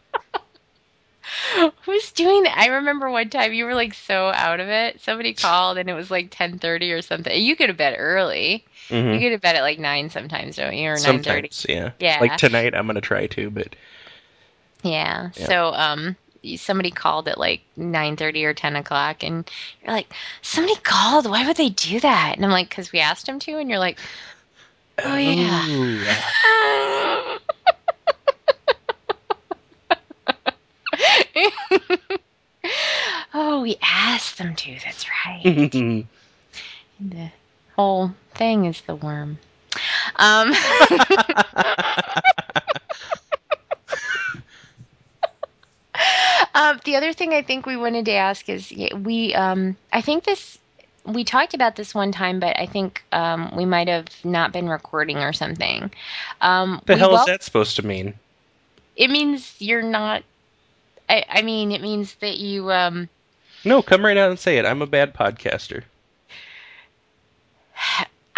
Who's 1.82 2.12
doing 2.12 2.44
that? 2.44 2.57
I 2.57 2.66
remember 2.66 3.11
one 3.11 3.28
time 3.30 3.52
you 3.52 3.64
were 3.64 3.74
like 3.74 3.94
so 3.94 4.28
out 4.34 4.61
of 4.61 4.68
it. 4.68 5.00
Somebody 5.00 5.34
called 5.34 5.76
and 5.78 5.90
it 5.90 5.94
was 5.94 6.11
like 6.11 6.28
ten 6.30 6.59
thirty 6.59 6.92
or 6.92 7.02
something. 7.02 7.38
You 7.40 7.57
go 7.57 7.66
to 7.66 7.74
bed 7.74 7.96
early. 7.98 8.64
You 8.88 8.96
Mhm. 8.96 9.20
go 9.20 9.30
to 9.30 9.38
bed 9.38 9.57
at 9.57 9.62
like 9.62 9.78
nine 9.80 10.09
sometimes, 10.11 10.57
don't 10.57 10.74
you? 10.76 10.88
Or 10.90 10.94
nine 10.98 11.22
thirty. 11.22 11.48
Sometimes, 11.50 11.66
yeah. 11.68 11.90
Yeah. 11.98 12.18
Like 12.20 12.36
tonight, 12.36 12.74
I'm 12.74 12.86
gonna 12.86 13.00
try 13.00 13.26
to, 13.28 13.50
but 13.50 13.74
Yeah. 14.82 15.30
Yeah. 15.36 15.46
So 15.46 15.72
um 15.74 16.04
you- 16.07 16.14
somebody 16.57 16.91
called 16.91 17.28
at 17.28 17.39
like 17.39 17.61
9:30 17.78 18.45
or 18.45 18.55
10 18.55 18.76
o'clock 18.76 19.22
and 19.22 19.51
you're 19.82 19.93
like 19.93 20.12
somebody 20.43 20.78
called 20.80 21.28
why 21.28 21.47
would 21.47 21.57
they 21.57 21.70
do 21.70 22.01
that 22.01 22.34
and 22.37 22.45
i'm 22.45 22.51
like 22.51 22.68
because 22.68 22.93
we 22.93 23.01
asked 23.01 23.26
them 23.26 23.39
to 23.39 23.59
and 23.59 23.68
you're 23.68 23.78
like 23.78 23.99
oh 25.05 25.16
yeah 25.16 26.07
oh, 33.34 33.62
we 33.62 33.76
asked 33.82 34.39
them 34.39 34.55
to. 34.57 34.76
That's 34.84 35.07
right. 35.26 35.43
the 37.01 37.30
whole 37.76 38.12
thing 38.34 38.64
is 38.64 38.80
the 38.82 38.95
worm. 38.95 39.39
Um, 40.16 40.49
um, 46.55 46.76
the 46.87 46.97
other 46.97 47.12
thing 47.12 47.34
I 47.34 47.43
think 47.43 47.66
we 47.66 47.76
wanted 47.76 48.07
to 48.07 48.12
ask 48.12 48.49
is 48.49 48.72
we. 49.03 49.34
Um, 49.34 49.76
I 49.93 50.01
think 50.01 50.24
this. 50.24 50.59
We 51.05 51.22
talked 51.22 51.55
about 51.55 51.76
this 51.76 51.95
one 51.95 52.11
time, 52.11 52.41
but 52.41 52.59
I 52.59 52.66
think 52.66 53.05
um, 53.12 53.53
we 53.55 53.64
might 53.64 53.87
have 53.87 54.09
not 54.24 54.53
been 54.53 54.68
recording 54.68 55.18
or 55.18 55.32
something. 55.32 55.93
Um, 56.41 56.76
What 56.76 56.87
the 56.87 56.97
hell 56.97 57.12
wel- 57.12 57.20
is 57.20 57.26
that 57.26 57.45
supposed 57.45 57.76
to 57.76 57.87
mean? 57.87 58.14
It 58.97 59.11
means 59.11 59.55
you're 59.61 59.82
not. 59.82 60.24
I, 61.09 61.24
I 61.28 61.43
mean, 61.43 61.70
it 61.70 61.80
means 61.82 62.14
that 62.16 62.39
you. 62.39 62.72
Um, 62.72 63.09
No, 63.64 63.82
come 63.82 64.05
right 64.05 64.16
out 64.16 64.30
and 64.30 64.39
say 64.39 64.57
it. 64.59 64.64
I'm 64.64 64.82
a 64.82 64.87
bad 64.87 65.14
podcaster. 65.14 65.82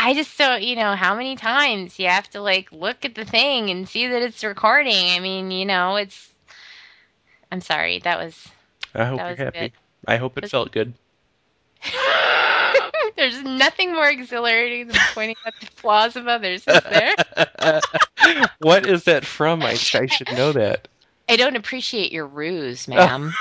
I 0.01 0.15
just 0.15 0.37
don't, 0.39 0.63
you 0.63 0.77
know, 0.77 0.95
how 0.95 1.15
many 1.15 1.37
times 1.37 1.99
you 1.99 2.09
have 2.09 2.29
to 2.31 2.41
like 2.41 2.71
look 2.73 3.05
at 3.05 3.15
the 3.15 3.25
thing 3.25 3.71
and 3.71 3.89
see 3.89 4.07
that 4.09 4.23
it's 4.23 4.45
recording. 4.45 5.11
I 5.11 5.21
mean, 5.21 5.51
you 5.51 5.65
know, 5.65 5.97
it's. 5.97 6.28
I'm 7.51 7.61
sorry, 7.61 7.99
that 8.01 8.19
was. 8.19 8.49
I 8.95 9.05
hope 9.05 9.19
That 9.19 9.23
you're 9.25 9.31
was 9.31 9.39
happy. 9.39 9.59
good. 9.59 9.73
I 10.07 10.17
hope 10.17 10.39
it 10.39 10.49
felt 10.49 10.73
good. 10.73 10.95
There's 13.17 13.43
nothing 13.43 13.93
more 13.93 14.09
exhilarating 14.09 14.89
than 14.89 14.97
pointing 15.15 15.37
out 15.47 15.55
the 15.61 15.67
flaws 15.67 16.17
of 16.17 16.29
others, 16.29 16.63
is 16.67 16.83
there? 16.85 17.13
what 18.61 18.87
is 18.87 19.05
that 19.05 19.25
from? 19.25 19.63
I, 19.63 19.71
I 19.71 20.07
should 20.07 20.33
know 20.37 20.53
that. 20.53 20.87
I 21.29 21.37
don't 21.37 21.57
appreciate 21.57 22.13
your 22.13 22.27
ruse, 22.27 22.87
ma'am. 22.89 23.33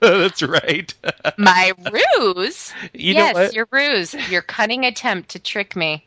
That's 0.00 0.42
right. 0.42 0.92
My 1.36 1.72
ruse? 1.92 2.72
You 2.94 3.14
yes, 3.14 3.54
your 3.54 3.68
ruse. 3.70 4.14
Your 4.30 4.42
cunning 4.42 4.84
attempt 4.84 5.30
to 5.30 5.38
trick 5.38 5.76
me. 5.76 6.04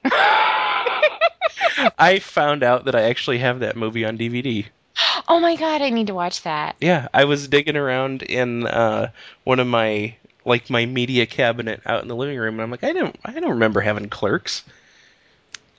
I 1.97 2.19
found 2.21 2.63
out 2.63 2.85
that 2.85 2.95
I 2.95 3.03
actually 3.03 3.39
have 3.39 3.59
that 3.59 3.75
movie 3.75 4.05
on 4.05 4.17
DVD. 4.17 4.65
Oh 5.27 5.39
my 5.39 5.55
god, 5.55 5.81
I 5.81 5.89
need 5.89 6.07
to 6.07 6.15
watch 6.15 6.43
that. 6.43 6.75
Yeah, 6.81 7.07
I 7.13 7.25
was 7.25 7.47
digging 7.47 7.75
around 7.77 8.23
in 8.23 8.65
uh, 8.65 9.11
one 9.43 9.59
of 9.59 9.67
my 9.67 10.15
like 10.45 10.69
my 10.69 10.85
media 10.85 11.25
cabinet 11.25 11.81
out 11.85 12.01
in 12.01 12.07
the 12.07 12.15
living 12.15 12.37
room, 12.37 12.55
and 12.55 12.61
I'm 12.61 12.71
like, 12.71 12.83
I 12.83 12.93
don't, 12.93 13.15
I 13.23 13.39
don't 13.39 13.51
remember 13.51 13.81
having 13.81 14.09
Clerks. 14.09 14.63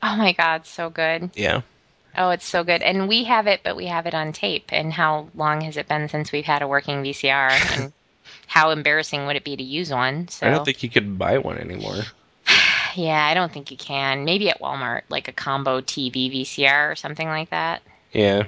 Oh 0.02 0.16
my 0.16 0.32
god, 0.32 0.66
so 0.66 0.88
good. 0.88 1.30
Yeah, 1.34 1.62
Oh, 2.16 2.30
it's 2.30 2.46
so 2.46 2.64
good. 2.64 2.82
And 2.82 3.08
we 3.08 3.24
have 3.24 3.46
it, 3.46 3.60
but 3.62 3.76
we 3.76 3.86
have 3.86 4.06
it 4.06 4.14
on 4.14 4.32
tape. 4.32 4.72
And 4.72 4.92
how 4.92 5.28
long 5.34 5.60
has 5.62 5.76
it 5.76 5.88
been 5.88 6.08
since 6.08 6.32
we've 6.32 6.44
had 6.44 6.62
a 6.62 6.68
working 6.68 7.02
VCR? 7.02 7.50
And 7.74 7.92
how 8.46 8.70
embarrassing 8.70 9.26
would 9.26 9.36
it 9.36 9.44
be 9.44 9.56
to 9.56 9.62
use 9.62 9.90
one? 9.90 10.28
So 10.28 10.46
I 10.46 10.50
don't 10.50 10.64
think 10.64 10.82
you 10.82 10.90
could 10.90 11.18
buy 11.18 11.38
one 11.38 11.58
anymore. 11.58 12.04
yeah, 12.96 13.24
I 13.24 13.34
don't 13.34 13.52
think 13.52 13.70
you 13.70 13.76
can. 13.76 14.24
Maybe 14.24 14.50
at 14.50 14.60
Walmart, 14.60 15.02
like 15.08 15.28
a 15.28 15.32
combo 15.32 15.80
TV 15.80 16.30
VCR 16.30 16.90
or 16.90 16.96
something 16.96 17.28
like 17.28 17.50
that. 17.50 17.82
Yeah. 18.12 18.44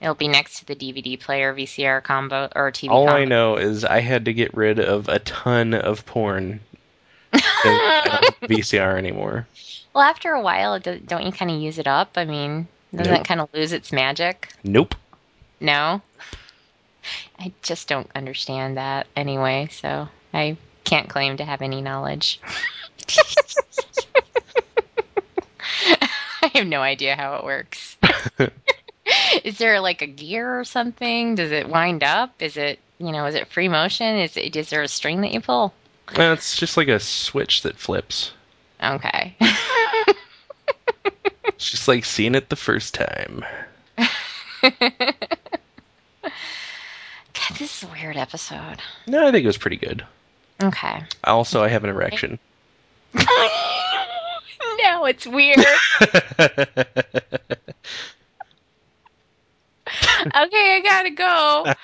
It'll 0.00 0.14
be 0.14 0.28
next 0.28 0.60
to 0.60 0.64
the 0.66 0.76
DVD 0.76 1.18
player 1.20 1.52
VCR 1.54 2.02
combo 2.02 2.48
or 2.54 2.70
TV. 2.70 2.88
All 2.90 3.06
combo. 3.06 3.20
I 3.20 3.24
know 3.24 3.56
is 3.56 3.84
I 3.84 4.00
had 4.00 4.24
to 4.26 4.32
get 4.32 4.54
rid 4.54 4.78
of 4.78 5.08
a 5.08 5.18
ton 5.20 5.74
of 5.74 6.06
porn. 6.06 6.60
'cause 7.32 7.42
I 7.64 8.02
don't 8.04 8.24
have 8.42 8.48
VCR 8.50 8.96
anymore. 8.96 9.46
Well, 9.94 10.04
after 10.04 10.32
a 10.32 10.40
while, 10.40 10.78
do- 10.78 11.00
don't 11.00 11.24
you 11.26 11.32
kind 11.32 11.50
of 11.50 11.60
use 11.60 11.78
it 11.78 11.86
up? 11.88 12.12
I 12.16 12.24
mean, 12.24 12.68
doesn't 12.94 13.12
Nope. 13.12 13.22
it 13.22 13.26
kind 13.26 13.40
of 13.40 13.48
lose 13.52 13.72
its 13.72 13.92
magic? 13.92 14.48
Nope. 14.64 14.94
No. 15.60 16.00
I 17.40 17.52
just 17.62 17.88
don't 17.88 18.08
understand 18.14 18.76
that 18.76 19.06
anyway, 19.16 19.68
so 19.72 20.08
I 20.32 20.56
can't 20.84 21.08
claim 21.08 21.36
to 21.38 21.44
have 21.44 21.60
any 21.62 21.80
knowledge. 21.80 22.40
I 26.40 26.50
have 26.54 26.66
no 26.66 26.80
idea 26.82 27.16
how 27.16 27.36
it 27.36 27.44
works. 27.44 27.96
is 29.44 29.58
there 29.58 29.80
like 29.80 30.02
a 30.02 30.06
gear 30.06 30.58
or 30.58 30.64
something? 30.64 31.34
Does 31.34 31.52
it 31.52 31.68
wind 31.68 32.02
up? 32.02 32.34
Is 32.40 32.56
it, 32.56 32.78
you 32.98 33.12
know, 33.12 33.26
is 33.26 33.34
it 33.34 33.48
free 33.48 33.68
motion? 33.68 34.16
Is 34.16 34.36
it 34.36 34.54
is 34.56 34.70
there 34.70 34.82
a 34.82 34.88
string 34.88 35.20
that 35.22 35.32
you 35.32 35.40
pull? 35.40 35.72
Uh, 36.16 36.32
it's 36.32 36.56
just 36.56 36.76
like 36.76 36.88
a 36.88 36.98
switch 37.00 37.62
that 37.62 37.76
flips. 37.76 38.32
Okay. 38.82 39.36
It's 41.58 41.72
just 41.72 41.88
like 41.88 42.04
seeing 42.04 42.36
it 42.36 42.50
the 42.50 42.56
first 42.56 42.94
time. 42.94 43.44
God, 43.96 44.72
this 47.58 47.82
is 47.82 47.82
a 47.82 47.92
weird 47.92 48.16
episode. 48.16 48.80
No, 49.08 49.26
I 49.26 49.32
think 49.32 49.42
it 49.42 49.48
was 49.48 49.58
pretty 49.58 49.76
good. 49.76 50.06
Okay. 50.62 51.02
Also, 51.24 51.60
I 51.60 51.66
have 51.66 51.82
an 51.82 51.90
erection. 51.90 52.38
now 53.14 55.04
it's 55.04 55.26
weird. 55.26 55.58
Okay, 60.36 60.76
I 60.76 60.80
gotta 60.82 61.10
go. 61.10 61.74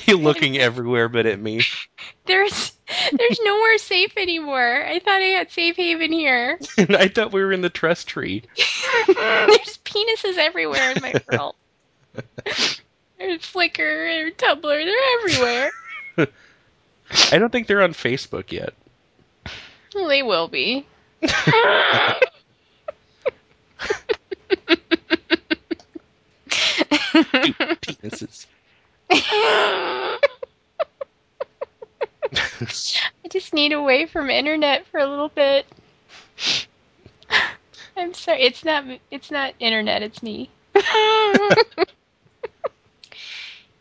You're 0.06 0.18
looking 0.18 0.58
everywhere 0.58 1.08
but 1.08 1.26
at 1.26 1.40
me. 1.40 1.62
There's 2.26 2.72
there's 3.12 3.40
nowhere 3.42 3.78
safe 3.78 4.12
anymore. 4.16 4.84
I 4.84 4.98
thought 4.98 5.22
I 5.22 5.26
had 5.36 5.50
safe 5.50 5.76
haven 5.76 6.12
here. 6.12 6.58
I 6.78 7.08
thought 7.08 7.32
we 7.32 7.42
were 7.42 7.52
in 7.52 7.62
the 7.62 7.70
trust 7.70 8.08
tree. 8.08 8.42
There's 9.06 9.78
penises 9.84 10.36
everywhere 10.36 10.92
in 10.92 11.02
my 11.02 11.14
world. 11.30 11.54
There's 13.18 13.40
Flickr, 13.40 13.76
there's 13.76 14.34
Tumblr, 14.34 14.62
they're 14.62 15.18
everywhere. 15.18 15.70
I 17.32 17.38
don't 17.38 17.50
think 17.50 17.66
they're 17.66 17.82
on 17.82 17.94
Facebook 17.94 18.52
yet. 18.52 18.74
Well, 19.94 20.08
they 20.08 20.22
will 20.22 20.48
be. 20.48 20.86
Penises. 27.82 28.46
I 29.10 30.18
just 33.30 33.54
need 33.54 33.72
away 33.72 34.06
from 34.06 34.30
internet 34.30 34.84
for 34.86 34.98
a 34.98 35.06
little 35.06 35.28
bit. 35.28 35.64
I'm 37.96 38.12
sorry. 38.14 38.42
It's 38.42 38.64
not. 38.64 38.84
It's 39.12 39.30
not 39.30 39.54
internet. 39.60 40.02
It's 40.02 40.24
me. 40.24 40.50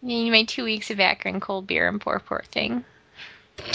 Need 0.04 0.32
my 0.32 0.44
two 0.44 0.64
weeks 0.64 0.92
of 0.92 1.00
Akron 1.00 1.40
cold 1.40 1.66
beer 1.66 1.88
and 1.88 2.00
poor 2.00 2.20
poor 2.20 2.44
thing. 2.52 2.86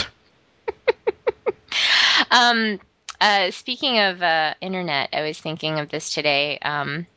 um. 2.30 2.78
Uh. 3.20 3.50
Speaking 3.50 3.98
of 3.98 4.22
uh, 4.22 4.54
internet, 4.60 5.08
I 5.12 5.22
was 5.22 5.40
thinking 5.40 5.80
of 5.80 5.88
this 5.88 6.10
today. 6.10 6.60
Um. 6.60 7.08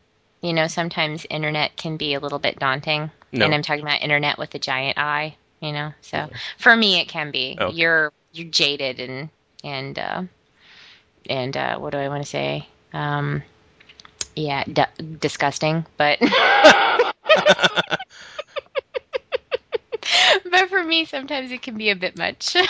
You 0.42 0.54
know, 0.54 0.68
sometimes 0.68 1.26
internet 1.30 1.78
can 1.78 1.98
be 1.98 2.14
a 2.14 2.20
little 2.20 2.40
bit 2.40 2.60
daunting. 2.60 3.12
No. 3.32 3.46
And 3.46 3.54
I'm 3.54 3.62
talking 3.62 3.84
about 3.84 4.02
internet 4.02 4.38
with 4.38 4.54
a 4.56 4.60
giant 4.60 4.98
I, 4.98 5.36
you 5.60 5.72
know. 5.72 5.94
So 6.02 6.30
for 6.58 6.76
me 6.76 7.00
it 7.00 7.08
can 7.08 7.32
be. 7.32 7.58
Okay. 7.60 7.76
You're 7.76 8.12
you're 8.34 8.50
jaded 8.50 9.00
and 9.00 9.30
and 9.64 10.00
uh 10.00 10.24
and 11.30 11.56
uh 11.56 11.78
what 11.78 11.92
do 11.92 12.00
I 12.00 12.10
want 12.10 12.24
to 12.24 12.30
say? 12.30 12.68
Um 12.94 13.44
yeah, 14.36 14.64
d- 14.64 14.84
disgusting, 15.20 15.86
but 15.98 16.18
but 20.50 20.70
for 20.70 20.84
me 20.84 21.06
sometimes 21.06 21.52
it 21.52 21.62
can 21.62 21.78
be 21.78 21.90
a 21.90 21.96
bit 21.96 22.18
much. 22.18 22.56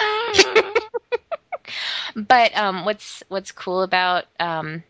but 2.15 2.55
um 2.57 2.85
what's 2.85 3.23
what's 3.29 3.51
cool 3.51 3.83
about 3.83 4.25
um 4.39 4.83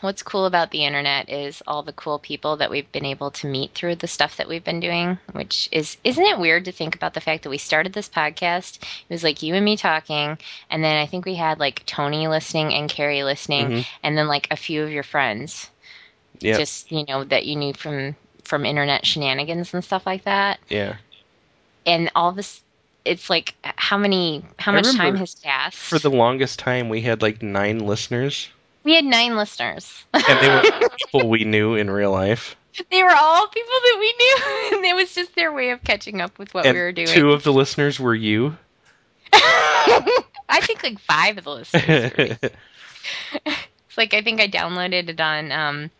what's 0.00 0.22
cool 0.22 0.46
about 0.46 0.70
the 0.70 0.84
internet 0.84 1.28
is 1.28 1.62
all 1.66 1.82
the 1.82 1.92
cool 1.92 2.18
people 2.18 2.56
that 2.56 2.70
we've 2.70 2.90
been 2.92 3.04
able 3.04 3.30
to 3.30 3.46
meet 3.46 3.72
through 3.74 3.94
the 3.96 4.06
stuff 4.06 4.36
that 4.36 4.48
we've 4.48 4.64
been 4.64 4.80
doing 4.80 5.18
which 5.32 5.68
is 5.72 5.96
isn't 6.04 6.24
it 6.24 6.38
weird 6.38 6.64
to 6.64 6.72
think 6.72 6.94
about 6.94 7.14
the 7.14 7.20
fact 7.20 7.42
that 7.42 7.50
we 7.50 7.58
started 7.58 7.92
this 7.92 8.08
podcast 8.08 8.76
it 8.82 9.12
was 9.12 9.24
like 9.24 9.42
you 9.42 9.54
and 9.54 9.64
me 9.64 9.76
talking 9.76 10.38
and 10.70 10.82
then 10.84 10.96
i 10.96 11.06
think 11.06 11.24
we 11.24 11.34
had 11.34 11.58
like 11.58 11.84
tony 11.86 12.26
listening 12.28 12.72
and 12.74 12.88
carrie 12.90 13.22
listening 13.24 13.66
Mhm. 13.68 13.86
and 14.02 14.16
then 14.18 14.26
like 14.28 14.48
a 14.50 14.56
few 14.56 14.82
of 14.82 14.90
your 14.90 15.02
friends 15.02 15.70
Yeah. 16.40 16.56
just 16.58 16.90
you 16.92 17.04
know 17.06 17.24
that 17.24 17.46
you 17.46 17.56
knew 17.56 17.72
from 17.74 18.16
from 18.42 18.64
internet 18.66 19.06
shenanigans 19.06 19.72
and 19.74 19.84
stuff 19.84 20.06
like 20.06 20.24
that 20.24 20.58
yeah. 20.68 20.96
and 21.86 22.10
all 22.14 22.32
this 22.32 22.60
it's 23.04 23.28
like 23.28 23.54
how 23.62 23.98
many 23.98 24.42
how 24.58 24.72
I 24.72 24.76
much 24.76 24.94
time 24.94 25.16
has 25.16 25.34
passed 25.34 25.76
For 25.76 25.98
the 25.98 26.10
longest 26.10 26.58
time, 26.58 26.88
we 26.88 27.02
had 27.02 27.20
like 27.22 27.42
nine 27.42 27.80
listeners, 27.80 28.48
we 28.84 28.94
had 28.94 29.04
nine 29.04 29.36
listeners 29.36 30.04
and 30.12 30.40
they 30.40 30.48
were 30.48 30.88
people 30.98 31.28
we 31.28 31.44
knew 31.44 31.74
in 31.74 31.90
real 31.90 32.12
life. 32.12 32.56
They 32.90 33.02
were 33.02 33.14
all 33.14 33.46
people 33.48 33.72
that 33.72 33.96
we 33.98 34.14
knew, 34.18 34.76
and 34.76 34.84
it 34.84 34.94
was 34.94 35.14
just 35.14 35.34
their 35.34 35.52
way 35.52 35.70
of 35.70 35.82
catching 35.84 36.20
up 36.20 36.38
with 36.38 36.52
what 36.54 36.66
and 36.66 36.74
we 36.74 36.80
were 36.80 36.92
doing. 36.92 37.08
two 37.08 37.32
of 37.32 37.42
the 37.42 37.52
listeners 37.52 37.98
were 38.00 38.14
you. 38.14 38.56
I 39.32 40.60
think 40.60 40.82
like 40.82 40.98
five 40.98 41.38
of 41.38 41.44
the 41.44 41.50
listeners. 41.50 42.38
it's 43.44 43.96
like 43.96 44.14
I 44.14 44.22
think 44.22 44.40
I 44.40 44.48
downloaded 44.48 45.08
it 45.08 45.20
on 45.20 45.52
um 45.52 45.90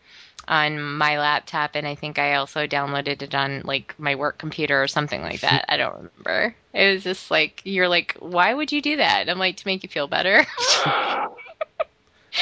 on 0.47 0.81
my 0.81 1.19
laptop, 1.19 1.71
and 1.75 1.87
I 1.87 1.95
think 1.95 2.19
I 2.19 2.35
also 2.35 2.67
downloaded 2.67 3.23
it 3.23 3.35
on 3.35 3.63
like 3.65 3.95
my 3.99 4.15
work 4.15 4.39
computer 4.39 4.83
or 4.83 4.89
something 4.89 5.23
like 5.23 5.41
that. 5.41 5.65
I 5.69 5.77
don't 5.77 5.95
remember. 5.95 6.55
It 6.73 6.95
was 6.95 7.05
just 7.05 7.31
like 7.31 7.63
you're 7.65 7.89
like, 7.89 8.17
why 8.19 8.53
would 8.53 8.73
you 8.73 8.83
do 8.83 8.97
that? 8.97 9.29
I'm 9.29 9.39
like 9.39 9.57
to 9.59 9.67
make 9.67 9.83
you 9.83 9.89
feel 9.89 10.07
better. 10.07 10.45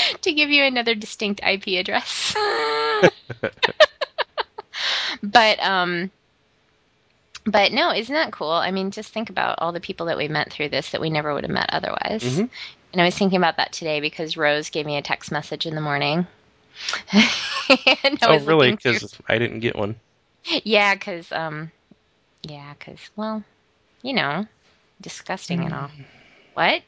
to 0.22 0.32
give 0.32 0.50
you 0.50 0.64
another 0.64 0.94
distinct 0.94 1.40
IP 1.42 1.78
address. 1.78 2.34
but 5.22 5.58
um 5.60 6.10
but 7.44 7.72
no, 7.72 7.92
isn't 7.92 8.14
that 8.14 8.32
cool? 8.32 8.50
I 8.50 8.70
mean, 8.70 8.92
just 8.92 9.12
think 9.12 9.28
about 9.28 9.58
all 9.58 9.72
the 9.72 9.80
people 9.80 10.06
that 10.06 10.16
we 10.16 10.28
met 10.28 10.52
through 10.52 10.68
this 10.68 10.90
that 10.90 11.00
we 11.00 11.10
never 11.10 11.34
would 11.34 11.42
have 11.44 11.50
met 11.50 11.70
otherwise. 11.70 12.22
Mhm. 12.22 12.48
And 12.92 13.02
I 13.02 13.06
was 13.06 13.16
thinking 13.16 13.38
about 13.38 13.56
that 13.56 13.72
today 13.72 14.00
because 14.00 14.36
Rose 14.36 14.70
gave 14.70 14.86
me 14.86 14.96
a 14.96 15.02
text 15.02 15.32
message 15.32 15.66
in 15.66 15.74
the 15.74 15.80
morning. 15.80 16.26
oh, 17.14 18.38
really? 18.44 18.70
Because 18.70 19.18
I 19.28 19.38
didn't 19.38 19.60
get 19.60 19.76
one. 19.76 19.96
yeah, 20.62 20.94
because 20.94 21.32
um, 21.32 21.72
yeah, 22.42 22.74
because 22.78 23.00
well, 23.16 23.42
you 24.02 24.12
know, 24.12 24.46
disgusting 25.00 25.64
and 25.64 25.74
all. 25.74 25.90
What? 26.54 26.82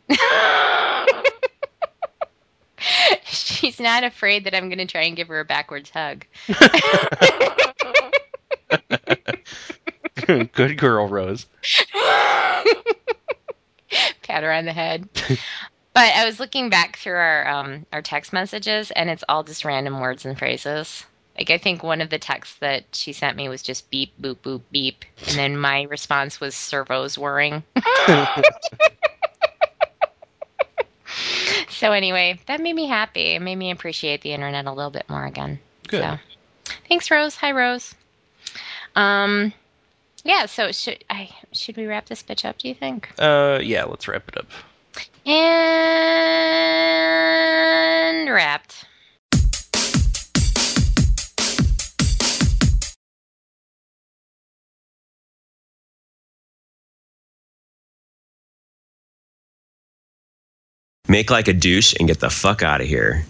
She's 3.45 3.81
not 3.81 4.05
afraid 4.05 4.45
that 4.45 4.55
I'm 4.55 4.69
going 4.69 4.79
to 4.79 4.87
try 4.87 5.03
and 5.03 5.17
give 5.17 5.29
her 5.29 5.41
a 5.41 5.45
backwards 5.45 5.91
hug. 5.91 6.25
Good 10.27 10.79
girl, 10.79 11.09
Rose. 11.09 11.47
Pat 14.23 14.43
her 14.43 14.53
on 14.53 14.65
the 14.65 14.73
head. 14.73 15.09
but 15.93 16.15
I 16.15 16.25
was 16.25 16.41
looking 16.41 16.71
back 16.71 16.97
through 16.97 17.17
our 17.17 17.49
um, 17.49 17.87
our 17.93 18.03
text 18.03 18.33
messages, 18.33 18.91
and 18.91 19.11
it's 19.11 19.25
all 19.29 19.43
just 19.43 19.65
random 19.65 20.01
words 20.01 20.25
and 20.25 20.39
phrases. 20.39 21.05
Like 21.37 21.51
I 21.51 21.59
think 21.59 21.83
one 21.83 22.01
of 22.01 22.11
the 22.11 22.19
texts 22.19 22.57
that 22.61 22.85
she 22.93 23.13
sent 23.13 23.37
me 23.37 23.49
was 23.49 23.63
just 23.63 23.91
beep 23.91 24.13
boop 24.21 24.37
boop 24.37 24.63
beep, 24.71 25.05
and 25.27 25.37
then 25.37 25.59
my 25.59 25.83
response 25.83 26.41
was 26.41 26.55
servos 26.55 27.19
whirring. 27.19 27.63
So 31.75 31.93
anyway, 31.93 32.39
that 32.47 32.61
made 32.61 32.75
me 32.75 32.87
happy. 32.87 33.35
It 33.35 33.43
made 33.43 33.57
me 33.57 33.71
appreciate 33.71 34.23
the 34.23 34.33
internet 34.33 34.67
a 34.67 34.73
little 34.73 34.91
bit 34.91 35.09
more 35.09 35.25
again. 35.25 35.59
Good. 35.89 36.03
So, 36.03 36.19
thanks, 36.89 37.11
Rose. 37.11 37.37
Hi, 37.37 37.53
Rose. 37.53 37.95
Um, 38.97 39.53
yeah. 40.25 40.47
So 40.47 40.73
should 40.73 41.05
I 41.11 41.29
should 41.53 41.77
we 41.77 41.87
wrap 41.87 42.07
this 42.07 42.23
bitch 42.23 42.45
up? 42.45 42.59
Do 42.59 42.69
you 42.69 42.75
think? 42.75 43.11
Uh, 43.19 43.59
yeah. 43.63 43.85
Let's 43.85 44.09
wrap 44.09 44.29
it 44.29 44.39
up. 44.39 44.47
And 45.27 45.41
wrapped. 48.31 48.87
Make 61.09 61.31
like 61.31 61.49
a 61.49 61.53
douche 61.53 61.95
and 61.99 62.09
get 62.09 62.21
the 62.21 62.31
fuck 62.31 62.63
out 62.63 62.81
of 62.81 62.87
here. 62.87 63.23